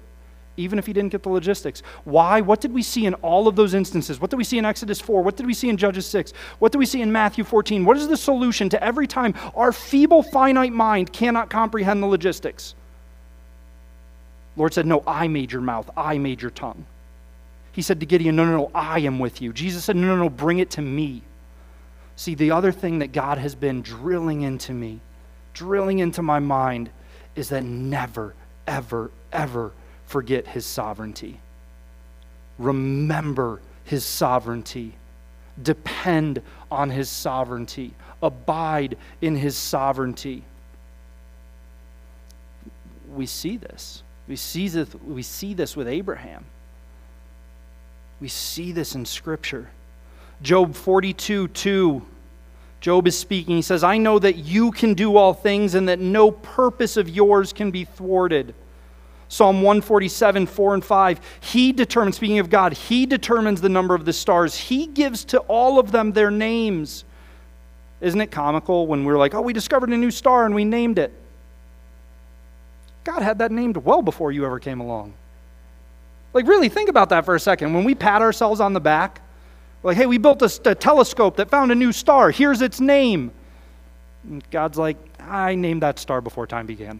even 0.58 0.78
if 0.78 0.86
he 0.86 0.94
didn't 0.94 1.12
get 1.12 1.24
the 1.24 1.30
logistics. 1.30 1.82
Why? 2.04 2.42
What 2.42 2.62
did 2.62 2.74
we 2.74 2.84
see 2.84 3.06
in 3.06 3.14
all 3.16 3.48
of 3.48 3.56
those 3.56 3.74
instances? 3.74 4.20
What 4.20 4.30
did 4.30 4.38
we 4.38 4.44
see 4.44 4.58
in 4.58 4.66
Exodus 4.66 5.00
4? 5.00 5.24
What 5.24 5.38
did 5.38 5.46
we 5.46 5.54
see 5.54 5.70
in 5.70 5.78
Judges 5.78 6.06
6? 6.08 6.34
What 6.60 6.72
did 6.72 6.78
we 6.78 6.86
see 6.86 7.02
in 7.02 7.12
Matthew 7.12 7.44
14? 7.44 7.86
What 7.86 7.98
is 7.98 8.08
the 8.08 8.18
solution 8.18 8.70
to 8.70 8.84
every 8.84 9.08
time 9.08 9.34
our 9.56 9.72
feeble, 9.72 10.24
finite 10.24 10.74
mind 10.74 11.14
cannot 11.14 11.50
comprehend 11.50 12.04
the 12.04 12.08
logistics? 12.08 12.76
Lord 14.58 14.74
said, 14.74 14.86
No, 14.86 15.04
I 15.08 15.28
made 15.28 15.52
your 15.52 15.62
mouth, 15.62 15.90
I 15.96 16.18
made 16.18 16.42
your 16.42 16.52
tongue. 16.52 16.86
He 17.72 17.82
said 17.82 18.00
to 18.02 18.06
Gideon, 18.06 18.36
No, 18.36 18.46
no, 18.46 18.58
no, 18.58 18.72
I 18.76 19.00
am 19.00 19.20
with 19.20 19.42
you. 19.42 19.54
Jesus 19.54 19.86
said, 19.86 19.96
No, 19.96 20.08
no, 20.08 20.16
no, 20.18 20.30
bring 20.30 20.60
it 20.60 20.72
to 20.72 20.82
me. 20.82 21.24
See, 22.18 22.36
the 22.36 22.52
other 22.52 22.72
thing 22.72 23.00
that 23.00 23.14
God 23.14 23.38
has 23.38 23.56
been 23.56 23.82
drilling 23.82 24.42
into 24.42 24.74
me, 24.74 25.00
drilling 25.54 26.00
into 26.00 26.22
my 26.22 26.40
mind, 26.40 26.90
is 27.36 27.50
that 27.50 27.64
never, 27.64 28.36
ever, 28.68 29.10
ever 29.32 29.72
forget 30.12 30.46
his 30.46 30.66
sovereignty. 30.66 31.40
Remember 32.60 33.62
his 33.86 34.04
sovereignty. 34.04 34.94
Depend 35.62 36.42
on 36.70 36.90
his 36.90 37.10
sovereignty. 37.10 37.94
Abide 38.22 38.98
in 39.22 39.36
his 39.36 39.58
sovereignty. 39.58 40.44
We 43.16 43.26
see 43.26 43.58
this. 43.58 44.04
We 44.28 44.36
see 44.36 44.68
this, 44.68 44.90
we 45.06 45.24
see 45.24 45.54
this 45.54 45.76
with 45.76 45.88
Abraham. 45.88 46.46
We 48.20 48.28
see 48.28 48.72
this 48.72 48.96
in 48.96 49.06
Scripture. 49.06 49.70
Job 50.42 50.76
42 50.76 51.48
2. 51.48 52.06
Job 52.82 53.08
is 53.08 53.18
speaking. 53.18 53.56
He 53.56 53.62
says, 53.62 53.84
I 53.84 53.98
know 53.98 54.20
that 54.20 54.38
you 54.38 54.72
can 54.72 54.94
do 54.94 55.16
all 55.16 55.34
things 55.34 55.76
and 55.76 55.88
that 55.88 56.00
no 56.00 56.32
purpose 56.32 56.98
of 56.98 57.08
yours 57.08 57.54
can 57.54 57.72
be 57.72 57.86
thwarted. 57.86 58.56
Psalm 59.32 59.62
147, 59.62 60.46
4 60.46 60.74
and 60.74 60.84
5. 60.84 61.22
He 61.40 61.72
determines, 61.72 62.18
speaking 62.18 62.40
of 62.40 62.50
God, 62.50 62.74
He 62.74 63.06
determines 63.06 63.62
the 63.62 63.70
number 63.70 63.96
of 63.96 64.04
the 64.04 64.12
stars. 64.12 64.58
He 64.58 64.88
gives 64.88 65.24
to 65.26 65.40
all 65.48 65.80
of 65.80 65.94
them 65.94 66.12
their 66.12 66.30
names. 66.30 67.06
Isn't 68.02 68.20
it 68.20 68.30
comical 68.30 68.88
when 68.88 69.06
we're 69.06 69.18
like, 69.18 69.34
oh, 69.34 69.40
we 69.40 69.54
discovered 69.54 69.90
a 69.90 69.96
new 69.96 70.12
star 70.12 70.46
and 70.46 70.54
we 70.54 70.66
named 70.66 71.00
it? 71.00 71.14
God 73.06 73.22
had 73.22 73.38
that 73.38 73.54
named 73.54 73.78
well 73.78 74.02
before 74.02 74.34
you 74.34 74.46
ever 74.46 74.60
came 74.60 74.82
along. 74.82 75.14
Like, 76.34 76.46
really, 76.46 76.68
think 76.68 76.90
about 76.90 77.08
that 77.10 77.24
for 77.24 77.34
a 77.34 77.40
second. 77.40 77.72
When 77.74 77.86
we 77.86 77.96
pat 77.96 78.22
ourselves 78.22 78.60
on 78.60 78.74
the 78.74 78.82
back, 78.82 79.22
like, 79.82 79.96
hey, 79.96 80.08
we 80.08 80.18
built 80.18 80.42
a, 80.42 80.52
a 80.70 80.76
telescope 80.76 81.38
that 81.38 81.50
found 81.50 81.72
a 81.72 81.76
new 81.76 81.94
star. 81.94 82.32
Here's 82.32 82.62
its 82.62 82.82
name. 82.82 83.32
And 84.26 84.44
God's 84.52 84.78
like, 84.78 84.98
I 85.22 85.56
named 85.56 85.84
that 85.84 86.00
star 86.00 86.20
before 86.20 86.48
time 86.48 86.66
began. 86.66 87.00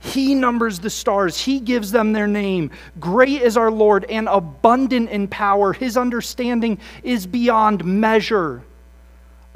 He 0.00 0.34
numbers 0.34 0.78
the 0.78 0.90
stars, 0.90 1.38
He 1.38 1.60
gives 1.60 1.90
them 1.90 2.12
their 2.12 2.28
name. 2.28 2.70
Great 3.00 3.42
is 3.42 3.56
our 3.56 3.70
Lord 3.70 4.04
and 4.04 4.28
abundant 4.28 5.10
in 5.10 5.28
power. 5.28 5.72
His 5.72 5.96
understanding 5.96 6.78
is 7.02 7.26
beyond 7.26 7.84
measure. 7.84 8.62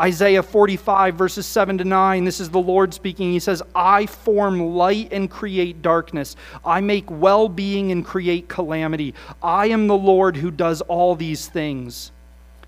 Isaiah 0.01 0.43
45, 0.43 1.15
verses 1.15 1.47
7 1.47 1.79
to 1.79 1.85
9. 1.85 2.25
This 2.25 2.41
is 2.41 2.51
the 2.51 2.59
Lord 2.59 2.93
speaking. 2.93 3.31
He 3.31 3.39
says, 3.39 3.63
I 3.75 4.07
form 4.07 4.75
light 4.75 5.13
and 5.13 5.31
create 5.31 5.83
darkness. 5.83 6.35
I 6.65 6.81
make 6.81 7.05
well 7.09 7.49
being 7.49 7.93
and 7.93 8.05
create 8.05 8.49
calamity. 8.49 9.15
I 9.43 9.67
am 9.67 9.87
the 9.87 9.97
Lord 9.97 10.37
who 10.37 10.51
does 10.51 10.81
all 10.83 11.15
these 11.15 11.49
things. 11.49 12.12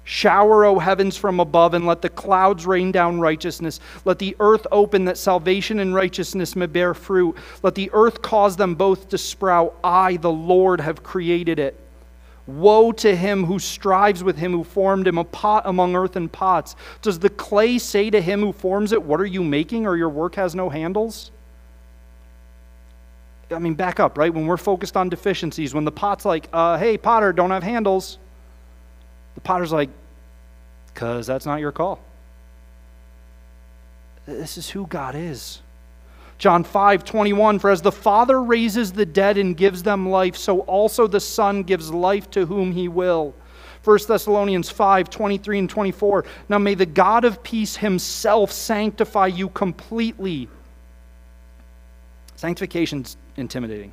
Shower, 0.05 0.67
O 0.67 0.79
heavens, 0.79 1.17
from 1.17 1.41
above, 1.41 1.73
and 1.73 1.87
let 1.87 2.03
the 2.03 2.11
clouds 2.11 2.67
rain 2.67 2.93
down 2.93 3.21
righteousness. 3.21 3.81
Let 4.05 4.19
the 4.19 4.37
earth 4.39 4.67
open 4.71 5.07
that 5.07 5.17
salvation 5.17 5.81
and 5.81 5.95
righteousness 5.95 6.55
may 6.55 6.67
bear 6.67 6.93
fruit. 6.93 7.37
Let 7.63 7.75
the 7.75 7.91
earth 7.93 8.21
cause 8.21 8.57
them 8.57 8.75
both 8.75 9.09
to 9.09 9.19
sprout. 9.19 9.75
I, 9.83 10.19
the 10.19 10.31
Lord, 10.31 10.83
have 10.83 11.03
created 11.03 11.59
it. 11.59 11.81
Woe 12.47 12.93
to 12.93 13.17
him 13.17 13.45
who 13.45 13.59
strives 13.59 14.23
with 14.23 14.37
him 14.37 14.53
who 14.53 14.65
formed 14.65 15.09
him, 15.09 15.17
a 15.17 15.25
pot 15.25 15.63
among 15.65 15.97
earthen 15.97 16.29
pots. 16.29 16.77
Does 17.01 17.19
the 17.19 17.31
clay 17.31 17.79
say 17.79 18.11
to 18.11 18.21
him 18.21 18.41
who 18.41 18.53
forms 18.53 18.93
it, 18.93 19.03
What 19.03 19.21
are 19.21 19.27
you 19.27 19.43
making, 19.43 19.87
or 19.87 19.97
your 19.97 20.11
work 20.11 20.35
has 20.35 20.55
no 20.55 20.69
handles? 20.69 21.31
I 23.51 23.59
mean, 23.59 23.75
back 23.75 24.01
up, 24.01 24.19
right? 24.19 24.33
When 24.33 24.47
we're 24.47 24.59
focused 24.59 24.97
on 24.97 25.09
deficiencies, 25.09 25.73
when 25.73 25.87
the 25.87 25.93
pot's 25.93 26.27
like, 26.27 26.49
uh, 26.53 26.77
Hey, 26.77 26.99
potter, 26.99 27.33
don't 27.33 27.51
have 27.51 27.63
handles, 27.63 28.19
the 29.35 29.41
potter's 29.41 29.72
like, 29.72 29.91
Because 30.93 31.26
that's 31.26 31.47
not 31.47 31.61
your 31.61 31.72
call. 31.72 32.01
This 34.26 34.57
is 34.57 34.70
who 34.70 34.87
God 34.87 35.14
is. 35.14 35.61
John 36.39 36.64
5 36.64 37.05
21, 37.05 37.59
for 37.59 37.70
as 37.70 37.82
the 37.82 37.93
Father 37.93 38.43
raises 38.43 38.93
the 38.93 39.07
dead 39.07 39.39
and 39.39 39.57
gives 39.57 39.82
them 39.82 40.09
life, 40.09 40.37
so 40.37 40.61
also 40.61 41.07
the 41.07 41.20
Son 41.20 41.62
gives 41.62 41.93
life 41.93 42.30
to 42.30 42.47
whom 42.47 42.72
he 42.72 42.89
will. 42.89 43.35
1 43.85 43.99
Thessalonians 44.09 44.70
5 44.70 45.11
23 45.11 45.59
and 45.61 45.70
24. 45.70 46.24
Now 46.49 46.59
may 46.59 46.74
the 46.74 46.87
God 46.87 47.24
of 47.24 47.43
peace 47.43 47.76
himself 47.76 48.51
sanctify 48.51 49.28
you 49.28 49.51
completely. 49.51 50.49
Sanctification's 52.37 53.16
intimidating. 53.37 53.93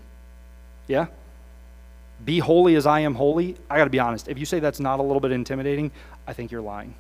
Yeah? 0.87 1.07
Be 2.24 2.39
holy 2.39 2.76
as 2.76 2.86
I 2.86 3.01
am 3.01 3.15
holy. 3.15 3.55
I 3.69 3.78
got 3.78 3.86
to 3.86 3.89
be 3.89 3.99
honest. 3.99 4.28
If 4.28 4.38
you 4.38 4.45
say 4.45 4.59
that's 4.59 4.80
not 4.80 4.99
a 4.99 5.03
little 5.03 5.19
bit 5.19 5.32
intimidating, 5.32 5.91
I 6.28 6.34
think 6.34 6.51
you're 6.51 6.61
lying. 6.61 6.93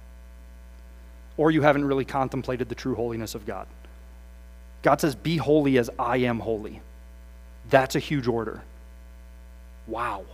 Or 1.37 1.51
you 1.51 1.61
haven't 1.61 1.85
really 1.85 2.05
contemplated 2.05 2.69
the 2.69 2.75
true 2.75 2.95
holiness 2.95 3.35
of 3.35 3.45
God. 3.45 3.67
God 4.81 4.99
says, 4.99 5.15
Be 5.15 5.37
holy 5.37 5.77
as 5.77 5.89
I 5.99 6.17
am 6.17 6.39
holy. 6.39 6.81
That's 7.69 7.95
a 7.95 7.99
huge 7.99 8.27
order. 8.27 8.61
Wow. 9.87 10.25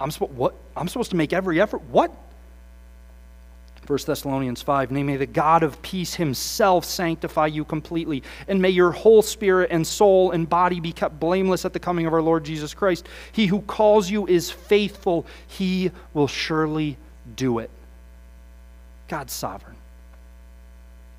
I'm, 0.00 0.10
supposed 0.10 0.32
what? 0.34 0.54
I'm 0.76 0.88
supposed 0.88 1.10
to 1.10 1.16
make 1.16 1.32
every 1.32 1.60
effort? 1.60 1.82
What? 1.82 2.12
1 3.86 3.98
Thessalonians 4.06 4.62
5 4.62 4.90
Nay, 4.90 5.02
may 5.02 5.16
the 5.16 5.26
God 5.26 5.62
of 5.62 5.80
peace 5.82 6.14
himself 6.14 6.84
sanctify 6.84 7.48
you 7.48 7.64
completely, 7.64 8.22
and 8.48 8.60
may 8.60 8.70
your 8.70 8.90
whole 8.90 9.22
spirit 9.22 9.70
and 9.70 9.86
soul 9.86 10.30
and 10.30 10.48
body 10.48 10.80
be 10.80 10.92
kept 10.92 11.20
blameless 11.20 11.64
at 11.64 11.72
the 11.72 11.78
coming 11.78 12.06
of 12.06 12.14
our 12.14 12.22
Lord 12.22 12.44
Jesus 12.44 12.72
Christ. 12.72 13.06
He 13.32 13.46
who 13.46 13.60
calls 13.62 14.10
you 14.10 14.26
is 14.26 14.50
faithful, 14.50 15.26
he 15.46 15.90
will 16.14 16.28
surely 16.28 16.96
do 17.36 17.58
it. 17.58 17.70
God's 19.08 19.32
sovereign. 19.32 19.76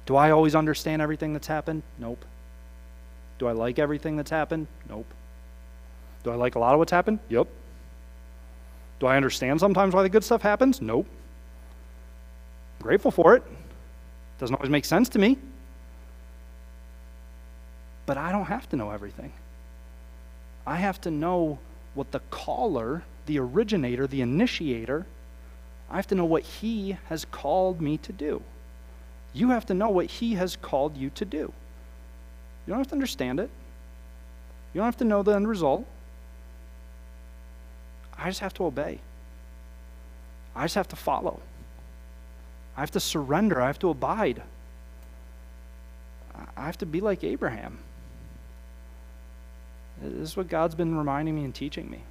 Do 0.06 0.16
I 0.16 0.32
always 0.32 0.56
understand 0.56 1.02
everything 1.02 1.34
that's 1.34 1.48
happened? 1.48 1.84
Nope. 2.00 2.24
Do 3.38 3.48
I 3.48 3.52
like 3.52 3.80
everything 3.80 4.18
that's 4.18 4.32
happened? 4.32 4.68
Nope. 4.90 5.08
Do 6.24 6.32
I 6.32 6.36
like 6.36 6.56
a 6.56 6.60
lot 6.60 6.74
of 6.74 6.80
what's 6.80 6.92
happened? 6.92 7.20
Yep. 7.30 7.48
Do 9.00 9.08
I 9.08 9.18
understand 9.18 9.60
sometimes 9.60 9.94
why 9.94 10.04
the 10.04 10.10
good 10.10 10.24
stuff 10.24 10.42
happens? 10.42 10.82
Nope. 10.82 11.06
Grateful 12.86 13.10
for 13.10 13.36
it. 13.36 13.42
Doesn't 14.38 14.56
always 14.56 14.70
make 14.70 14.86
sense 14.86 15.10
to 15.10 15.18
me. 15.18 15.40
But 18.06 18.18
I 18.18 18.32
don't 18.32 18.46
have 18.46 18.70
to 18.70 18.76
know 18.76 18.92
everything. 18.92 19.34
I 20.68 20.76
have 20.76 21.02
to 21.02 21.10
know 21.10 21.58
what 21.96 22.12
the 22.12 22.20
caller, 22.30 23.02
the 23.26 23.40
originator, 23.40 24.06
the 24.06 24.22
initiator, 24.22 25.08
I 25.90 25.96
have 25.96 26.06
to 26.08 26.16
know 26.16 26.26
what 26.26 26.44
he 26.44 26.96
has 27.10 27.26
called 27.26 27.82
me 27.82 27.98
to 27.98 28.14
do. 28.14 28.44
You 29.34 29.50
have 29.50 29.66
to 29.66 29.74
know 29.74 29.90
what 29.90 30.06
He 30.06 30.36
has 30.36 30.56
called 30.56 30.96
you 30.96 31.10
to 31.16 31.26
do. 31.26 31.52
You 32.68 32.72
don't 32.72 32.78
have 32.78 32.88
to 32.90 32.94
understand 32.94 33.40
it, 33.40 33.50
you 34.74 34.80
don't 34.80 34.86
have 34.86 34.98
to 34.98 35.06
know 35.06 35.24
the 35.24 35.32
end 35.32 35.48
result. 35.48 35.88
I 38.16 38.30
just 38.30 38.42
have 38.42 38.54
to 38.56 38.66
obey. 38.66 39.00
I 40.56 40.66
just 40.66 40.76
have 40.76 40.88
to 40.90 40.96
follow. 40.96 41.42
I 42.78 42.82
have 42.82 42.92
to 42.92 43.00
surrender. 43.00 43.62
I 43.62 43.68
have 43.68 43.80
to 43.80 43.90
abide. 43.90 44.42
I 46.58 46.66
have 46.66 46.78
to 46.80 46.86
be 46.86 47.02
like 47.02 47.24
Abraham. 47.24 47.80
This 50.02 50.32
is 50.32 50.38
what 50.38 50.50
God's 50.50 50.76
been 50.76 50.98
reminding 50.98 51.36
me 51.36 51.46
and 51.46 51.56
teaching 51.56 51.90
me. 51.90 52.02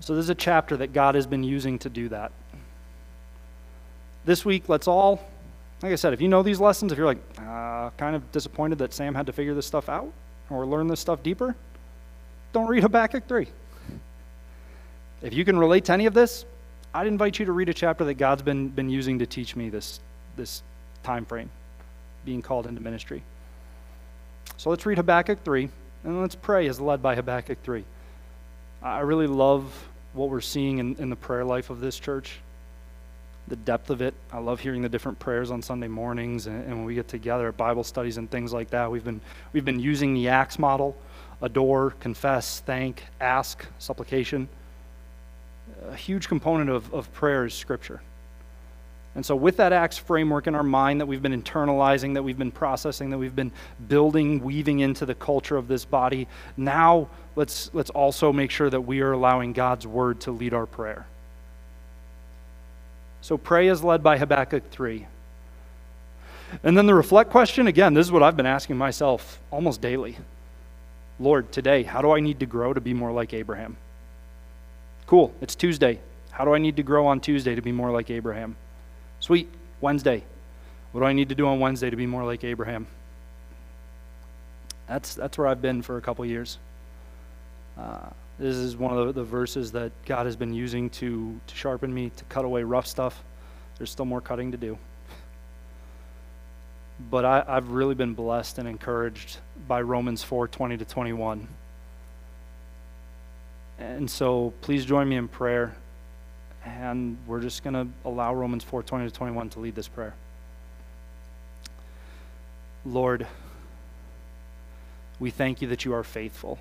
So, 0.00 0.14
this 0.14 0.24
is 0.24 0.30
a 0.30 0.34
chapter 0.34 0.76
that 0.76 0.92
God 0.92 1.14
has 1.16 1.26
been 1.26 1.42
using 1.42 1.78
to 1.80 1.88
do 1.88 2.08
that 2.10 2.30
this 4.24 4.44
week, 4.44 4.68
let's 4.68 4.86
all, 4.86 5.20
like 5.82 5.92
I 5.92 5.96
said, 5.96 6.12
if 6.12 6.20
you 6.20 6.28
know 6.28 6.42
these 6.42 6.60
lessons, 6.60 6.92
if 6.92 6.98
you're 6.98 7.06
like 7.06 7.22
uh, 7.38 7.90
kind 7.96 8.14
of 8.14 8.30
disappointed 8.32 8.78
that 8.78 8.92
Sam 8.92 9.14
had 9.14 9.26
to 9.26 9.32
figure 9.32 9.54
this 9.54 9.66
stuff 9.66 9.88
out 9.88 10.12
or 10.50 10.66
learn 10.66 10.88
this 10.88 11.00
stuff 11.00 11.22
deeper, 11.22 11.56
don't 12.52 12.66
read 12.66 12.82
Habakkuk 12.82 13.26
3. 13.26 13.48
If 15.22 15.34
you 15.34 15.44
can 15.44 15.58
relate 15.58 15.84
to 15.86 15.92
any 15.92 16.06
of 16.06 16.14
this, 16.14 16.44
I'd 16.92 17.06
invite 17.06 17.38
you 17.38 17.46
to 17.46 17.52
read 17.52 17.68
a 17.68 17.74
chapter 17.74 18.04
that 18.04 18.14
God's 18.14 18.42
been, 18.42 18.68
been 18.68 18.88
using 18.88 19.20
to 19.20 19.26
teach 19.26 19.54
me 19.54 19.68
this, 19.68 20.00
this 20.36 20.62
time 21.02 21.24
frame, 21.24 21.50
being 22.24 22.42
called 22.42 22.66
into 22.66 22.80
ministry. 22.80 23.22
So 24.56 24.70
let's 24.70 24.84
read 24.84 24.98
Habakkuk 24.98 25.44
3, 25.44 25.68
and 26.04 26.20
let's 26.20 26.34
pray 26.34 26.66
as 26.66 26.80
led 26.80 27.02
by 27.02 27.14
Habakkuk 27.14 27.58
3. 27.62 27.84
I 28.82 29.00
really 29.00 29.26
love 29.26 29.88
what 30.12 30.30
we're 30.30 30.40
seeing 30.40 30.78
in, 30.78 30.96
in 30.96 31.10
the 31.10 31.16
prayer 31.16 31.44
life 31.44 31.70
of 31.70 31.80
this 31.80 31.98
church 31.98 32.40
the 33.50 33.56
depth 33.56 33.90
of 33.90 34.00
it. 34.00 34.14
I 34.32 34.38
love 34.38 34.60
hearing 34.60 34.80
the 34.80 34.88
different 34.88 35.18
prayers 35.18 35.50
on 35.50 35.60
Sunday 35.60 35.88
mornings 35.88 36.46
and, 36.46 36.64
and, 36.64 36.76
when 36.76 36.84
we 36.84 36.94
get 36.94 37.08
together 37.08 37.48
at 37.48 37.56
Bible 37.56 37.82
studies 37.82 38.16
and 38.16 38.30
things 38.30 38.52
like 38.52 38.70
that. 38.70 38.90
We've 38.90 39.04
been, 39.04 39.20
we've 39.52 39.64
been 39.64 39.80
using 39.80 40.14
the 40.14 40.28
ACTS 40.28 40.58
model 40.58 40.96
adore, 41.42 41.90
confess, 42.00 42.60
thank, 42.60 43.02
ask, 43.20 43.66
supplication. 43.78 44.48
A 45.88 45.96
huge 45.96 46.28
component 46.28 46.70
of, 46.70 46.92
of 46.92 47.12
prayer 47.12 47.46
is 47.46 47.54
Scripture. 47.54 48.00
And 49.14 49.26
so, 49.26 49.34
with 49.34 49.56
that 49.56 49.72
ACTS 49.72 49.98
framework 49.98 50.46
in 50.46 50.54
our 50.54 50.62
mind 50.62 51.00
that 51.00 51.06
we've 51.06 51.22
been 51.22 51.40
internalizing, 51.42 52.14
that 52.14 52.22
we've 52.22 52.38
been 52.38 52.52
processing, 52.52 53.10
that 53.10 53.18
we've 53.18 53.34
been 53.34 53.50
building, 53.88 54.40
weaving 54.40 54.80
into 54.80 55.04
the 55.04 55.16
culture 55.16 55.56
of 55.56 55.66
this 55.66 55.84
body, 55.84 56.28
now 56.56 57.08
let's, 57.34 57.70
let's 57.72 57.90
also 57.90 58.32
make 58.32 58.52
sure 58.52 58.70
that 58.70 58.82
we 58.82 59.00
are 59.00 59.12
allowing 59.12 59.52
God's 59.52 59.86
Word 59.86 60.20
to 60.20 60.30
lead 60.30 60.54
our 60.54 60.66
prayer. 60.66 61.06
So 63.20 63.36
pray 63.36 63.68
as 63.68 63.82
led 63.82 64.02
by 64.02 64.16
Habakkuk 64.16 64.70
3. 64.70 65.06
And 66.62 66.76
then 66.76 66.86
the 66.86 66.94
reflect 66.94 67.30
question 67.30 67.66
again, 67.66 67.94
this 67.94 68.06
is 68.06 68.12
what 68.12 68.22
I've 68.22 68.36
been 68.36 68.46
asking 68.46 68.76
myself 68.76 69.40
almost 69.50 69.80
daily. 69.80 70.18
Lord, 71.18 71.52
today, 71.52 71.82
how 71.82 72.00
do 72.00 72.12
I 72.12 72.20
need 72.20 72.40
to 72.40 72.46
grow 72.46 72.72
to 72.72 72.80
be 72.80 72.94
more 72.94 73.12
like 73.12 73.34
Abraham? 73.34 73.76
Cool, 75.10 75.34
it's 75.40 75.56
Tuesday. 75.56 75.98
How 76.30 76.44
do 76.44 76.54
I 76.54 76.58
need 76.58 76.76
to 76.76 76.84
grow 76.84 77.08
on 77.08 77.18
Tuesday 77.18 77.56
to 77.56 77.60
be 77.60 77.72
more 77.72 77.90
like 77.90 78.10
Abraham? 78.10 78.54
Sweet, 79.18 79.48
Wednesday. 79.80 80.22
What 80.92 81.00
do 81.00 81.04
I 81.04 81.12
need 81.12 81.30
to 81.30 81.34
do 81.34 81.48
on 81.48 81.58
Wednesday 81.58 81.90
to 81.90 81.96
be 81.96 82.06
more 82.06 82.22
like 82.22 82.44
Abraham? 82.44 82.86
That's, 84.86 85.16
that's 85.16 85.36
where 85.36 85.48
I've 85.48 85.60
been 85.60 85.82
for 85.82 85.96
a 85.96 86.00
couple 86.00 86.24
years. 86.24 86.58
Uh, 87.76 88.10
this 88.38 88.54
is 88.54 88.76
one 88.76 88.96
of 88.96 89.08
the, 89.08 89.12
the 89.14 89.24
verses 89.24 89.72
that 89.72 89.90
God 90.06 90.26
has 90.26 90.36
been 90.36 90.54
using 90.54 90.88
to, 90.90 91.40
to 91.44 91.56
sharpen 91.56 91.92
me, 91.92 92.12
to 92.16 92.24
cut 92.26 92.44
away 92.44 92.62
rough 92.62 92.86
stuff. 92.86 93.20
There's 93.78 93.90
still 93.90 94.04
more 94.04 94.20
cutting 94.20 94.52
to 94.52 94.58
do. 94.58 94.78
But 97.10 97.24
I, 97.24 97.44
I've 97.48 97.70
really 97.70 97.96
been 97.96 98.14
blessed 98.14 98.58
and 98.58 98.68
encouraged 98.68 99.38
by 99.66 99.82
Romans 99.82 100.22
4 100.22 100.46
20 100.46 100.76
to 100.76 100.84
21. 100.84 101.48
And 103.80 104.10
so 104.10 104.52
please 104.60 104.84
join 104.84 105.08
me 105.08 105.16
in 105.16 105.26
prayer. 105.26 105.74
And 106.64 107.16
we're 107.26 107.40
just 107.40 107.64
going 107.64 107.74
to 107.74 107.88
allow 108.04 108.34
Romans 108.34 108.62
4 108.62 108.82
20 108.82 109.08
to 109.08 109.14
21 109.14 109.48
to 109.50 109.60
lead 109.60 109.74
this 109.74 109.88
prayer. 109.88 110.14
Lord, 112.84 113.26
we 115.18 115.30
thank 115.30 115.62
you 115.62 115.68
that 115.68 115.84
you 115.84 115.94
are 115.94 116.04
faithful. 116.04 116.58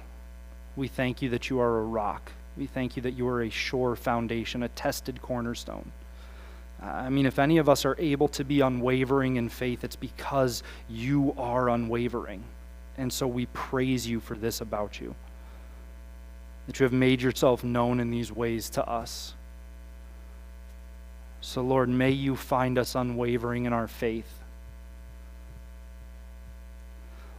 We 0.76 0.88
thank 0.88 1.22
you 1.22 1.30
that 1.30 1.49
you 1.49 1.59
are 1.59 1.80
a 1.80 1.84
rock. 1.84 2.32
We 2.57 2.65
thank 2.65 2.95
you 2.95 3.01
that 3.03 3.11
you 3.11 3.28
are 3.28 3.41
a 3.43 3.49
sure 3.49 3.95
foundation, 3.95 4.63
a 4.63 4.70
tested 4.70 5.22
cornerstone. 5.22 5.91
I 6.82 7.09
mean, 7.09 7.26
if 7.26 7.39
any 7.39 7.57
of 7.57 7.67
us 7.67 7.84
are 7.84 7.95
able 7.99 8.30
to 8.30 8.45
be 8.45 8.61
unwavering 8.61 9.36
in 9.36 9.49
faith, 9.49 9.84
it's 9.84 9.97
because 9.97 10.63
you 10.88 11.34
are 11.38 11.70
unwavering. 11.70 12.43
And 12.97 13.11
so 13.11 13.28
we 13.28 13.47
praise 13.47 14.07
you 14.07 14.22
for 14.22 14.36
this 14.36 14.61
about 14.61 15.01
you 15.01 15.15
that 16.70 16.80
you 16.80 16.84
have 16.84 16.93
made 16.93 17.20
yourself 17.20 17.63
known 17.63 17.99
in 17.99 18.11
these 18.11 18.32
ways 18.32 18.70
to 18.70 18.88
us. 18.88 19.34
So, 21.41 21.63
Lord, 21.63 21.89
may 21.89 22.11
you 22.11 22.36
find 22.36 22.78
us 22.78 22.93
unwavering 22.93 23.65
in 23.65 23.74
our 23.74 23.88
faith. 23.88 24.32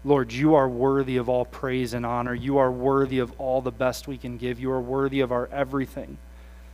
Lord, 0.05 0.33
you 0.33 0.57
are 0.57 0.68
worthy 0.68 1.16
of 1.16 1.28
all 1.28 1.45
praise 1.45 1.95
and 1.95 2.05
honor. 2.05 2.35
You 2.35 2.59
are 2.59 2.72
worthy 2.72 3.20
of 3.20 3.33
all 3.41 3.61
the 3.61 3.70
best 3.70 4.09
we 4.09 4.18
can 4.18 4.37
give. 4.37 4.59
You 4.59 4.72
are 4.72 4.81
worthy 4.81 5.20
of 5.20 5.31
our 5.31 5.49
everything. 5.53 6.18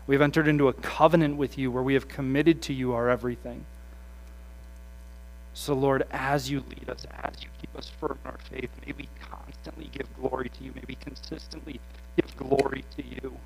We 0.07 0.15
have 0.15 0.23
entered 0.23 0.49
into 0.49 0.69
a 0.69 0.73
covenant 0.73 1.37
with 1.37 1.59
you 1.59 1.71
where 1.71 1.83
we 1.83 1.93
have 1.93 2.09
committed 2.09 2.63
to 2.63 2.73
you 2.73 2.95
our 2.95 3.11
everything. 3.11 3.67
So, 5.53 5.75
Lord, 5.75 6.07
as 6.11 6.51
you 6.51 6.65
lead 6.71 6.89
us, 6.89 7.05
as 7.23 7.35
you 7.43 7.51
keep 7.61 7.77
us 7.77 7.91
firm 8.01 8.19
in 8.25 8.31
our 8.31 8.39
faith, 8.39 8.71
may 8.87 8.95
we 8.97 9.11
constantly 9.67 9.91
give 9.99 10.07
glory 10.21 10.49
to 10.49 10.64
you. 10.64 10.71
May 10.75 10.83
we 10.87 10.95
consistently 10.97 11.81
give 12.17 12.37
glory 12.37 12.85
to 12.97 13.05
you. 13.05 13.37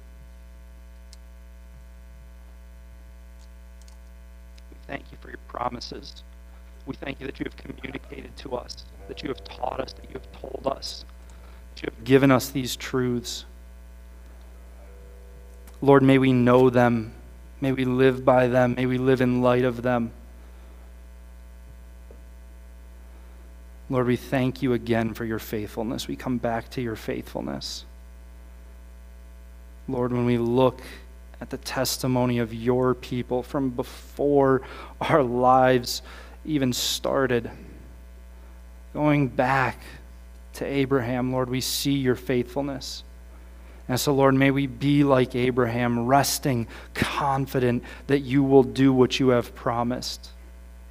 We 4.71 4.77
thank 4.87 5.05
you 5.11 5.17
for 5.21 5.29
your 5.29 5.39
promises. 5.49 6.23
We 6.85 6.95
thank 6.97 7.21
you 7.21 7.27
that 7.27 7.39
you 7.39 7.45
have 7.45 7.57
communicated 7.57 8.37
to 8.39 8.55
us, 8.55 8.85
that 9.09 9.23
you 9.23 9.31
have 9.31 9.43
taught 9.45 9.81
us, 9.81 9.95
that 9.95 10.05
you 10.11 10.15
have 10.15 10.31
told 10.33 10.67
us, 10.67 11.07
that 11.75 11.83
you 11.83 11.89
have 11.95 12.05
given 12.05 12.31
us 12.31 12.51
these 12.51 12.77
truths. 12.77 13.47
Lord, 15.81 16.03
may 16.03 16.19
we 16.19 16.35
know 16.35 16.69
them. 16.69 17.15
May 17.63 17.73
we 17.73 17.87
live 17.87 18.27
by 18.27 18.47
them. 18.47 18.75
May 18.75 18.85
we 18.85 18.99
live 18.99 19.23
in 19.23 19.41
light 19.41 19.65
of 19.65 19.81
them. 19.83 20.13
Lord, 23.91 24.07
we 24.07 24.17
thank 24.17 24.63
you 24.63 24.73
again 24.73 25.15
for 25.15 25.25
your 25.25 25.41
faithfulness. 25.41 26.07
We 26.07 26.15
come 26.15 26.39
back 26.39 26.71
to 26.71 26.81
your 26.81 26.95
faithfulness. 26.95 27.85
Lord, 29.89 30.13
when 30.13 30.25
we 30.25 30.39
look 30.39 30.81
at 31.41 31.51
the 31.51 31.57
testimony 31.57 32.39
of 32.39 32.55
your 32.55 32.95
people 32.95 33.43
from 33.43 33.71
before 33.71 34.63
our 35.01 35.25
lives 35.25 36.03
even 36.45 36.73
started, 36.73 37.51
going 38.95 39.27
back 39.27 39.81
to 40.55 40.65
Abraham, 40.65 41.33
Lord, 41.33 41.51
we 41.51 41.61
see 41.61 41.95
your 41.95 42.15
faithfulness. 42.15 43.03
And 43.89 43.99
so, 43.99 44.15
Lord, 44.15 44.37
may 44.37 44.53
we 44.53 44.69
be 44.69 45.03
like 45.03 45.35
Abraham, 45.35 46.07
resting, 46.07 46.69
confident 46.95 47.83
that 48.07 48.21
you 48.21 48.45
will 48.45 48.63
do 48.63 48.93
what 48.93 49.19
you 49.19 49.31
have 49.31 49.53
promised 49.57 50.31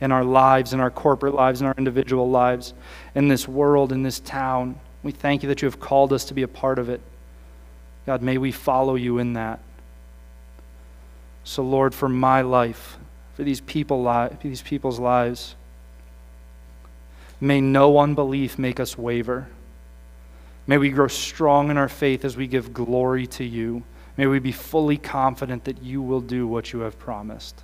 in 0.02 0.12
our 0.12 0.24
lives, 0.24 0.74
in 0.74 0.80
our 0.80 0.92
corporate 0.92 1.34
lives, 1.34 1.62
in 1.62 1.68
our 1.68 1.76
individual 1.78 2.30
lives, 2.30 2.74
in 3.16 3.28
this 3.28 3.48
world, 3.48 3.92
in 3.92 4.04
this 4.04 4.20
town. 4.20 4.80
We 5.04 5.12
thank 5.12 5.44
you 5.44 5.50
that 5.50 5.62
you 5.62 5.66
have 5.66 5.80
called 5.80 6.14
us 6.14 6.26
to 6.26 6.34
be 6.34 6.44
a 6.44 6.48
part 6.48 6.80
of 6.80 6.90
it. 6.90 7.02
God, 8.06 8.22
may 8.22 8.38
we 8.38 8.52
follow 8.52 8.96
you 8.96 9.18
in 9.18 9.34
that. 9.34 9.60
So, 11.44 11.64
Lord, 11.64 11.94
for 11.94 12.10
my 12.10 12.42
life, 12.42 12.98
for 13.36 13.44
these, 13.44 13.62
people 13.62 14.04
li- 14.04 14.30
these 14.42 14.62
people's 14.62 15.00
lives, 15.00 15.56
may 17.42 17.62
no 17.62 17.98
unbelief 18.00 18.60
make 18.60 18.80
us 18.80 18.98
waver. 18.98 19.48
May 20.68 20.78
we 20.78 20.90
grow 20.90 21.08
strong 21.08 21.72
in 21.72 21.78
our 21.78 21.90
faith 21.90 22.24
as 22.24 22.38
we 22.38 22.48
give 22.48 22.74
glory 22.74 23.26
to 23.28 23.44
you. 23.44 23.84
May 24.18 24.28
we 24.28 24.40
be 24.40 24.52
fully 24.52 24.98
confident 24.98 25.64
that 25.64 25.82
you 25.82 26.02
will 26.02 26.22
do 26.22 26.46
what 26.46 26.74
you 26.74 26.82
have 26.82 27.00
promised. 27.00 27.64